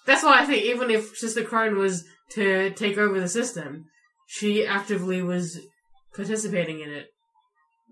[0.06, 3.86] That's why I think even if Sister Krone was to take over the system,
[4.28, 5.60] she actively was
[6.16, 7.08] participating in it.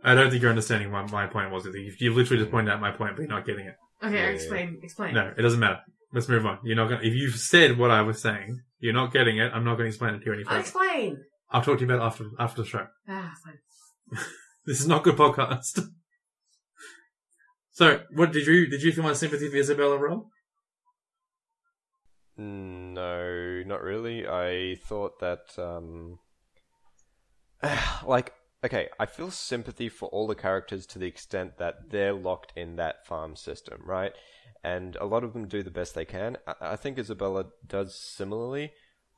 [0.03, 1.65] I don't think you're understanding what my point was.
[1.65, 3.75] You you literally just pointed out my point, but you're not getting it.
[4.03, 5.13] Okay, Yeah, explain, explain.
[5.15, 5.79] No, it doesn't matter.
[6.13, 6.59] Let's move on.
[6.63, 7.01] You're not going.
[7.01, 9.51] to If you've said what I was saying, you're not getting it.
[9.53, 10.59] I'm not going to explain it to you any I'll further.
[10.61, 11.17] explain.
[11.51, 12.87] I'll talk to you about it after after the show.
[13.07, 14.19] Ah, fine.
[14.65, 15.79] This is not good podcast.
[17.71, 20.25] so, what did you did you feel my sympathy for Isabella, Rob?
[22.37, 24.27] No, not really.
[24.27, 26.19] I thought that, um,
[28.05, 28.33] like,
[28.63, 32.75] okay, I feel sympathy for all the characters to the extent that they're locked in
[32.75, 34.13] that farm system, right?
[34.63, 36.37] And a lot of them do the best they can.
[36.45, 38.71] I, I think Isabella does similarly.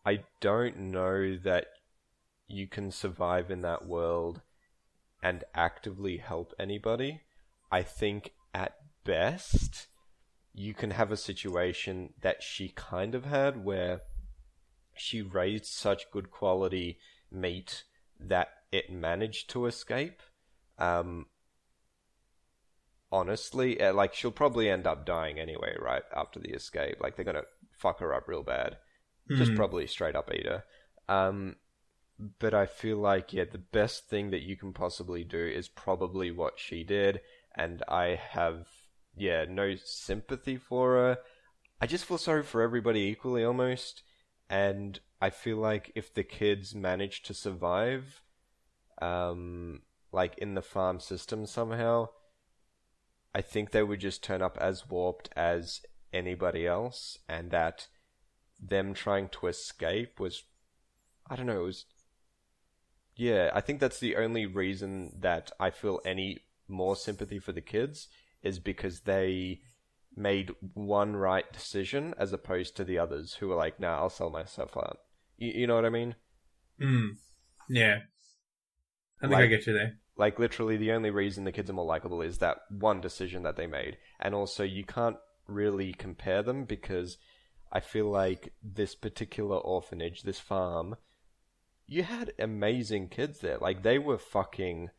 [0.06, 1.68] I don't know that
[2.48, 4.42] you can survive in that world
[5.22, 7.22] and actively help anybody.
[7.72, 9.88] I think at best,
[10.60, 14.02] you can have a situation that she kind of had where
[14.94, 17.00] she raised such good quality
[17.32, 17.86] meat
[18.20, 20.22] that it managed to escape.
[20.78, 21.28] Um,
[23.12, 26.98] honestly, uh, like she'll probably end up dying anyway, right after the escape.
[27.00, 28.78] Like they're gonna fuck her up real bad,
[29.34, 29.56] just Hmm.
[29.56, 30.64] probably straight up eat her.
[31.08, 31.56] Um,
[32.40, 36.32] but I feel like yeah, the best thing that you can possibly do is probably
[36.32, 37.22] what she did,
[37.56, 38.68] and I have
[39.20, 41.18] yeah no sympathy for her.
[41.82, 44.02] I just feel sorry for everybody equally almost,
[44.50, 48.22] and I feel like if the kids manage to survive,
[49.02, 49.82] um,
[50.12, 52.10] like in the farm system somehow,
[53.34, 55.82] I think they would just turn up as warped as
[56.12, 57.88] anybody else, and that
[58.60, 60.44] them trying to escape was,
[61.30, 61.86] I don't know, it was.
[63.16, 66.40] Yeah, I think that's the only reason that I feel any
[66.70, 68.08] more sympathy for the kids
[68.44, 69.62] is because they
[70.16, 74.30] made one right decision as opposed to the others who were like, nah, I'll sell
[74.30, 75.00] myself out.
[75.38, 76.16] You, you know what I mean?
[76.80, 77.08] Hmm.
[77.70, 78.00] Yeah.
[79.22, 79.98] I think I get you there.
[80.18, 83.56] Like literally, the only reason the kids are more likable is that one decision that
[83.56, 85.18] they made, and also you can't
[85.48, 87.18] really compare them because
[87.72, 90.96] I feel like this particular orphanage, this farm,
[91.86, 93.58] you had amazing kids there.
[93.58, 94.90] Like they were fucking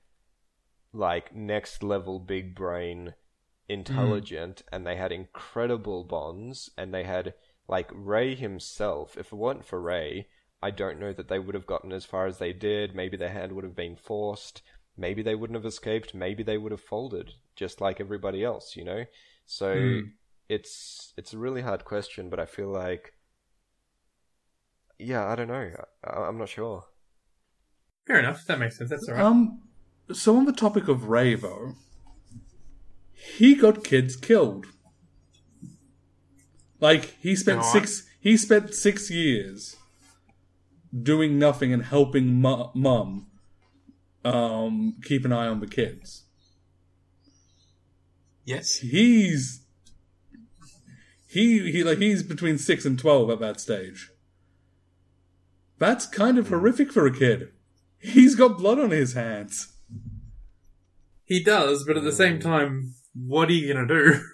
[0.92, 3.14] like next level big brain
[3.70, 7.34] intelligent and they had incredible bonds and they had
[7.68, 9.16] like Ray himself.
[9.16, 10.26] If it weren't for Ray,
[10.62, 12.94] I don't know that they would have gotten as far as they did.
[12.94, 14.62] Maybe their hand would have been forced.
[14.96, 16.14] Maybe they wouldn't have escaped.
[16.14, 19.04] Maybe they would have folded, just like everybody else, you know.
[19.46, 20.00] So Hmm.
[20.48, 23.14] it's it's a really hard question, but I feel like,
[24.98, 25.70] yeah, I don't know.
[26.04, 26.84] I, I'm not sure.
[28.06, 28.44] Fair enough.
[28.46, 28.90] That makes sense.
[28.90, 29.24] That's all right.
[29.24, 29.62] Um,
[30.12, 31.76] so on the topic of Ray, though,
[33.36, 34.66] he got kids killed.
[36.80, 38.06] Like he spent six.
[38.20, 39.76] He spent six years
[41.02, 43.26] doing nothing and helping mu- mum
[44.24, 46.24] um, keep an eye on the kids.
[48.44, 48.78] yes.
[48.78, 49.62] He's
[51.28, 54.10] he he like he's between six and twelve at that stage.
[55.78, 57.52] That's kind of horrific for a kid.
[57.98, 59.74] He's got blood on his hands.
[61.24, 64.20] He does, but at the same time, what are you gonna do?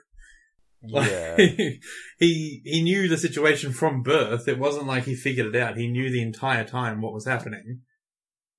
[0.88, 1.36] Like, Yeah.
[2.18, 4.46] he he knew the situation from birth.
[4.46, 5.76] It wasn't like he figured it out.
[5.76, 7.80] He knew the entire time what was happening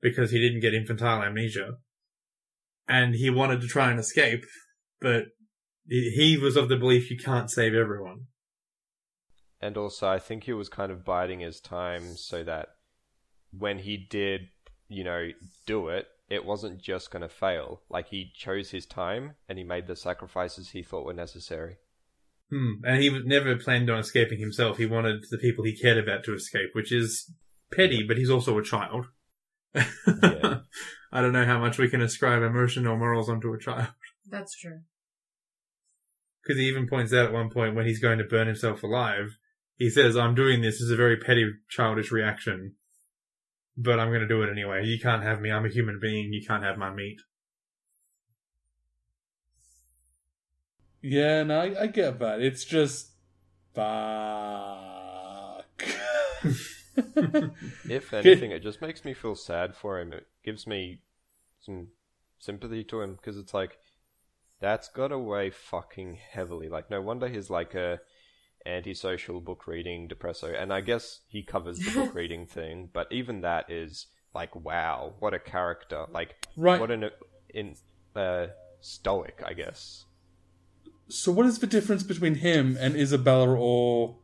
[0.01, 1.77] because he didn't get infantile amnesia,
[2.85, 4.43] and he wanted to try and escape,
[4.99, 5.25] but
[5.87, 8.25] he was of the belief you can't save everyone.
[9.61, 12.69] And also, I think he was kind of biding his time so that
[13.51, 14.41] when he did,
[14.87, 15.29] you know,
[15.65, 17.81] do it, it wasn't just going to fail.
[17.89, 21.77] Like, he chose his time and he made the sacrifices he thought were necessary.
[22.49, 22.83] Hmm.
[22.83, 24.77] And he never planned on escaping himself.
[24.77, 27.31] He wanted the people he cared about to escape, which is
[27.71, 29.07] petty, but he's also a child.
[29.75, 30.59] Yeah.
[31.11, 33.89] I don't know how much we can ascribe emotion or morals onto a child.
[34.29, 34.81] That's true.
[36.43, 39.37] Because he even points out at one point when he's going to burn himself alive,
[39.75, 42.75] he says, I'm doing this as a very petty, childish reaction,
[43.77, 44.85] but I'm going to do it anyway.
[44.85, 45.51] You can't have me.
[45.51, 46.33] I'm a human being.
[46.33, 47.21] You can't have my meat.
[51.01, 52.41] Yeah, no, I, I get that.
[52.41, 53.11] It's just
[53.75, 53.85] fuck.
[57.85, 60.11] if anything, it just makes me feel sad for him.
[60.11, 61.01] It gives me
[61.61, 61.89] some
[62.39, 63.77] sympathy to him because it's like
[64.59, 66.67] that's got away fucking heavily.
[66.67, 67.99] Like, no wonder he's like a
[68.67, 72.89] antisocial book reading depresso, and I guess he covers the book reading thing.
[72.93, 76.05] But even that is like, wow, what a character!
[76.11, 76.79] Like, Right.
[76.79, 77.09] what an
[77.49, 77.75] in
[78.15, 78.47] uh,
[78.81, 80.05] stoic, I guess.
[81.09, 84.17] So, what is the difference between him and Isabella or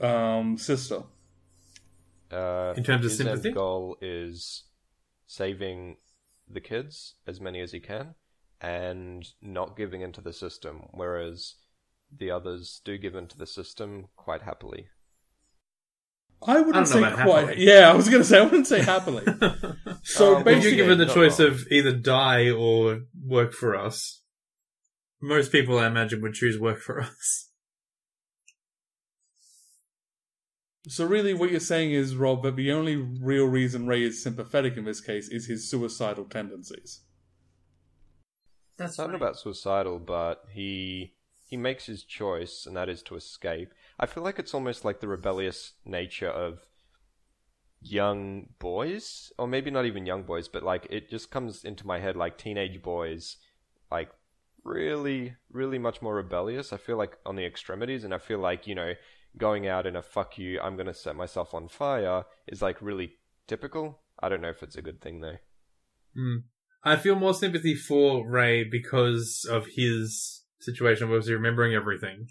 [0.00, 1.04] um, sister?
[2.30, 3.48] Uh, In terms of his sympathy?
[3.48, 4.64] end goal is
[5.26, 5.96] saving
[6.48, 8.14] the kids as many as he can
[8.60, 11.54] and not giving into the system, whereas
[12.14, 14.88] the others do give into the system quite happily.
[16.46, 17.46] I wouldn't I don't know say about quite.
[17.48, 17.64] happily.
[17.66, 19.24] Yeah, I was going to say I wouldn't say happily.
[20.04, 21.48] so Um, If basically, you're given the choice wrong.
[21.50, 24.22] of either die or work for us,
[25.20, 27.50] most people, I imagine, would choose work for us.
[30.88, 34.76] so really, what you're saying is, Rob, that the only real reason Ray is sympathetic
[34.76, 37.00] in this case is his suicidal tendencies.
[38.78, 39.16] That's It's not fine.
[39.16, 41.15] about suicidal, but he
[41.46, 43.72] he makes his choice, and that is to escape.
[44.00, 46.66] I feel like it's almost like the rebellious nature of
[47.80, 52.00] young boys, or maybe not even young boys, but like it just comes into my
[52.00, 53.36] head like teenage boys,
[53.92, 54.10] like
[54.64, 56.72] really, really much more rebellious.
[56.72, 58.94] I feel like on the extremities, and I feel like you know
[59.38, 63.12] going out in a fuck you, I'm gonna set myself on fire is like really
[63.46, 64.00] typical.
[64.18, 65.38] I don't know if it's a good thing though.
[66.16, 66.36] Hmm.
[66.82, 72.26] I feel more sympathy for Ray because of his situation, of obviously remembering everything,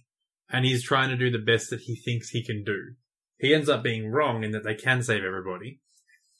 [0.49, 2.93] and he's trying to do the best that he thinks he can do.
[3.39, 5.79] He ends up being wrong in that they can save everybody,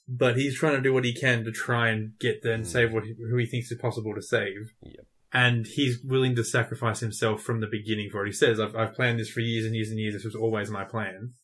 [0.08, 2.68] but he's trying to do what he can to try and get there and Mm.
[2.68, 4.72] save what he, who he thinks is possible to save.
[4.82, 5.06] Yep.
[5.32, 8.28] And he's willing to sacrifice himself from the beginning for it.
[8.28, 10.14] He says, I've, I've planned this for years and years and years.
[10.14, 11.34] This was always my plan.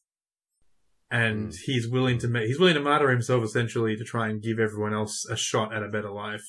[1.11, 1.57] And Mm.
[1.65, 4.95] he's willing to make, he's willing to martyr himself essentially to try and give everyone
[4.95, 6.45] else a shot at a better life.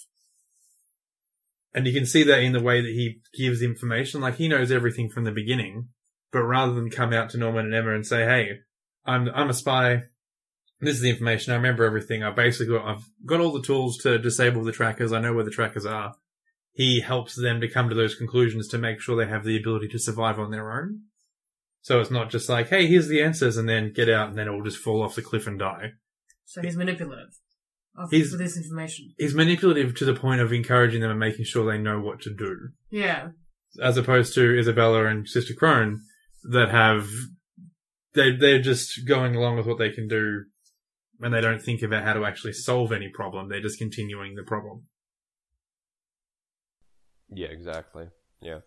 [1.74, 4.22] And you can see that in the way that he gives information.
[4.22, 5.90] Like he knows everything from the beginning,
[6.32, 8.60] but rather than come out to Norman and Emma and say, "Hey,
[9.06, 10.04] I'm I'm a spy.
[10.80, 11.54] This is the information.
[11.54, 12.24] I remember everything.
[12.24, 15.12] I basically I've got all the tools to disable the trackers.
[15.12, 16.16] I know where the trackers are."
[16.74, 19.88] He helps them to come to those conclusions to make sure they have the ability
[19.90, 21.04] to survive on their own.
[21.82, 24.48] So it's not just like, "Hey, here's the answers," and then get out, and then
[24.48, 25.94] it will just fall off the cliff and die.
[26.46, 27.40] So he's manipulative
[27.96, 29.14] of, He's- for this information.
[29.18, 32.34] He's manipulative to the point of encouraging them and making sure they know what to
[32.34, 32.70] do.
[32.90, 33.30] Yeah.
[33.82, 36.02] as opposed to Isabella and Sister Krone
[36.44, 37.10] that have
[38.14, 40.46] they they're just going along with what they can do
[41.22, 43.50] and they don't think about how to actually solve any problem.
[43.50, 44.84] They're just continuing the problem.
[47.30, 48.08] Yeah, exactly.
[48.42, 48.60] Yeah.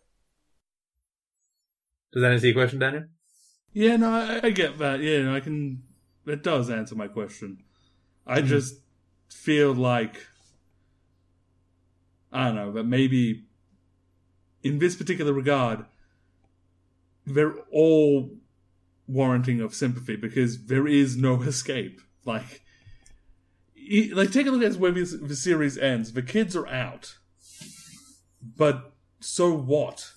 [2.12, 3.04] Does that answer your question, Daniel?
[3.72, 5.00] Yeah, no, I, I get that.
[5.00, 5.82] Yeah, no, I can.
[6.26, 7.58] It does answer my question.
[8.26, 8.46] I hmm.
[8.46, 8.74] just
[9.28, 10.26] feel like
[12.32, 13.46] I don't know but maybe
[14.66, 15.84] in this particular regard,
[17.24, 18.30] they're all
[19.06, 22.00] warranting of sympathy because there is no escape.
[22.24, 22.62] Like,
[24.12, 26.12] like take a look at where this, the series ends.
[26.12, 27.16] The kids are out,
[28.42, 30.10] but so what?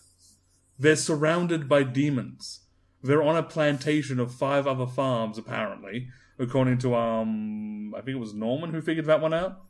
[0.77, 2.61] They're surrounded by demons.
[3.03, 6.09] They're on a plantation of five other farms, apparently,
[6.39, 9.61] according to um, I think it was Norman who figured that one out,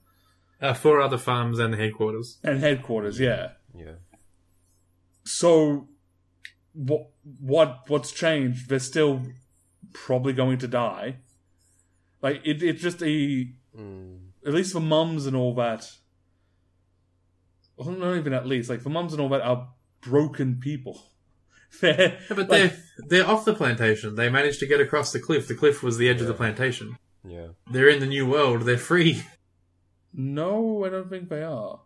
[0.62, 2.38] Uh, four other farms and the headquarters.
[2.44, 3.20] and headquarters.
[3.20, 3.54] Yeah.
[3.76, 3.96] Yeah.
[5.24, 5.88] So,
[6.74, 7.10] what
[7.40, 8.70] what what's changed?
[8.70, 9.22] They're still
[9.94, 11.18] probably going to die.
[12.22, 14.32] Like it, it's just a Mm.
[14.46, 15.86] at least for mums and all that.
[17.78, 19.70] Well, not even at least like for mums and all that are
[20.02, 21.04] broken people.
[21.82, 22.78] They're, Yeah, but like- they're
[23.08, 24.16] they're off the plantation.
[24.16, 25.48] They managed to get across the cliff.
[25.48, 26.98] The cliff was the edge of the plantation.
[27.24, 27.48] Yeah.
[27.72, 28.64] They're in the new world.
[28.64, 29.24] They're free.
[30.14, 31.82] No, I don't think they are.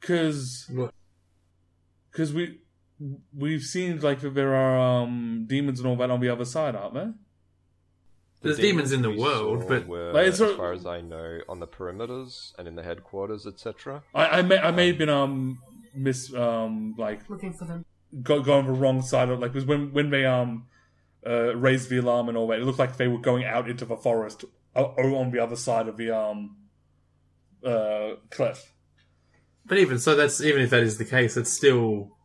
[0.00, 0.70] Cause,
[2.12, 2.60] cause we
[3.36, 6.74] we've seen like that there are um demons and all that on the other side,
[6.74, 7.14] aren't there?
[8.40, 11.58] The There's demons in the world, but- were, Like, as far as I know, on
[11.58, 14.02] the perimeters and in the headquarters, etc.
[14.14, 15.58] I I may I may have been um
[15.94, 17.84] miss um like Looking for them.
[18.22, 20.66] Go, going the wrong side of like because when when they um
[21.26, 23.84] uh raised the alarm and all that, it looked like they were going out into
[23.84, 24.44] the forest
[24.76, 26.56] o- o- on the other side of the um
[27.64, 28.72] uh cliff.
[29.66, 32.16] But even so, that's even if that is the case, it's still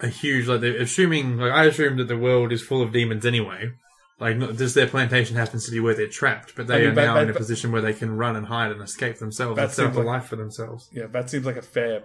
[0.00, 1.36] a huge like assuming.
[1.38, 3.72] Like I assume that the world is full of demons anyway.
[4.18, 6.86] Like not, just their plantation happens to be where they're trapped, but they I mean,
[6.88, 8.80] are that- now that- in a that- position where they can run and hide and
[8.80, 10.88] escape themselves That and set up a like- life for themselves.
[10.90, 12.02] Yeah, that seems like a fair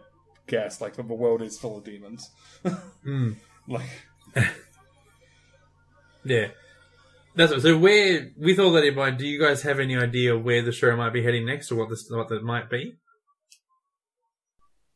[0.47, 0.81] guess.
[0.81, 2.29] Like, the world is full of demons.
[3.03, 3.37] Mm.
[3.67, 3.89] Like,
[6.23, 6.47] Yeah.
[7.35, 7.77] That's so.
[7.77, 10.95] Where with all that in mind, do you guys have any idea where the show
[10.97, 12.95] might be heading next, or what this what that might be?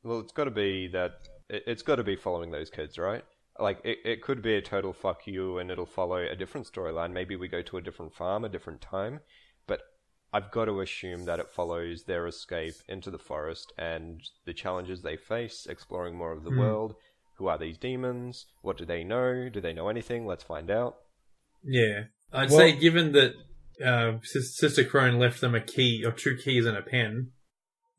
[0.03, 1.13] Well, it's got to be that
[1.49, 3.23] it, it's got to be following those kids, right?
[3.57, 7.13] Like it, it could be a total fuck you, and it'll follow a different storyline.
[7.13, 9.22] Maybe we go to a different farm, a different time,
[9.65, 9.80] but
[10.35, 15.01] I've got to assume that it follows their escape into the forest and the challenges
[15.01, 16.59] they face, exploring more of the Hmm.
[16.59, 16.95] world.
[17.37, 18.45] Who are these demons?
[18.61, 19.49] What do they know?
[19.49, 20.25] Do they know anything?
[20.25, 20.95] Let's find out.
[21.63, 21.97] Yeah,
[22.33, 23.33] I'd Well- say given that
[23.83, 27.31] uh, Sister Krone left them a key or two keys and a pen,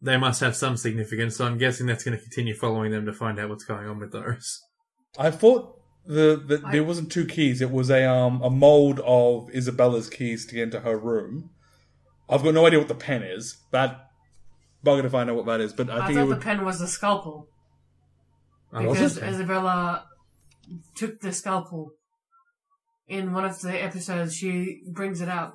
[0.01, 1.37] they must have some significance.
[1.37, 3.99] So I'm guessing that's going to continue following them to find out what's going on
[3.99, 4.61] with those.
[5.19, 7.61] I thought the, the I- there wasn't two keys.
[7.61, 11.51] It was a um a mold of Isabella's keys to get into her room.
[12.29, 13.57] I've got no idea what the pen is.
[13.73, 14.07] That
[14.85, 15.73] bugger to find out what that is.
[15.73, 16.37] But I, I, think thought would.
[16.39, 17.49] the pen was the scalpel
[18.73, 19.23] Oh, because this?
[19.23, 20.05] Isabella
[20.97, 21.93] took the scalpel
[23.09, 24.35] in one of the episodes.
[24.35, 25.55] She brings it out,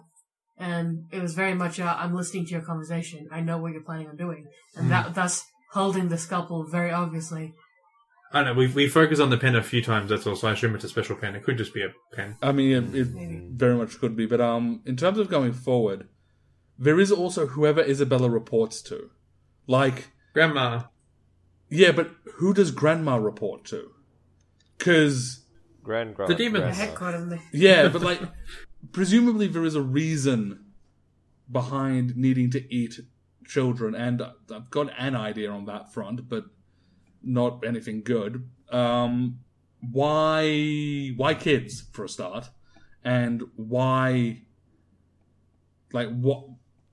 [0.57, 3.27] and it was very much i I'm listening to your conversation.
[3.31, 4.45] I know what you're planning on doing,"
[4.75, 4.91] and Hmm.
[4.91, 5.43] that thus
[5.73, 7.53] holding the scalpel very obviously.
[8.33, 8.59] I don't know.
[8.59, 10.09] We we focus on the pen a few times.
[10.09, 10.37] That's all.
[10.37, 11.35] So I assume it's a special pen.
[11.35, 12.37] It could just be a pen.
[12.41, 13.07] I mean, it, it
[13.51, 14.25] very much could be.
[14.25, 16.07] But um, in terms of going forward,
[16.81, 19.11] there is also whoever Isabella reports to.
[19.67, 20.83] Like, Grandma.
[21.69, 23.91] yeah, but who does Grandma report to?
[24.77, 25.45] Because
[25.83, 26.85] Grand, grand The demon The grandma.
[26.85, 27.41] heck got him there.
[27.53, 28.19] Yeah, but like,
[28.91, 30.65] presumably there is a reason
[31.51, 32.99] behind needing to eat
[33.45, 34.21] children, and
[34.53, 36.45] I've got an idea on that front, but
[37.21, 38.49] not anything good.
[38.71, 39.39] Um,
[39.91, 42.49] why, why kids for a start,
[43.03, 44.41] and why,
[45.93, 46.45] like what,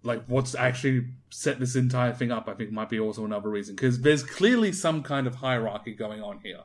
[0.02, 2.48] like what's actually set this entire thing up?
[2.48, 6.22] I think might be also another reason because there's clearly some kind of hierarchy going
[6.22, 6.60] on here.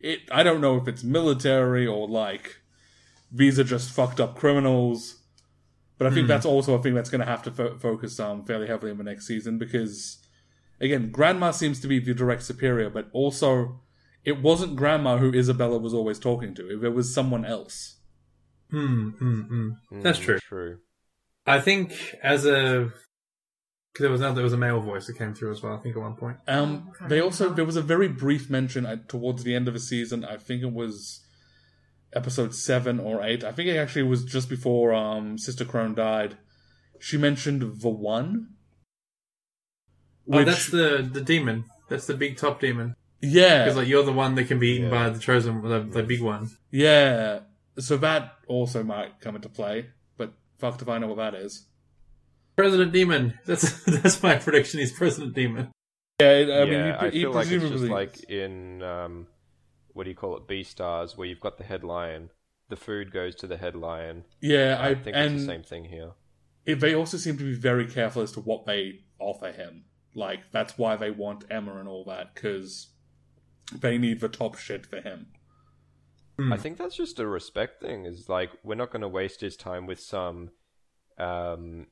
[0.00, 2.56] It, I don't know if it's military or like
[3.30, 5.16] these are just fucked up criminals.
[5.98, 6.28] But I think Hmm.
[6.28, 8.98] that's also a thing that's going to have to fo- focus um, fairly heavily in
[8.98, 10.18] the next season because,
[10.80, 13.80] again, Grandma seems to be the direct superior, but also
[14.24, 16.84] it wasn't Grandma who Isabella was always talking to.
[16.84, 17.96] It was someone else.
[18.70, 19.10] Hmm.
[19.10, 19.40] Hmm.
[19.42, 20.00] hmm.
[20.00, 20.38] That's Mm, true.
[20.40, 20.78] True.
[21.46, 22.92] I think as a
[23.92, 25.74] because there was another there was a male voice that came through as well.
[25.74, 26.38] I think at one point.
[26.48, 29.80] Um, they also there was a very brief mention uh, towards the end of the
[29.80, 30.24] season.
[30.24, 31.20] I think it was
[32.14, 33.42] episode seven or eight.
[33.44, 36.36] I think it actually was just before um, Sister Krone died.
[37.00, 38.48] She mentioned the one.
[40.30, 41.64] oh, that's the the demon.
[41.88, 42.94] That's the big top demon.
[43.20, 44.90] yeah, Because like you're the one that can be eaten Yeah.
[44.90, 46.50] by the chosen, the, the big one.
[46.70, 47.40] Yeah,
[47.78, 50.01] so that also might come into play, but
[50.62, 51.66] fuck to find out what that is.
[52.56, 53.38] President Demon.
[53.44, 54.80] That's that's my prediction.
[54.80, 55.72] He's President Demon.
[56.20, 59.26] Yeah, I yeah, mean, I he, he feel like it's just like in um,
[59.92, 62.30] what do you call it, Beastars, where you've got the head lion.
[62.68, 64.24] The food goes to the head lion.
[64.40, 66.12] yeah, I, I think and it's the same thing here.
[66.64, 69.84] it, they also seem to be very careful as to what they offer him.
[70.14, 72.88] Like that's why they want Emma and all that because
[73.74, 75.26] they need the top shit for him.
[76.42, 76.52] Hmm.
[76.52, 78.04] I think that's just a respect thing.
[78.06, 80.50] Is like we're not going to waste his time with some
[81.18, 81.86] um,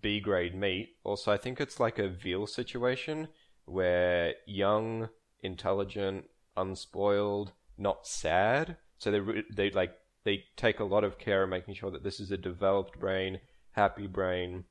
[0.00, 0.96] B grade meat.
[1.04, 3.28] Also, I think it's like a veal situation
[3.64, 5.08] where young,
[5.40, 6.24] intelligent,
[6.56, 8.76] unspoiled, not sad.
[8.98, 9.94] So they re- they like
[10.24, 13.40] they take a lot of care in making sure that this is a developed brain,
[13.72, 14.64] happy brain.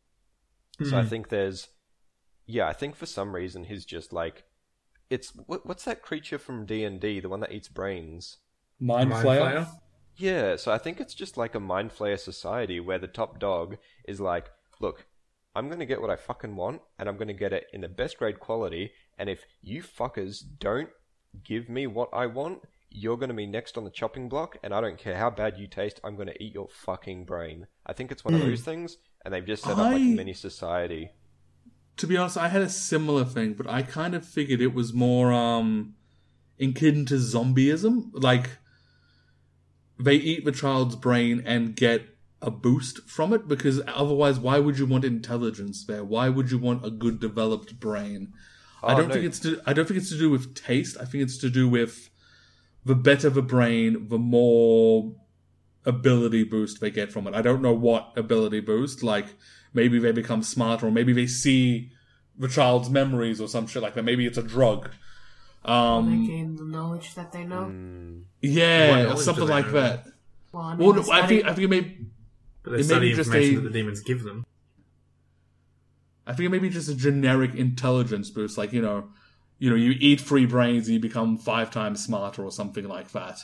[0.82, 1.08] So I Hmm.
[1.08, 1.70] think there's,
[2.46, 4.44] yeah, I think for some reason he's just like,
[5.10, 8.38] it's what, what's that creature from D and D, the one that eats brains.
[8.80, 9.41] Mind, Mind Flayer.
[9.41, 9.68] Flayer?
[10.18, 13.77] Yeah, so I think it's just like a mind flayer society where the top dog
[14.07, 14.49] is like,
[14.80, 15.06] look,
[15.56, 18.18] I'm gonna get what I fucking want, and I'm gonna get it in the best
[18.18, 20.89] grade quality, and if you fuckers don't
[21.43, 24.80] give me what I want, you're gonna be next on the chopping block, and I
[24.80, 27.68] don't care how bad you taste, I'm gonna eat your fucking brain.
[27.85, 28.47] I think it's one of Hmm.
[28.47, 31.11] those things, and they've just set up like a mini society.
[31.97, 34.93] To be honest, I had a similar thing, but I kind of figured it was
[34.93, 35.95] more um
[36.60, 38.11] akin to zombieism.
[38.14, 38.49] Like
[39.99, 42.05] they eat the child's brain and get
[42.41, 46.03] a boost from it because otherwise why would you want intelligence there?
[46.03, 48.34] Why would you want a good developed brain?
[48.84, 49.13] I Oh, don't no.
[49.15, 50.97] think it's to I don't think it's to do with taste.
[50.99, 52.09] I think it's to do with
[52.84, 55.15] the better the brain, the more
[55.85, 57.34] ability boost they get from it.
[57.34, 59.01] I don't know what ability boost.
[59.01, 59.27] Like
[59.73, 61.91] maybe they become smarter, or maybe they see
[62.38, 64.03] the child's memories or some shit like that.
[64.03, 64.89] Maybe it's a drug.
[65.66, 67.66] They Um, gain the knowledge that they know.
[67.66, 69.72] Mm, What yeah, or something like know?
[69.74, 70.06] that.
[70.52, 71.98] Well, I mean, Well, no, I think I think it may
[72.64, 74.46] But they It may be just information a- that the demons give them.
[76.28, 78.58] I think it may be just a generic intelligence boost.
[78.58, 79.10] Like, you know,
[79.60, 83.12] you know, you eat three brains and you become five times smarter or something like
[83.12, 83.40] that.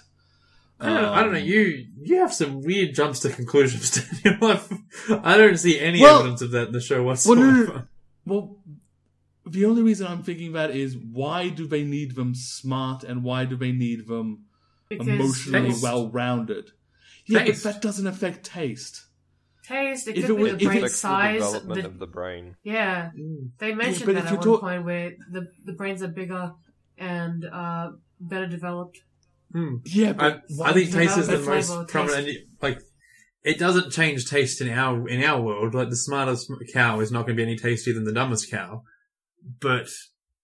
[0.79, 1.39] I don't, know, I don't know.
[1.39, 3.91] Um, You you have some weird jumps to conclusions,
[4.23, 4.59] Daniel.
[5.23, 7.41] I don't see any Well- evidence of that in the show Well, whatsoever.
[7.41, 7.83] no, no, no.
[8.25, 8.57] Well,
[9.51, 13.45] the only reason I'm thinking that is why do they need them smart and why
[13.45, 14.45] do they need them
[14.89, 16.71] Because emotionally well rounded?
[17.25, 17.63] Yeah, Taste.
[17.63, 19.05] but that doesn't affect taste.
[19.63, 21.33] taste, it If could it be was- the brain Affects the size.
[21.39, 22.55] development the- of the brain.
[22.63, 23.51] yeah, Mm.
[23.59, 26.07] they mentioned but that if at you one talk- point where the the brains are
[26.07, 26.53] bigger
[26.97, 28.99] and uh, better developed.
[29.53, 29.75] Hmm.
[29.85, 30.13] Yeah, I,
[30.57, 32.37] but I think taste is the most flavor, prominent.
[32.61, 32.79] Like,
[33.43, 35.73] it doesn't change taste in our in our world.
[35.73, 38.83] Like the smartest cow is not going to be any tastier than the dumbest cow,
[39.59, 39.87] but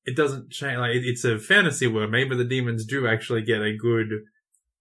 [0.05, 0.77] it doesn't change.
[0.77, 2.11] Like it's a fantasy world.
[2.11, 4.09] Maybe the demons do actually get a good,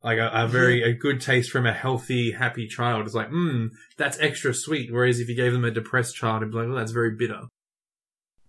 [0.03, 3.07] like a, a very a good taste from a healthy, happy child.
[3.07, 3.67] It's like, hmm,
[3.97, 4.93] that's extra sweet.
[4.93, 7.43] Whereas if you gave them a depressed child, it'd be like, well, that's very bitter.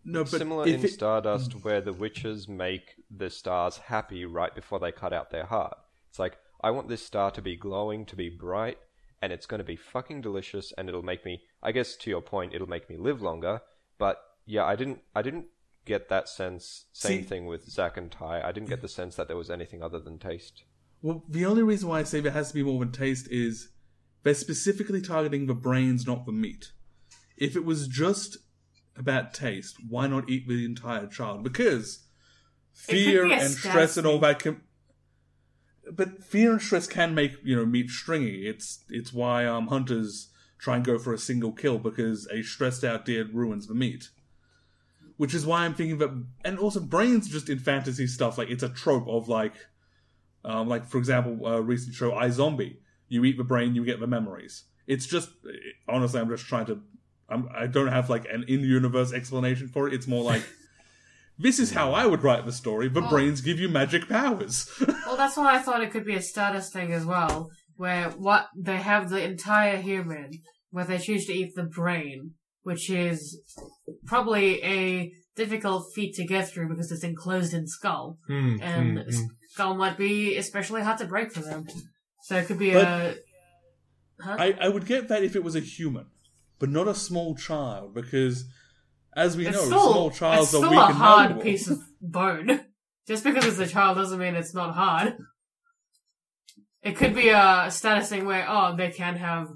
[0.05, 4.79] no, but Similar in it- Stardust, where the witches make the stars happy right before
[4.79, 5.77] they cut out their heart.
[6.09, 8.77] It's like, I want this star to be glowing, to be bright,
[9.21, 11.41] and it's going to be fucking delicious, and it'll make me.
[11.61, 13.61] I guess to your point, it'll make me live longer.
[13.97, 15.01] But yeah, I didn't.
[15.15, 15.45] I didn't
[15.87, 16.85] get that sense.
[16.93, 18.41] Same See- thing with Zac and Tai.
[18.41, 20.63] I didn't get the sense that there was anything other than taste.
[21.01, 23.69] Well, the only reason why I say there has to be more than taste is
[24.23, 26.71] they're specifically targeting the brains, not the meat.
[27.37, 28.37] If it was just
[28.95, 31.43] about taste, why not eat the entire child?
[31.43, 32.05] Because
[32.73, 34.61] fear be and stress and all that can.
[35.91, 38.47] But fear and stress can make you know meat stringy.
[38.47, 42.83] It's it's why um hunters try and go for a single kill because a stressed
[42.83, 44.09] out deer ruins the meat.
[45.17, 48.63] Which is why I'm thinking that, and also brains just in fantasy stuff like it's
[48.63, 49.53] a trope of like
[50.45, 52.77] um, like for example, a recent show iZombie.
[53.09, 54.63] You eat the brain, you get the memories.
[54.85, 55.29] It's just
[55.87, 56.81] honestly, I'm just trying to.
[57.29, 59.93] I'm, I don't have like an in-universe explanation for it.
[59.93, 60.43] It's more like
[61.39, 62.87] this is how I would write the story.
[62.87, 63.09] But Oh.
[63.09, 64.69] brains give you magic powers.
[65.05, 68.47] Well, that's why I thought it could be a status thing as well, where what
[68.55, 70.31] they have the entire human,
[70.69, 72.35] where they choose to eat the brain,
[72.67, 73.19] which is
[74.05, 79.25] probably a difficult feat to get through because it's enclosed in skull, Hmm, and hmm.
[79.51, 81.65] skull might be especially hard to break for them.
[82.23, 83.15] So it could be But- a.
[84.19, 84.35] Huh?
[84.37, 86.07] I, I would get that if it was a human,
[86.59, 88.43] but not a small child, because
[89.15, 91.69] as we it's know, still, small childs it's are still weak a and hard piece
[91.69, 92.65] of bone.
[93.07, 95.15] Just because it's a child doesn't mean it's not hard.
[96.81, 99.47] It could be a status thing where, oh, they can have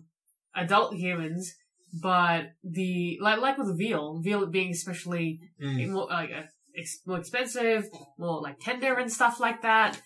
[0.55, 1.53] adult humans,
[2.01, 5.89] but the, like, like with veal, veal being especially Mm.
[5.89, 6.43] more, like, uh,
[6.77, 7.85] ex- more expensive,
[8.17, 10.01] more like tender and stuff like that.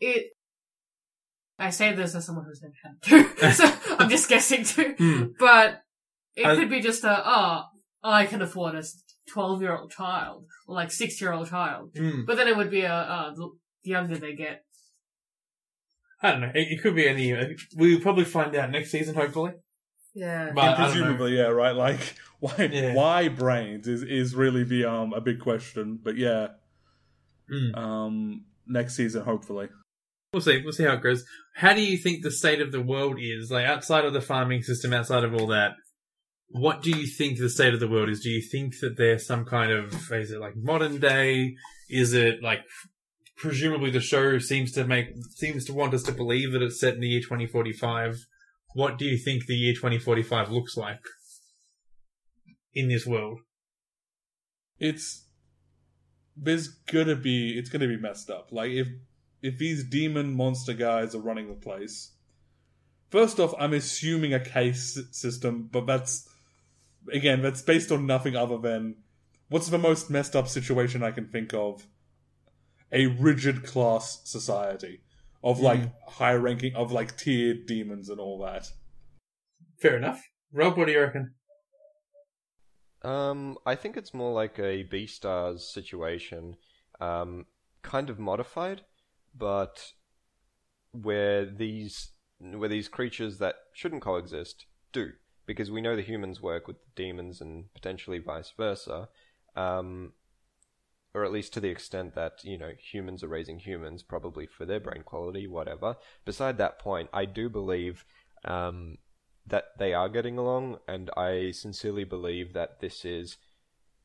[0.00, 0.32] It,
[1.58, 3.02] I say this as someone who's never had
[3.38, 4.94] to, so I'm just guessing too.
[4.98, 5.22] Hmm.
[5.38, 5.82] But
[6.36, 7.64] it I- could be just a, oh,
[8.02, 8.82] I can afford a
[9.28, 11.90] 12 year old child, or like 6 year old child.
[11.96, 12.24] Hmm.
[12.26, 13.50] But then it would be a, uh, the
[13.84, 14.64] younger they get.
[16.24, 16.52] I don't know.
[16.54, 17.32] It, it could be any.
[17.32, 17.46] uh,
[17.76, 19.52] We'll probably find out next season, hopefully.
[20.14, 20.50] Yeah.
[20.54, 21.74] But I presumably, yeah, right.
[21.74, 22.94] Like why Yeah.
[22.94, 25.98] why brains is is really the um a big question.
[26.02, 26.48] But yeah,
[27.50, 27.76] Mm.
[27.76, 29.68] um next season hopefully.
[30.32, 30.62] We'll see.
[30.62, 31.24] We'll see how it goes.
[31.56, 33.50] How do you think the state of the world is?
[33.50, 35.72] Like outside of the farming system, outside of all that,
[36.48, 38.20] what do you think the state of the world is?
[38.20, 41.56] Do you think that there's some kind of is it like modern day?
[41.90, 42.60] Is it like
[43.36, 46.94] presumably the show seems to make seems to want us to believe that it's set
[46.94, 48.26] in the year 2045?
[48.74, 51.00] What do you think the year 2045 looks like
[52.72, 53.40] in this world?
[54.78, 55.26] It's
[56.36, 58.48] there's gonna be it's gonna be messed up.
[58.50, 58.88] Like if
[59.42, 62.12] if these demon monster guys are running the place.
[63.10, 66.28] First off, I'm assuming a case system, but that's
[67.12, 68.96] again that's based on nothing other than
[69.48, 71.86] what's the most messed up situation I can think of?
[72.90, 75.02] A rigid class society
[75.42, 78.68] of like high ranking of like tiered demons and all that.
[79.80, 80.22] Fair enough.
[80.52, 81.34] Rob, what do you reckon?
[83.02, 86.56] Um, I think it's more like a Beastars situation,
[87.00, 87.46] um,
[87.82, 88.82] kind of modified,
[89.36, 89.92] but
[90.92, 95.12] where these where these creatures that shouldn't coexist do,
[95.46, 99.08] because we know the humans work with the demons and potentially vice versa,
[99.56, 100.12] um,
[101.14, 104.64] or at least to the extent that you know humans are raising humans, probably for
[104.64, 105.96] their brain quality, whatever.
[106.24, 108.04] Beside that point, I do believe.
[108.44, 108.98] Um,
[109.46, 113.38] that they are getting along, and I sincerely believe that this is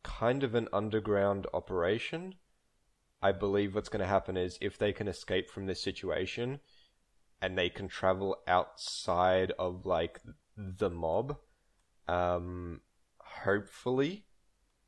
[0.03, 2.35] kind of an underground operation.
[3.21, 6.59] I believe what's going to happen is if they can escape from this situation
[7.41, 10.19] and they can travel outside of like
[10.55, 11.37] the mob,
[12.07, 12.81] um,
[13.19, 14.26] hopefully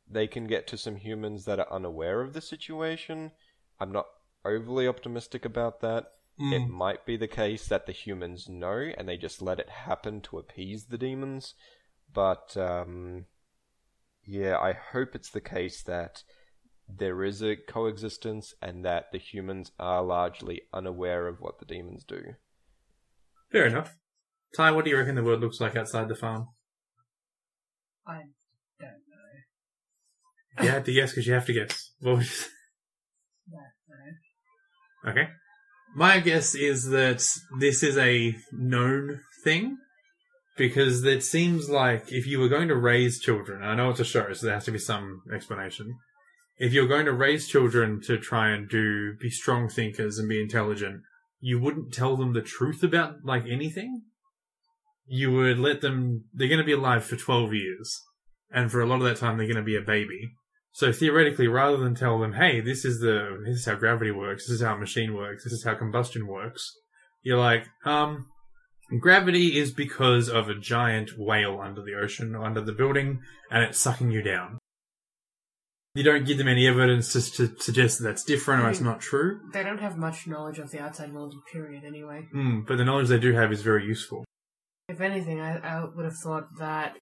[0.09, 3.31] they can get to some humans that are unaware of the situation.
[3.79, 4.07] I'm not
[4.43, 6.05] overly optimistic about that.
[6.41, 10.21] It might be the case that the humans know and they just let it happen
[10.21, 11.53] to appease the demons.
[12.13, 13.25] But, um,
[14.25, 16.23] yeah, I hope it's the case that
[16.87, 22.05] there is a coexistence and that the humans are largely unaware of what the demons
[22.05, 22.35] do.
[23.51, 23.97] Fair enough.
[24.55, 26.47] Tai, what do you reckon the world looks like outside the farm?
[28.07, 28.38] I don't know.
[30.61, 31.91] You had to guess because you have to guess.
[31.99, 32.47] What would you say?
[35.07, 35.27] Okay.
[35.95, 37.25] My guess is that
[37.59, 39.77] this is a known thing
[40.57, 44.05] because it seems like if you were going to raise children, I know it's a
[44.05, 45.95] show, so there has to be some explanation.
[46.57, 50.41] If you're going to raise children to try and do be strong thinkers and be
[50.41, 51.01] intelligent,
[51.39, 54.01] you wouldn't tell them the truth about like anything.
[55.05, 56.25] You would let them.
[56.33, 57.97] They're going to be alive for twelve years,
[58.51, 60.33] and for a lot of that time, they're going to be a baby.
[60.79, 64.45] So theoretically, rather than tell them, "Hey, this is the this is how gravity works,
[64.45, 66.71] this is how a machine works, this is how combustion works,"
[67.21, 68.27] you're like, um,
[68.97, 73.19] gravity is because of a giant whale under the ocean or under the building,
[73.51, 74.57] and it's sucking you down.
[75.95, 79.01] You don't give them any evidence to, to suggest that that's different or it's not
[79.01, 79.41] true.
[79.51, 82.29] They don't have much knowledge of the outside world, period, anyway.
[82.33, 84.23] Mm, but the knowledge they do have is very useful.
[84.87, 86.95] If anything, I, I would have thought that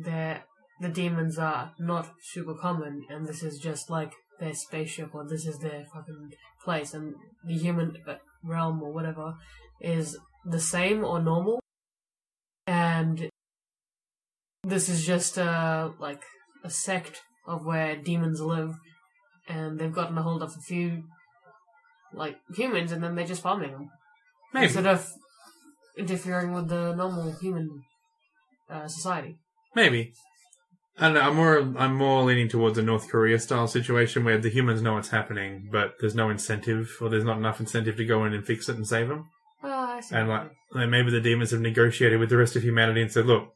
[0.00, 0.38] the
[0.80, 5.46] the demons are not super common, and this is just like their spaceship, or this
[5.46, 6.32] is their fucking
[6.64, 7.14] place, and
[7.46, 9.34] the human uh, realm or whatever
[9.80, 11.60] is the same or normal,
[12.66, 13.28] and
[14.62, 16.22] this is just uh like
[16.64, 18.74] a sect of where demons live,
[19.48, 21.04] and they've gotten a hold of a few
[22.12, 23.90] like humans, and then they're just farming them
[24.52, 24.66] Maybe.
[24.66, 25.10] instead of
[25.96, 27.82] interfering with the normal human
[28.70, 29.36] uh, society.
[29.74, 30.12] Maybe.
[30.98, 31.20] I don't know.
[31.22, 31.58] I'm more.
[31.76, 35.68] I'm more leaning towards a North Korea style situation where the humans know what's happening,
[35.72, 38.76] but there's no incentive, or there's not enough incentive to go in and fix it
[38.76, 39.28] and save them.
[39.60, 40.14] Well, I see.
[40.14, 43.26] And like, like maybe the demons have negotiated with the rest of humanity and said,
[43.26, 43.48] "Look,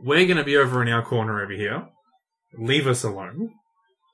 [0.00, 1.86] we're going to be over in our corner over here.
[2.58, 3.50] Leave us alone.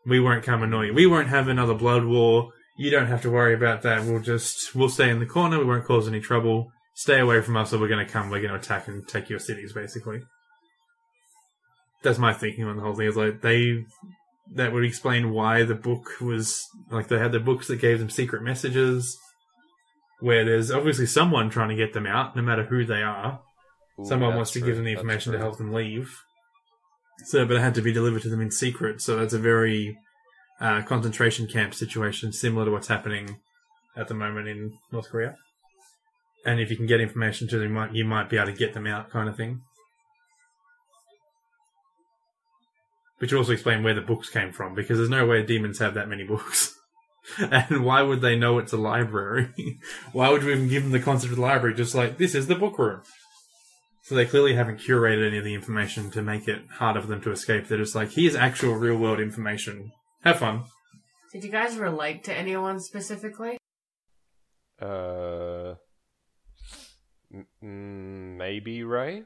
[0.05, 0.95] We won't come annoy you.
[0.95, 2.53] We won't have another blood war.
[2.77, 4.05] You don't have to worry about that.
[4.05, 5.59] We'll just we'll stay in the corner.
[5.59, 6.71] We won't cause any trouble.
[6.95, 8.29] Stay away from us, or we're going to come.
[8.29, 10.21] We're going to attack and take your cities, basically."
[12.03, 13.07] That's my thinking on the whole thing.
[13.07, 13.85] Is like they
[14.55, 18.11] that would explain why the book was like they had the books that gave them
[18.11, 19.19] secret messages
[20.21, 23.41] where there's obviously someone trying to get them out, no matter who they are.
[24.01, 26.23] Ooh, someone wants to true, give them the information to help them leave.
[27.25, 29.01] So, but it had to be delivered to them in secret.
[29.01, 29.99] So that's a very
[30.61, 33.39] uh, concentration camp situation, similar to what's happening
[33.97, 35.37] at the moment in North Korea.
[36.45, 38.53] And if you can get information to them, you might you might be able to
[38.53, 39.63] get them out, kind of thing.
[43.19, 45.95] Which would also explain where the books came from, because there's no way demons have
[45.95, 46.75] that many books.
[47.39, 49.53] and why would they know it's a library?
[50.13, 51.75] why would we even give them the concept of the library?
[51.75, 53.03] Just like, this is the book room.
[54.03, 57.21] So they clearly haven't curated any of the information to make it harder for them
[57.23, 57.67] to escape.
[57.67, 59.91] They're just like, here's actual real world information.
[60.23, 60.65] Have fun.
[61.33, 63.59] Did you guys relate to anyone specifically?
[64.81, 65.75] Uh,
[67.35, 69.25] m- mm, maybe Ray.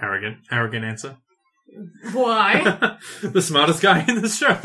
[0.00, 1.16] Arrogant, arrogant answer.
[2.12, 2.98] Why?
[3.22, 4.56] the smartest guy in the show.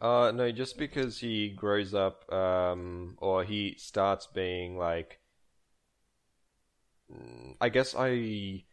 [0.00, 5.20] Uh, no, just because he grows up, um, or he starts being like,
[7.60, 8.64] I guess I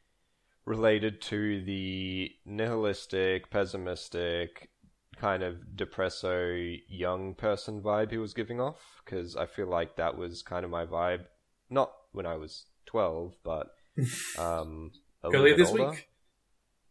[0.66, 4.70] related to the nihilistic, pessimistic,
[5.18, 10.18] kind of depresso young person vibe he was giving off, because I feel like that
[10.18, 11.26] was kind of my vibe.
[11.70, 13.68] Not when I was twelve, but
[14.40, 14.92] um,
[15.24, 15.92] a little Earlier bit this older.
[15.92, 16.09] week.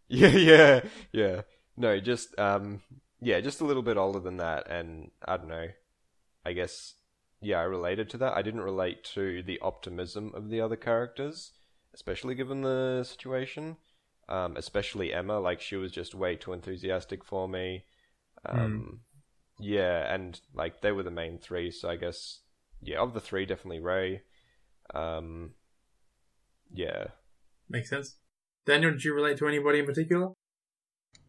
[0.10, 0.80] Yeah, yeah,
[1.12, 1.42] yeah.
[1.76, 2.80] No, just um,
[3.20, 5.68] yeah, just a little bit older than that, and I don't know.
[6.44, 6.94] I guess
[7.40, 8.36] yeah, I related to that.
[8.36, 11.52] I didn't relate to the optimism of the other characters,
[11.94, 13.76] especially given the situation.
[14.28, 17.84] Um, especially Emma, like she was just way too enthusiastic for me.
[18.44, 19.00] Um,
[19.58, 22.40] yeah, and like they were the main three, so I guess
[22.82, 24.22] yeah, of the three, definitely Ray.
[24.94, 25.52] Um,
[26.72, 27.08] yeah,
[27.68, 28.16] Makes sense.
[28.68, 30.28] Daniel, did you relate to anybody in particular?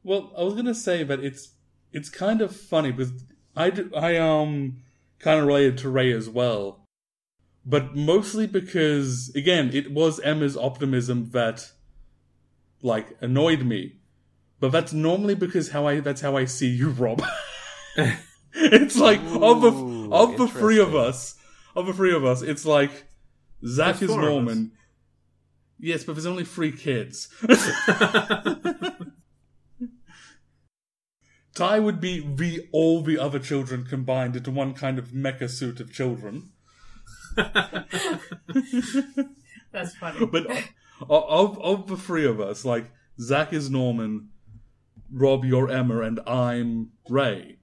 [0.04, 1.54] Well, I was gonna say that it's
[1.94, 3.14] it's kind of funny because
[3.56, 4.84] I I um
[5.20, 6.86] kind of related to Ray as well,
[7.66, 11.72] but mostly because again it was Emma's optimism that
[12.82, 13.96] like annoyed me,
[14.60, 17.24] but that's normally because how I that's how I see you, Rob.
[18.54, 21.36] it's like of the of the three of us,
[21.74, 23.06] of the three of us, it's like
[23.66, 24.30] Zac There's is four us.
[24.30, 24.72] Norman.
[25.80, 27.30] Yes, but there's only three kids.
[31.56, 35.80] Tai would be the all the other children combined into one kind of mecha suit
[35.80, 36.52] of children.
[39.72, 40.26] That's funny.
[40.26, 40.48] But
[41.10, 44.30] o- of of the three of us, like Zac is Norman,
[45.12, 47.58] Rob you're Emma, and I'm Ray.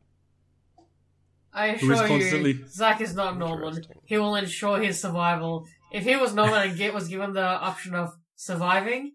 [1.55, 3.83] I Who is assure constantly- you, Zac is not Norman.
[4.05, 5.67] He will ensure his survival.
[5.93, 9.13] If he was Norman and get was given the option of surviving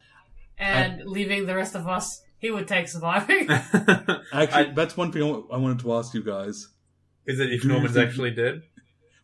[0.58, 3.50] and leaving the rest of us, he would take surviving.
[4.34, 6.68] Actually, that's one thing I wanted to ask you guys
[7.26, 8.62] Is it if Do Norman's think- actually dead?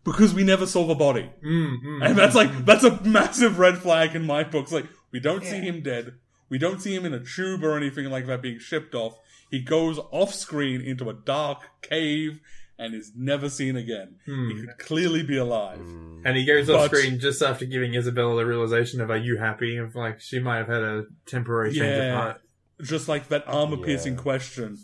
[0.04, 1.30] because we never saw the body.
[1.46, 4.72] Mm, mm, And that's like that's a massive red flag in my books.
[4.72, 6.14] Like we don't see him dead.
[6.50, 9.18] We don't see him in a tube or anything like that being shipped off.
[9.52, 12.40] He goes off screen into a dark cave
[12.80, 14.18] and is never seen again.
[14.26, 14.50] Hmm.
[14.50, 15.80] He could clearly be alive.
[16.26, 19.38] And he goes off But- screen just after giving Isabella the realization of, "Are you
[19.38, 22.42] happy?" Of like she might have had a temporary change of Yeah, heart.
[22.82, 24.22] just like that armor piercing Yeah.
[24.22, 24.78] question.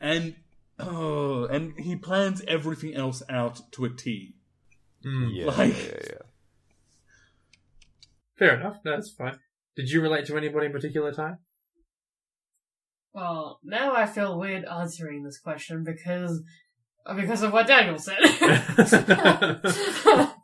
[0.00, 0.36] And
[0.78, 4.34] oh, and he plans everything else out to a T.
[5.04, 5.30] Mm.
[5.34, 6.18] Yeah, Like- yeah, yeah.
[8.36, 8.78] Fair enough.
[8.84, 9.38] No, that's fine.
[9.76, 11.34] Did you relate to anybody in particular, Tai?
[13.12, 16.42] well, now I feel weird answering this question because
[17.16, 18.18] because of what Daniel said.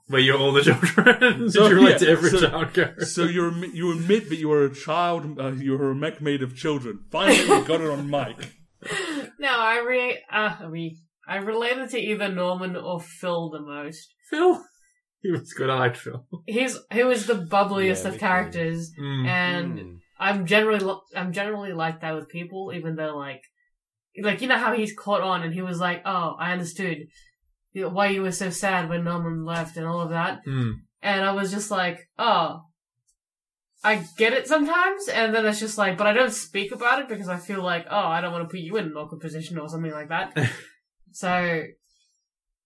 [0.08, 1.20] Were you're all the children?
[1.40, 3.04] Did So, you relate yeah, to every so- child character?
[3.06, 6.20] So you admit, you admit that you are a child, uh, you are a mech
[6.20, 7.00] made of children.
[7.10, 8.52] Finally, you got it on mic.
[9.38, 14.14] no, I re uh, I re- I related to either Norman or Phil the most.
[14.30, 14.60] Phil?
[15.22, 15.68] He was good.
[15.70, 16.26] I liked Phil.
[16.46, 19.26] He's he was the bubbliest Yeah, of characters, Mm.
[19.28, 19.96] and Mm.
[20.18, 23.42] I'm generally lo- I'm generally like that with people, even though like
[24.22, 26.98] like you know how he's caught on and he was like, oh, I understood
[27.74, 30.72] why you were so sad when Norman left and all of that, Mm.
[31.02, 32.62] and I was just like, oh.
[33.82, 37.08] I get it sometimes, and then it's just like, but I don't speak about it
[37.08, 39.56] because I feel like, oh, I don't want to put you in an awkward position
[39.58, 40.36] or something like that.
[41.12, 41.62] so,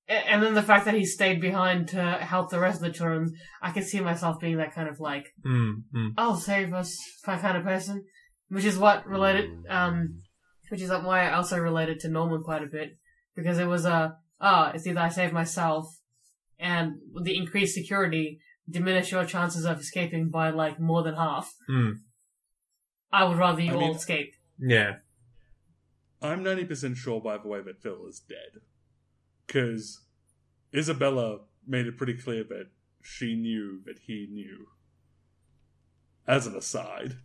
[0.09, 3.33] and then the fact that he stayed behind to help the rest of the children,
[3.63, 5.85] I can see myself being that kind of like, Mm.
[5.95, 6.11] Mm.
[6.19, 8.03] I'll save us kind of person,
[8.49, 10.19] which is what related, um,
[10.75, 12.99] which is why I also related to Norman quite a bit
[13.37, 16.01] because it was a, ah, it's either I save myself
[16.59, 21.55] and the increased security diminish your chances of escaping by like more than half.
[21.71, 21.99] Mm.
[23.13, 24.35] I would rather you I all mean- escape.
[24.59, 24.97] Yeah.
[26.21, 28.61] I'm 90% sure, by the way, that Phil is dead.
[29.47, 30.01] Because
[30.75, 32.71] Isabella made it pretty clear that
[33.01, 34.67] she knew that he knew.
[36.27, 37.19] As an aside.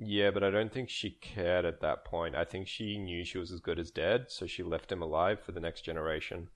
[0.00, 2.36] Yeah, but I don't think she cared at that point.
[2.36, 5.40] I think she knew she was as good as dead, so she left him alive
[5.40, 6.48] for the next generation.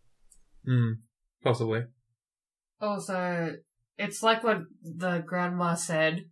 [0.66, 0.98] Mm.
[1.42, 1.84] Possibly.
[2.80, 3.56] Also,
[3.98, 6.26] it's like what the grandma said,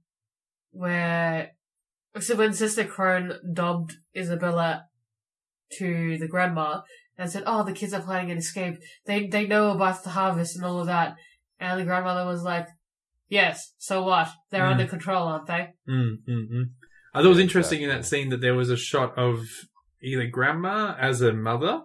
[0.71, 1.51] where
[2.19, 4.87] so when Sister Krone dobbed Isabella
[5.79, 6.83] to the grandma
[7.17, 8.79] and said, "Oh, the kids are planning an escape.
[9.07, 11.17] They they know about the harvest and all of that,"
[11.59, 12.67] and the grandmother was like,
[13.29, 14.29] "Yes, so what?
[14.51, 14.73] They're Mm.
[14.73, 16.65] under control, aren't they?" Mm, mm, mm.
[17.13, 19.45] I thought it was Yeah, interesting in that scene that there was a shot of
[20.03, 21.83] either grandma as a mother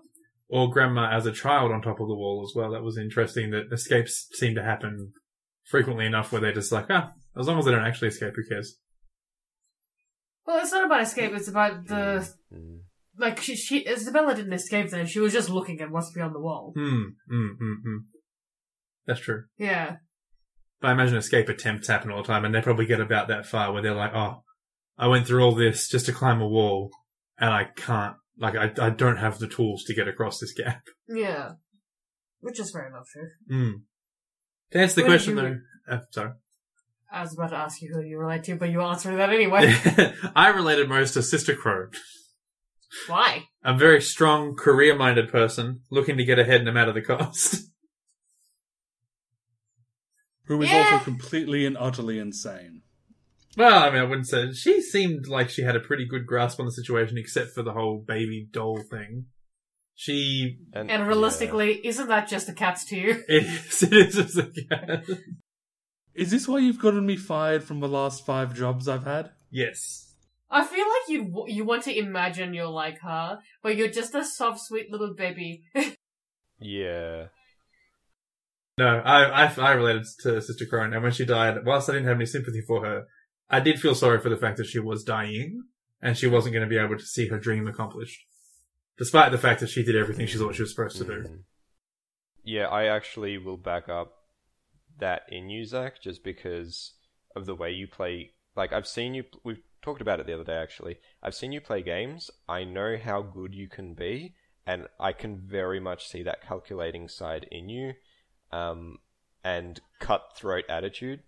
[0.48, 2.72] or grandma as a child on top of the wall as well.
[2.72, 5.12] That was interesting that escapes seem to happen
[5.64, 8.48] frequently enough where they're just like, ah, as long as they don't actually escape, who
[8.48, 8.78] cares?
[10.46, 11.34] Well, it's not about escape.
[11.34, 12.82] It's about the Mm.
[13.18, 15.08] like she, she Isabella didn't escape then.
[15.08, 16.74] She was just looking at what's beyond the wall.
[16.76, 17.98] Hmm, hmm, hmm, hmm.
[19.08, 19.46] That's true.
[19.58, 19.98] Yeah.
[20.82, 23.48] But I imagine escape attempts happen all the time and they probably get about that
[23.48, 24.44] far where they're like, oh,
[24.98, 26.90] I went through all this just to climb a wall
[27.38, 30.82] and I can't, like, I, I don't have the tools to get across this gap.
[31.08, 31.52] Yeah.
[32.40, 33.30] Which is fair enough, true.
[33.50, 33.72] Hmm.
[34.72, 35.42] To answer the Where question you-
[35.88, 36.32] though, uh, sorry.
[37.12, 39.74] I was about to ask you who you relate to, but you answered that anyway.
[40.36, 41.92] I related most to Sister Krone.
[43.08, 43.44] Why?
[43.64, 47.70] A very strong, career-minded person looking to get ahead no matter the cost.
[50.46, 50.90] Who is Yeah.
[50.92, 52.75] also completely and utterly insane.
[53.58, 56.60] Well, I mean, I wouldn't say she seemed like she had a pretty good grasp
[56.60, 59.26] on the situation, except for the whole baby doll thing.
[59.96, 63.24] She, And, And realistically, isn't that just a cat's to you?
[63.30, 65.06] it is, it is just a cat.
[66.14, 69.32] Is this why you've gotten me fired from the last five jobs I've had?
[69.52, 70.14] Yes.
[70.50, 74.16] I feel like you w- you want to imagine you're like her, but you're just
[74.16, 75.64] a soft, sweet little baby.
[75.76, 75.90] yeah,
[76.60, 77.24] yeah.
[78.78, 82.08] No, I, I, I related to Sister Krone, and when she died, whilst I didn't
[82.08, 83.06] have any sympathy for her,
[83.50, 85.64] I did feel sorry for the fact that she was dying,
[86.02, 88.26] and she wasn't going to be able to see her dream accomplished.
[88.98, 91.12] Despite the fact that she did everything she thought she was supposed to do.
[91.12, 91.40] Mm.
[92.44, 94.14] Yeah, I actually will back up
[95.00, 96.94] that in you, Zac, just because
[97.36, 98.32] of the way you play.
[98.56, 99.24] Like I've seen you.
[99.44, 100.58] We've talked about it the other day.
[100.58, 102.32] Actually, I've seen you play games.
[102.48, 104.36] I know how good you can be,
[104.66, 107.94] and I can very much see that calculating side in you,
[108.52, 109.00] um,
[109.44, 111.22] and cutthroat attitude.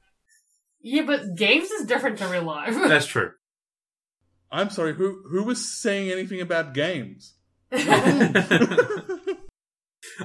[0.81, 2.73] Yeah, but games is different to real life.
[2.87, 3.31] That's true.
[4.51, 7.35] I'm sorry, who who was saying anything about games?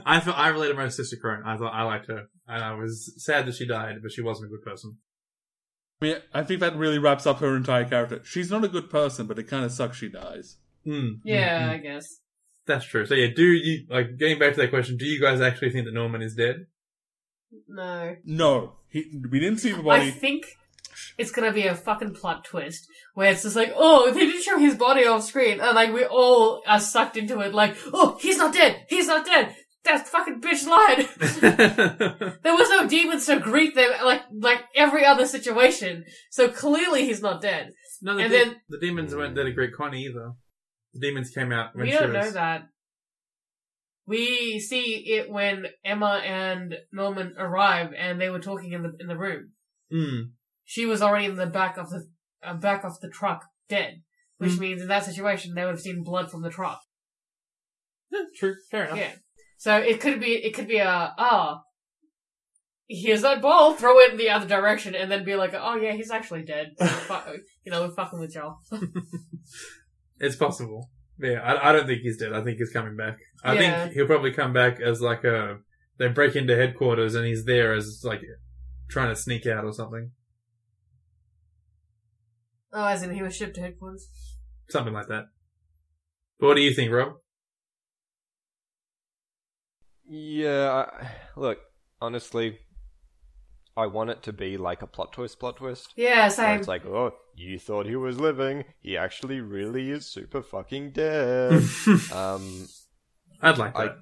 [0.07, 1.43] I felt I related most to Sister Krone.
[1.45, 4.47] I thought I liked her, and I was sad that she died, but she wasn't
[4.47, 4.99] a good person.
[6.01, 8.20] I mean, I think that really wraps up her entire character.
[8.24, 10.57] She's not a good person, but it kind of sucks she dies.
[10.87, 12.05] Mm, yeah, mm, I guess.
[12.66, 13.07] that's true.
[13.07, 14.97] So yeah, do you like getting back to that question?
[14.97, 16.66] Do you guys actually think that Norman is dead?
[17.69, 18.16] No.
[18.24, 20.09] No, he, we didn't see the body.
[20.09, 20.45] I think
[21.19, 24.59] it's gonna be a fucking plot twist where it's just like, oh, they didn't show
[24.59, 27.55] his body off screen, and like we all are sucked into it.
[27.55, 28.85] Like, oh, he's not dead.
[28.89, 29.55] He's not dead.
[29.85, 31.09] That fucking bitch lied.
[32.43, 36.05] there was no demons to greet them like like every other situation.
[36.31, 37.73] So clearly he's not dead.
[38.01, 40.33] no, the, And de- then- the demons weren't dead at Great Connie either.
[40.95, 42.27] The demons came out when we she don't was.
[42.27, 42.69] know that.
[44.07, 49.07] We see it when Emma and Norman arrive, and they were talking in the in
[49.07, 49.53] the room.
[49.93, 50.31] Mm.
[50.65, 52.09] She was already in the back of the
[52.43, 54.03] uh, back of the truck, dead.
[54.39, 54.59] Which Mm.
[54.61, 56.81] means in that situation, they would have seen blood from the truck.
[58.11, 58.55] Yeah, true.
[58.70, 58.99] Fair enough.
[58.99, 59.12] Yeah.
[59.59, 61.61] So it could be it could be a ah.
[62.89, 63.74] Here's that ball.
[63.74, 66.73] Throw it in the other direction, and then be like, "Oh yeah, he's actually dead."
[67.65, 68.59] You know, we're fucking with y'all.
[70.19, 70.91] It's possible.
[71.19, 72.33] Yeah, I, I don't think he's dead.
[72.33, 73.19] I think he's coming back.
[73.45, 73.85] I Yeah.
[73.85, 75.59] think he'll probably come back as like a.
[75.99, 78.23] They break into headquarters and he's there as like
[78.89, 80.11] trying to sneak out or something.
[82.73, 84.09] oh, as in he was shipped to headquarters.
[84.71, 85.27] Something like that.
[86.41, 87.15] But what do you think, Rob?
[90.09, 91.59] Yeah, I, look,
[92.01, 92.59] honestly,
[93.77, 95.94] I want it to be like a plot twist, plot twist.
[95.97, 96.59] Yeah, Where same.
[96.59, 98.65] it's like, oh, you thought he was living.
[98.81, 101.53] He actually really is super fucking dead.
[102.12, 102.69] um,
[103.40, 103.99] I'd like I, that.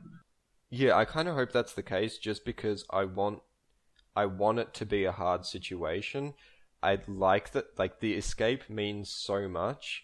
[0.70, 3.40] yeah, I kind of hope that's the case, just because I want,
[4.16, 6.34] I want it to be a hard situation.
[6.82, 10.02] I'd like that, like the escape means so much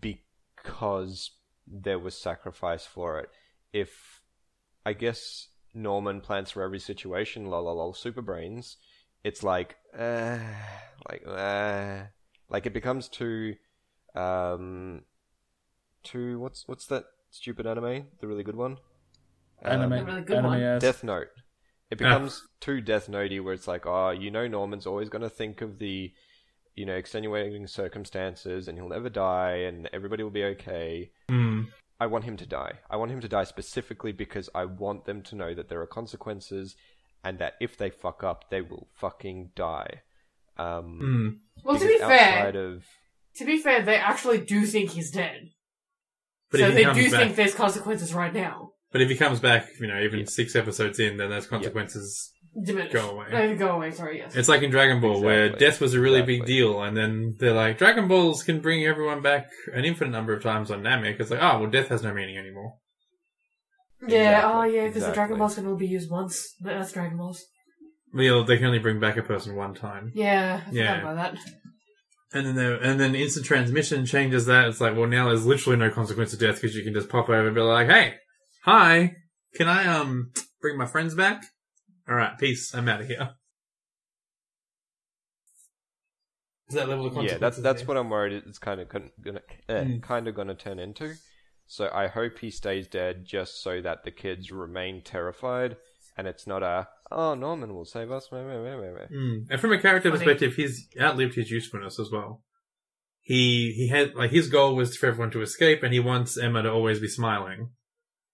[0.00, 1.30] because
[1.66, 3.30] there was sacrifice for it.
[3.72, 4.20] If
[4.84, 8.76] I guess Norman plans for every situation, lol, lol, lol, super brains.
[9.24, 10.38] It's like, uh,
[11.08, 12.04] like, uh,
[12.48, 13.56] like it becomes too,
[14.14, 15.02] um,
[16.02, 18.06] too what's what's that stupid anime?
[18.20, 18.78] The really good one.
[19.64, 20.78] Um, Anime, A really good anime one.
[20.78, 21.28] Death Note.
[21.90, 25.30] It becomes too Death Notey, where it's like, oh, you know, Norman's always going to
[25.30, 26.12] think of the,
[26.74, 31.10] you know, extenuating circumstances, and he'll never die, and everybody will be okay.
[31.30, 31.68] Mm.
[32.00, 32.72] I want him to die.
[32.90, 35.86] I want him to die specifically because I want them to know that there are
[35.86, 36.76] consequences,
[37.24, 40.02] and that if they fuck up, they will fucking die.
[40.58, 41.64] Um, Mm.
[41.64, 42.84] Well, to be fair, of
[43.36, 45.50] to be fair, they actually do think he's dead.
[46.50, 48.70] But so they do back, think there's consequences right now.
[48.92, 50.24] but if he comes back, you know, even Yeah.
[50.26, 52.32] six episodes in, then those consequences.
[52.64, 52.92] Diminish.
[52.92, 53.26] Go away.
[53.52, 53.90] Uh, go away.
[53.90, 54.16] Sorry.
[54.18, 54.34] Yes.
[54.34, 57.52] It's like in Dragon Ball, where death was a really big deal, and then they're
[57.52, 61.20] like, Dragon Balls can bring everyone back an infinite number of times on Namek.
[61.20, 62.76] It's like, oh, well, death has no meaning anymore.
[64.02, 64.38] Yeah.
[64.38, 64.70] Exactly, Oh, yeah.
[64.86, 65.14] Because the exactly.
[65.14, 66.54] Dragon Balls can only be used once.
[66.60, 67.44] That's Dragon Balls.
[68.14, 70.12] Well, they can only bring back a person one time.
[70.14, 70.62] Yeah.
[70.66, 71.00] I Yeah.
[71.00, 71.40] forgot about that.
[72.32, 74.68] And then there, and then instant transmission changes that.
[74.68, 77.28] It's like, well, now there's literally no consequence of death because you can just pop
[77.28, 78.14] over and be like, hey,
[78.64, 79.14] hi,
[79.54, 81.44] can I um bring my friends back?
[82.08, 82.74] All right, peace.
[82.74, 83.30] I'm out of here.
[86.68, 87.40] Is that level of yeah, consequences?
[87.40, 90.02] that's that's what I'm worried it's kind of gonna, gonna eh, Mm.
[90.02, 91.14] kind of gonna turn into.
[91.66, 95.76] So I hope he stays dead just so that the kids remain terrified,
[96.16, 98.30] and it's not a oh Norman will save us.
[98.30, 99.46] meh, meh, meh, meh, meh." Mm.
[99.50, 100.24] And from a character Funny.
[100.24, 102.42] perspective, he's outlived his usefulness as well.
[103.20, 106.62] He he had like his goal was for everyone to escape, and he wants Emma
[106.62, 107.70] to always be smiling.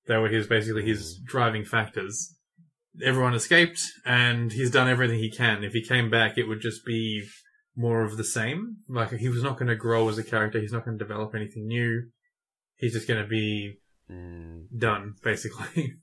[0.07, 2.37] That were his basically his driving factors.
[3.03, 5.65] Everyone escaped, and he's done everything he can.
[5.65, 7.23] If he came back, it would just be
[7.75, 8.79] more of the same.
[8.89, 10.61] Like he was not going to grow as a character.
[10.61, 12.11] He's not going to develop anything new.
[12.83, 13.79] He's just going to be
[14.13, 15.95] Mm, done, basically.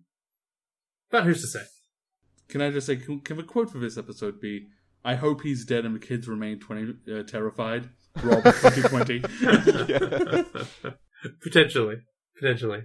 [1.10, 1.64] but who's to say?
[2.48, 4.68] Can I just say, can, can the quote for this episode be,
[5.04, 7.90] I hope he's dead and the kids remain 20, uh, terrified?
[8.22, 9.20] Rob 2020.
[11.42, 11.96] potentially,
[12.38, 12.82] potentially.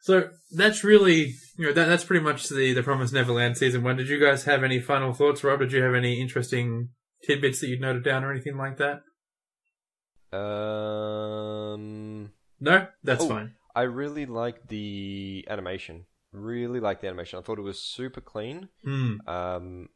[0.00, 3.96] So that's really, you know, that that's pretty much the the Promised Neverland season one.
[3.96, 5.58] Did you guys have any final thoughts, Rob?
[5.58, 6.90] Did you have any interesting
[7.26, 9.00] tidbits that you'd noted down or anything like that?
[10.32, 13.28] Um, No, that's Oh.
[13.28, 13.54] fine.
[13.74, 16.06] I really liked the animation.
[16.32, 17.38] Really liked the animation.
[17.38, 18.68] I thought it was super clean.
[18.84, 19.16] Hmm.
[19.26, 19.88] Um,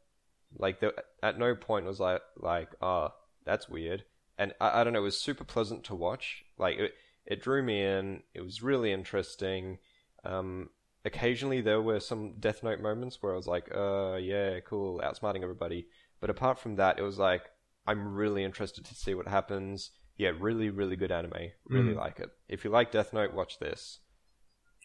[0.58, 3.14] Like the, at no point was like like oh
[3.44, 4.04] that's weird,
[4.36, 4.98] and I, I don't know.
[5.00, 6.44] It was super pleasant to watch.
[6.58, 6.92] Like it,
[7.24, 8.22] it drew me in.
[8.34, 9.78] It was really interesting.
[10.24, 10.68] Um,
[11.06, 15.42] occasionally there were some Death Note moments where I was like, uh, yeah, cool, outsmarting
[15.42, 15.86] everybody.
[16.20, 17.50] But apart from that, it was like
[17.86, 19.90] I'm really interested to see what happens.
[20.22, 21.50] Yeah, really, really good anime.
[21.66, 21.96] Really Mm.
[21.96, 22.30] like it.
[22.48, 23.98] If you like Death Note, watch this.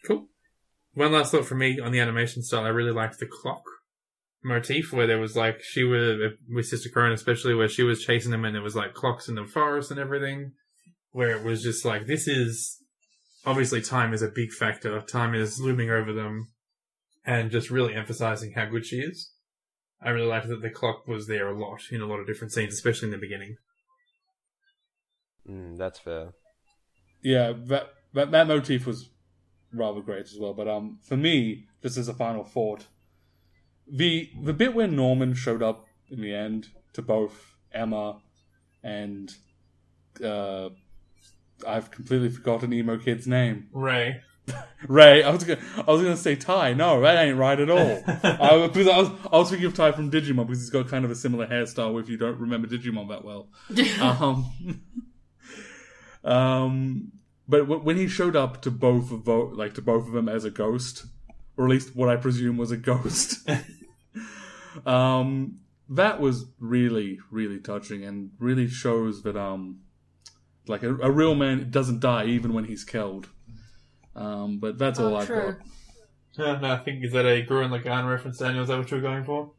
[0.04, 0.28] Cool.
[0.94, 2.64] One last thought for me on the animation style.
[2.64, 3.62] I really liked the clock
[4.42, 8.32] motif where there was like she was with Sister Corona, especially where she was chasing
[8.32, 10.54] them and there was like clocks in the forest and everything.
[11.12, 12.82] Where it was just like this is
[13.46, 15.00] obviously time is a big factor.
[15.02, 16.48] Time is looming over them,
[17.24, 19.32] and just really emphasizing how good she is.
[20.00, 22.52] I really liked that the clock was there a lot in a lot of different
[22.52, 23.56] scenes, especially in the beginning.
[25.48, 26.32] Mm, that's fair.
[27.22, 29.10] Yeah, that, that that motif was
[29.72, 30.54] rather great as well.
[30.54, 32.86] But um, for me, just as a final thought,
[33.90, 38.18] the the bit where Norman showed up in the end to both Emma
[38.82, 39.34] and
[40.24, 40.70] uh,
[41.66, 43.68] I've completely forgotten emo kid's name.
[43.72, 44.20] Ray.
[44.88, 45.22] Ray.
[45.22, 46.74] I was gonna I was gonna say Tai.
[46.74, 48.02] No, that ain't right at all.
[48.22, 50.88] I, was- because I was I was thinking of Tai from Digimon because he's got
[50.88, 52.00] kind of a similar hairstyle.
[52.00, 53.48] If you don't remember Digimon that well.
[54.00, 54.46] um,
[56.28, 57.12] um,
[57.48, 60.28] but w- when he showed up to both of vo- like to both of them
[60.28, 61.06] as a ghost,
[61.56, 63.48] or at least what I presume was a ghost,
[64.86, 69.80] um, that was really really touching and really shows that um,
[70.66, 73.28] like a, a real man doesn't die even when he's killed.
[74.14, 75.56] Um, but that's all Oh, I've true.
[76.36, 76.46] got.
[76.46, 78.62] Uh, no, I think is that a Gurren Lagann reference, Daniel?
[78.62, 79.50] Is that what you were going for?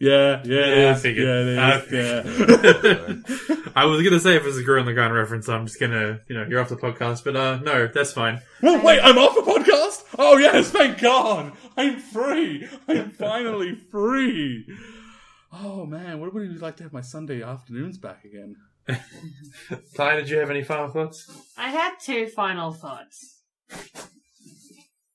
[0.00, 1.02] Yeah, yeah, it Yeah, I is.
[1.02, 1.26] figured.
[1.26, 3.54] Yeah, it is.
[3.54, 3.72] Yeah.
[3.76, 6.46] I was gonna say if it's a Gurren Lagann reference, I'm just gonna, you know,
[6.48, 8.40] you're off the podcast, but uh, no, that's fine.
[8.62, 10.04] Well, wait, I'm off the podcast?
[10.18, 11.52] Oh, yes, thank God.
[11.76, 12.66] I'm free.
[12.88, 14.66] I'm finally free.
[15.52, 18.56] Oh, man, what would it like to have my Sunday afternoons back again?
[19.96, 21.30] Tai, did you have any final thoughts?
[21.58, 23.42] I had two final thoughts.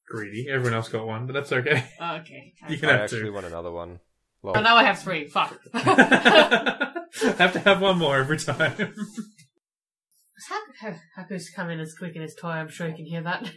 [0.07, 0.48] Greedy.
[0.49, 1.84] Everyone else got one, but that's okay.
[2.02, 2.53] Okay.
[2.70, 3.34] You I can have actually two.
[3.34, 3.99] want another one.
[4.46, 5.28] Oh, Well, now I have three.
[5.28, 5.60] Fuck.
[5.74, 8.94] have to have one more every time.
[11.16, 12.50] Haku's come in and squeaking his toy.
[12.50, 13.52] I'm sure you can hear that.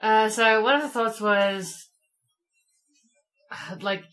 [0.00, 1.88] Uh, so one of the thoughts was,
[3.80, 4.04] like,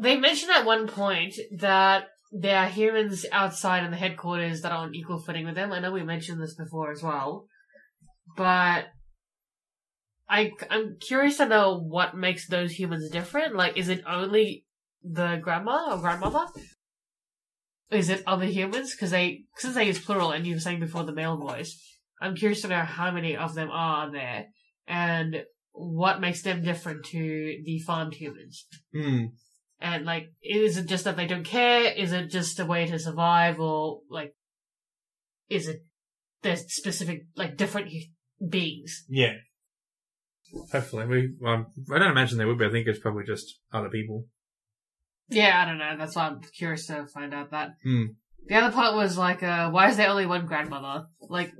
[0.00, 4.78] they mentioned at one point that there are humans outside in the headquarters that are
[4.78, 5.72] on equal footing with them.
[5.72, 7.46] I know we mentioned this before as well,
[8.36, 8.86] but
[10.28, 13.54] I I'm curious to know what makes those humans different.
[13.54, 14.64] Like, is it only
[15.02, 16.46] the grandma or grandmother?
[17.90, 18.92] Is it other humans?
[18.92, 21.78] Because they since they use plural, and you were saying before the male voice,
[22.20, 24.46] I'm curious to know how many of them are there,
[24.86, 28.66] and what makes them different to the farmed humans.
[28.92, 29.26] Hmm.
[29.80, 31.92] And like, is it just that they don't care?
[31.92, 34.34] Is it just a way to survive, or like,
[35.50, 35.84] is it
[36.42, 37.92] they're specific like different
[38.48, 39.04] beings?
[39.08, 39.34] Yeah.
[40.72, 41.34] Hopefully, we.
[41.40, 42.66] Well, I don't imagine there would be.
[42.66, 44.26] I think it's probably just other people.
[45.28, 45.96] Yeah, I don't know.
[45.96, 47.70] That's why I'm curious to find out that.
[47.82, 48.04] Hmm.
[48.46, 51.06] The other part was like, uh, why is there only one grandmother?
[51.22, 51.52] Like,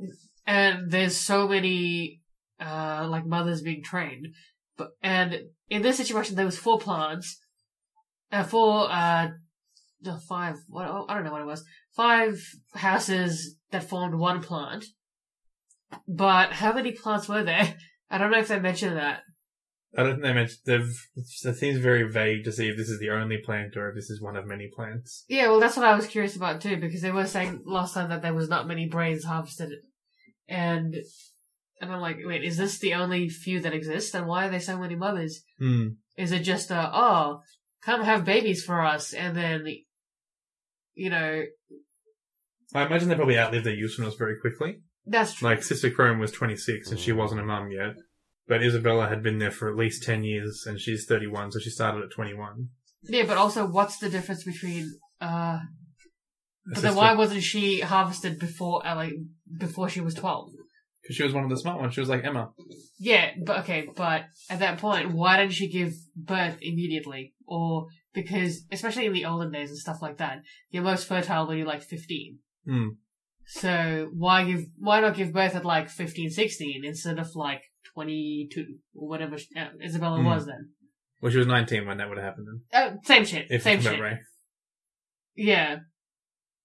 [0.47, 2.21] and there's so many,
[2.61, 4.29] uh, like mothers being trained.
[4.77, 7.41] But, and in this situation, there was four plants,
[8.31, 9.29] uh, four, uh,
[10.03, 11.65] no, five, what, I don't know what it was.
[11.97, 12.45] Five
[12.75, 14.85] houses that formed one plant.
[16.07, 17.77] But how many plants were there?
[18.15, 19.23] I don't know if they mentioned that.
[19.97, 20.61] I don't think they mentioned.
[20.67, 21.09] They've.
[21.17, 24.09] It seems very vague to see if this is the only plant or if this
[24.09, 25.25] is one of many plants.
[25.27, 28.11] Yeah, well, that's what I was curious about too, because they were saying last time
[28.11, 29.73] that there was not many brains harvested,
[30.49, 30.95] and
[31.81, 34.15] and I'm like, wait, is this the only few that exist?
[34.15, 35.43] And why are there so many mothers?
[35.59, 35.89] Hmm.
[36.17, 37.41] Is it just uh, oh,
[37.83, 39.67] come have babies for us, and then,
[40.95, 41.43] you know,
[42.73, 44.83] I imagine they probably outlive their usefulness very quickly.
[45.07, 45.49] That's true.
[45.49, 47.95] Like Sister Krone was 26 and she wasn't a mum yet,
[48.49, 51.71] but Isabella had been there for at least 10 years and she's 31, so she
[51.71, 52.69] started at 21.
[53.03, 54.91] yeah, but also, what's the difference between
[55.21, 55.59] uh?
[56.67, 59.13] But then why wasn't she harvested before, uh, like,
[59.59, 60.51] before she was twelve?
[61.03, 61.93] Because she was one of the smart ones.
[61.93, 62.53] She was like Emma.
[62.99, 67.35] Yeah, but okay, but at that point, why didn't she give birth immediately?
[67.47, 70.41] Or because, especially in the olden days and stuff like that,
[70.71, 72.39] you're most fertile when you're like 15.
[72.67, 72.89] Hmm.
[73.47, 77.63] So why give, why not give birth at like 15, 16 instead of like
[77.95, 78.65] 22
[78.95, 80.27] or whatever uh, Isabella Hmm.
[80.27, 80.71] was then?
[81.21, 82.47] Well, she was 19 when that would have happened.
[82.73, 84.01] Then, Uh, same shit, if same shit.
[84.01, 84.19] Ray.
[85.37, 85.79] Yeah.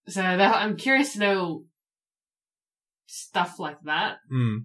[0.07, 1.65] So that, I'm curious to know
[3.05, 4.17] stuff like that.
[4.29, 4.57] Hmm.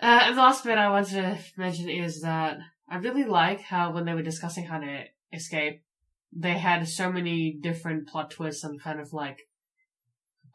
[0.00, 2.58] Uh, and the last bit I wanted to mention is that
[2.88, 5.82] I really like how when they were discussing how to escape,
[6.32, 9.38] they had so many different plot twists and kind of like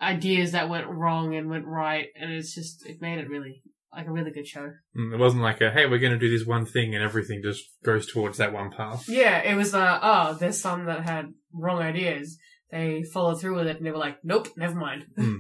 [0.04, 3.62] ideas that went wrong and went right, and it's just it made it really
[3.96, 4.72] like a really good show.
[4.98, 7.42] Mm, It wasn't like a, hey, we're going to do this one thing and everything
[7.44, 9.08] just goes towards that one path.
[9.08, 12.38] Yeah, it was uh oh, there's some that had wrong ideas.
[12.72, 15.06] They followed through with it and they were like, nope, never mind.
[15.16, 15.36] Hmm.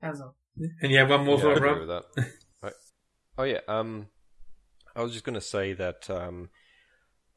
[0.00, 0.36] that was all.
[0.82, 1.78] And you have one more Yeah, thought, agree Rob?
[1.80, 2.26] with that.
[2.62, 2.72] Right.
[3.38, 3.60] Oh yeah.
[3.66, 4.06] Um,
[4.94, 6.50] I was just gonna say that um,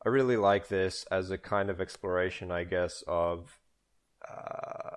[0.06, 3.58] I really like this as a kind of exploration, I guess, of
[4.30, 4.92] uh,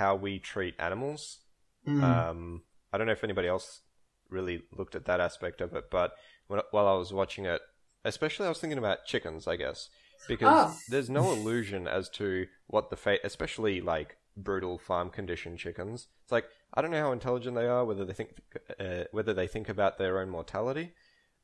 [0.00, 1.38] how we treat animals.
[1.84, 2.02] Hmm.
[2.04, 2.62] Um,
[2.92, 3.82] I don't know if anybody else
[4.28, 6.12] really looked at that aspect of it, but
[6.48, 7.60] when, while I was watching it,
[8.04, 9.88] especially I was thinking about chickens, I guess,
[10.26, 10.78] because Oh.
[10.88, 16.08] there's no illusion as to what the fate, especially like brutal farm condition chickens.
[16.24, 18.30] It's like I don't know how intelligent they are, whether they think
[18.78, 20.92] uh, whether they think about their own mortality,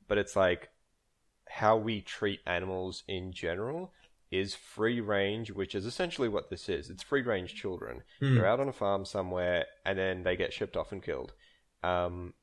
[0.08, 0.70] but it's like
[1.48, 3.92] how we treat animals in general
[4.38, 6.90] is free range, which is essentially what this is.
[6.90, 8.02] It's free range children.
[8.20, 8.34] Hmm.
[8.34, 11.32] They're out on a farm somewhere, and then they get shipped off and killed.
[11.82, 12.34] Um,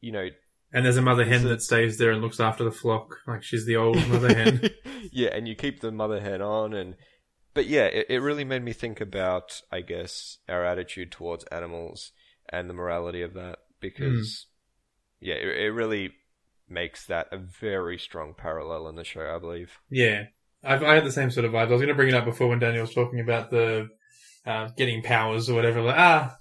[0.00, 0.28] you know,
[0.72, 3.66] And there's a mother hen that stays there and looks after the flock, like she's
[3.66, 4.70] the old mother hen.
[5.12, 6.94] yeah, and you keep the mother hen on, and
[7.54, 12.12] but yeah, it, it really made me think about, I guess, our attitude towards animals
[12.50, 14.46] and the morality of that, because
[15.20, 16.12] yeah, it, it really
[16.68, 19.78] makes that a very strong parallel in the show, I believe.
[19.90, 20.26] Yeah,
[20.64, 21.68] I've, I had the same sort of vibes.
[21.68, 23.88] I was going to bring it up before when Daniel was talking about the
[24.46, 25.80] uh, getting powers or whatever.
[25.82, 26.36] Like, ah,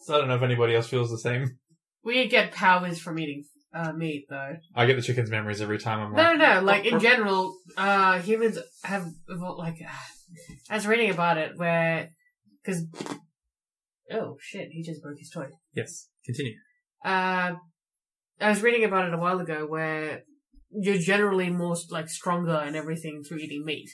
[0.00, 1.58] so I don't know if anybody else feels the same.
[2.04, 3.44] We get powers from eating
[3.74, 4.56] uh, meat though.
[4.74, 6.00] I get the chicken's memories every time.
[6.00, 6.60] I'm No, like, no, no.
[6.66, 9.58] Like in general, uh, humans have evolved.
[9.58, 9.76] Like
[10.68, 12.10] I was reading about it where
[12.62, 12.84] because
[14.12, 15.46] oh shit, he just broke his toy.
[15.74, 16.54] yes, continue.
[17.04, 17.54] Uh,
[18.40, 20.22] I was reading about it a while ago where
[20.74, 23.90] you're generally more like stronger and everything through eating meat.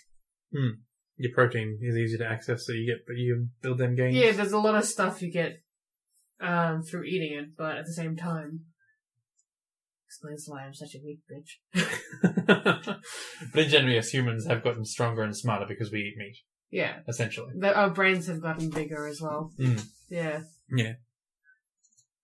[1.21, 4.15] Your protein is easy to access, so you get, but you build them gains.
[4.15, 5.63] Yeah, there's a lot of stuff you get
[6.41, 8.61] um through eating it, but at the same time,
[10.07, 11.59] explains why I'm such a weak bitch.
[13.53, 16.37] but in general, yes, humans have gotten stronger and smarter because we eat meat,
[16.71, 17.53] Yeah, essentially.
[17.59, 19.53] the, our brains have gotten bigger as well.
[19.59, 19.85] Mm.
[20.09, 20.41] Yeah.
[20.71, 20.93] Yeah.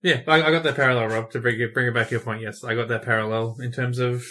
[0.03, 1.31] Yeah, I, I got that parallel, Rob.
[1.31, 3.73] To bring it, bring it back to your point, yes, I got that parallel in
[3.73, 4.23] terms of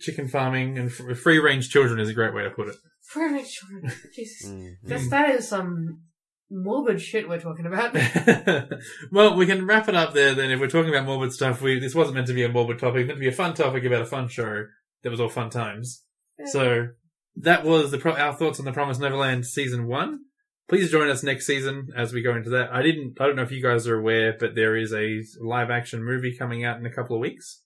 [0.00, 2.76] chicken farming and f- free range children is a great way to put it.
[3.02, 3.92] Free range children.
[4.14, 4.48] Jesus.
[4.48, 4.74] Mm.
[4.82, 6.02] That's, that is some
[6.50, 7.94] morbid shit we're talking about.
[9.12, 10.50] well, we can wrap it up there then.
[10.50, 13.02] If we're talking about morbid stuff, we this wasn't meant to be a morbid topic.
[13.02, 14.64] It meant to be a fun topic about a fun show
[15.02, 16.02] that was all fun times.
[16.46, 16.88] So
[17.36, 20.20] that was the pro- our thoughts on the Promised Neverland season one.
[20.68, 22.72] Please join us next season as we go into that.
[22.72, 23.20] I didn't.
[23.20, 26.36] I don't know if you guys are aware, but there is a live action movie
[26.36, 27.62] coming out in a couple of weeks.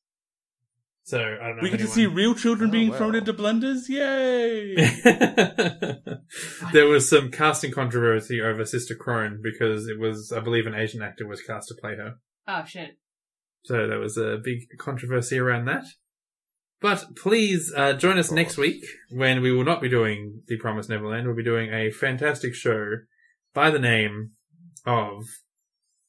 [1.07, 1.63] So I don't know.
[1.63, 2.97] We if get to see real children Oh, being wow.
[2.97, 3.89] thrown into blenders.
[3.91, 4.75] Yay!
[6.73, 11.03] there was some casting controversy over Sister Krone because it was, I believe, an Asian
[11.03, 12.15] actor was cast to play her.
[12.49, 12.97] oh shit.
[13.65, 15.85] So there was a big controversy around that.
[16.81, 20.91] But please uh, join us next week when we will not be doing The Promised
[20.91, 21.27] Neverland.
[21.27, 22.85] We'll be doing a fantastic show
[23.55, 24.33] by the name
[24.85, 25.23] of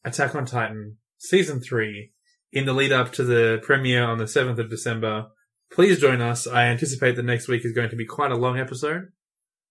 [0.04, 2.12] Attack on Titan Season 3
[2.56, 5.28] in the lead up to the premiere on the 7th of December.
[5.72, 6.48] Please join us.
[6.48, 9.10] I anticipate that next week is going to be quite a long episode.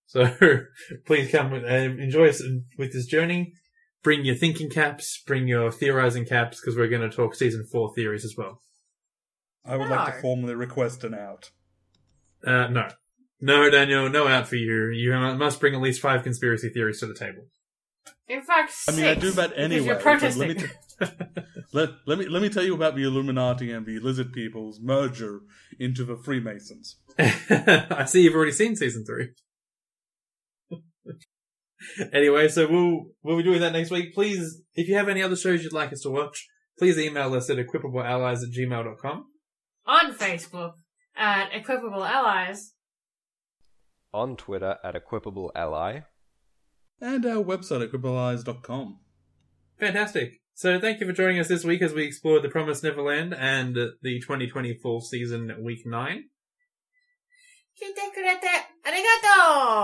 [0.06, 0.30] So
[1.06, 2.42] please come with, uh, enjoy us
[2.78, 3.54] with this journey.
[4.02, 7.94] Bring your thinking caps, bring your theorizing caps, because we're going to talk season 4
[7.94, 8.60] theories as well.
[9.64, 11.50] I would like to formally request an out.
[12.46, 12.88] Uh, no.
[13.40, 14.88] No, Daniel, no out for you.
[14.88, 17.46] You must bring at least five conspiracy theories to the table.
[18.28, 19.86] In fact, I mean, I do that because anyway.
[19.86, 20.48] You're protesting.
[20.48, 20.72] let, me t-
[21.73, 25.40] let, let me let me tell you about the Illuminati and the Lizard People's merger
[25.78, 26.97] into the Freemasons.
[27.18, 29.31] I see you've already seen season three.
[32.12, 34.14] anyway, so we'll we'll be doing that next week.
[34.14, 36.47] Please, if you have any other shows you'd like us to watch,
[36.78, 39.26] please email us at equippableallies at gmail.com.
[39.86, 40.74] on Facebook
[41.16, 42.73] at Equippable Allies.
[44.12, 46.00] On Twitter at Equippable Ally.
[47.00, 49.00] And our website, equippableallies.com.
[49.78, 50.40] Fantastic.
[50.57, 53.74] So thank you for joining us this week as we explore The Promised Neverland and
[53.74, 56.31] the 2020 season, week 9.
[57.76, 58.47] 聞いてくれて
[58.84, 59.08] ありが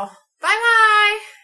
[0.06, 0.58] とうバイバ
[1.26, 1.39] イ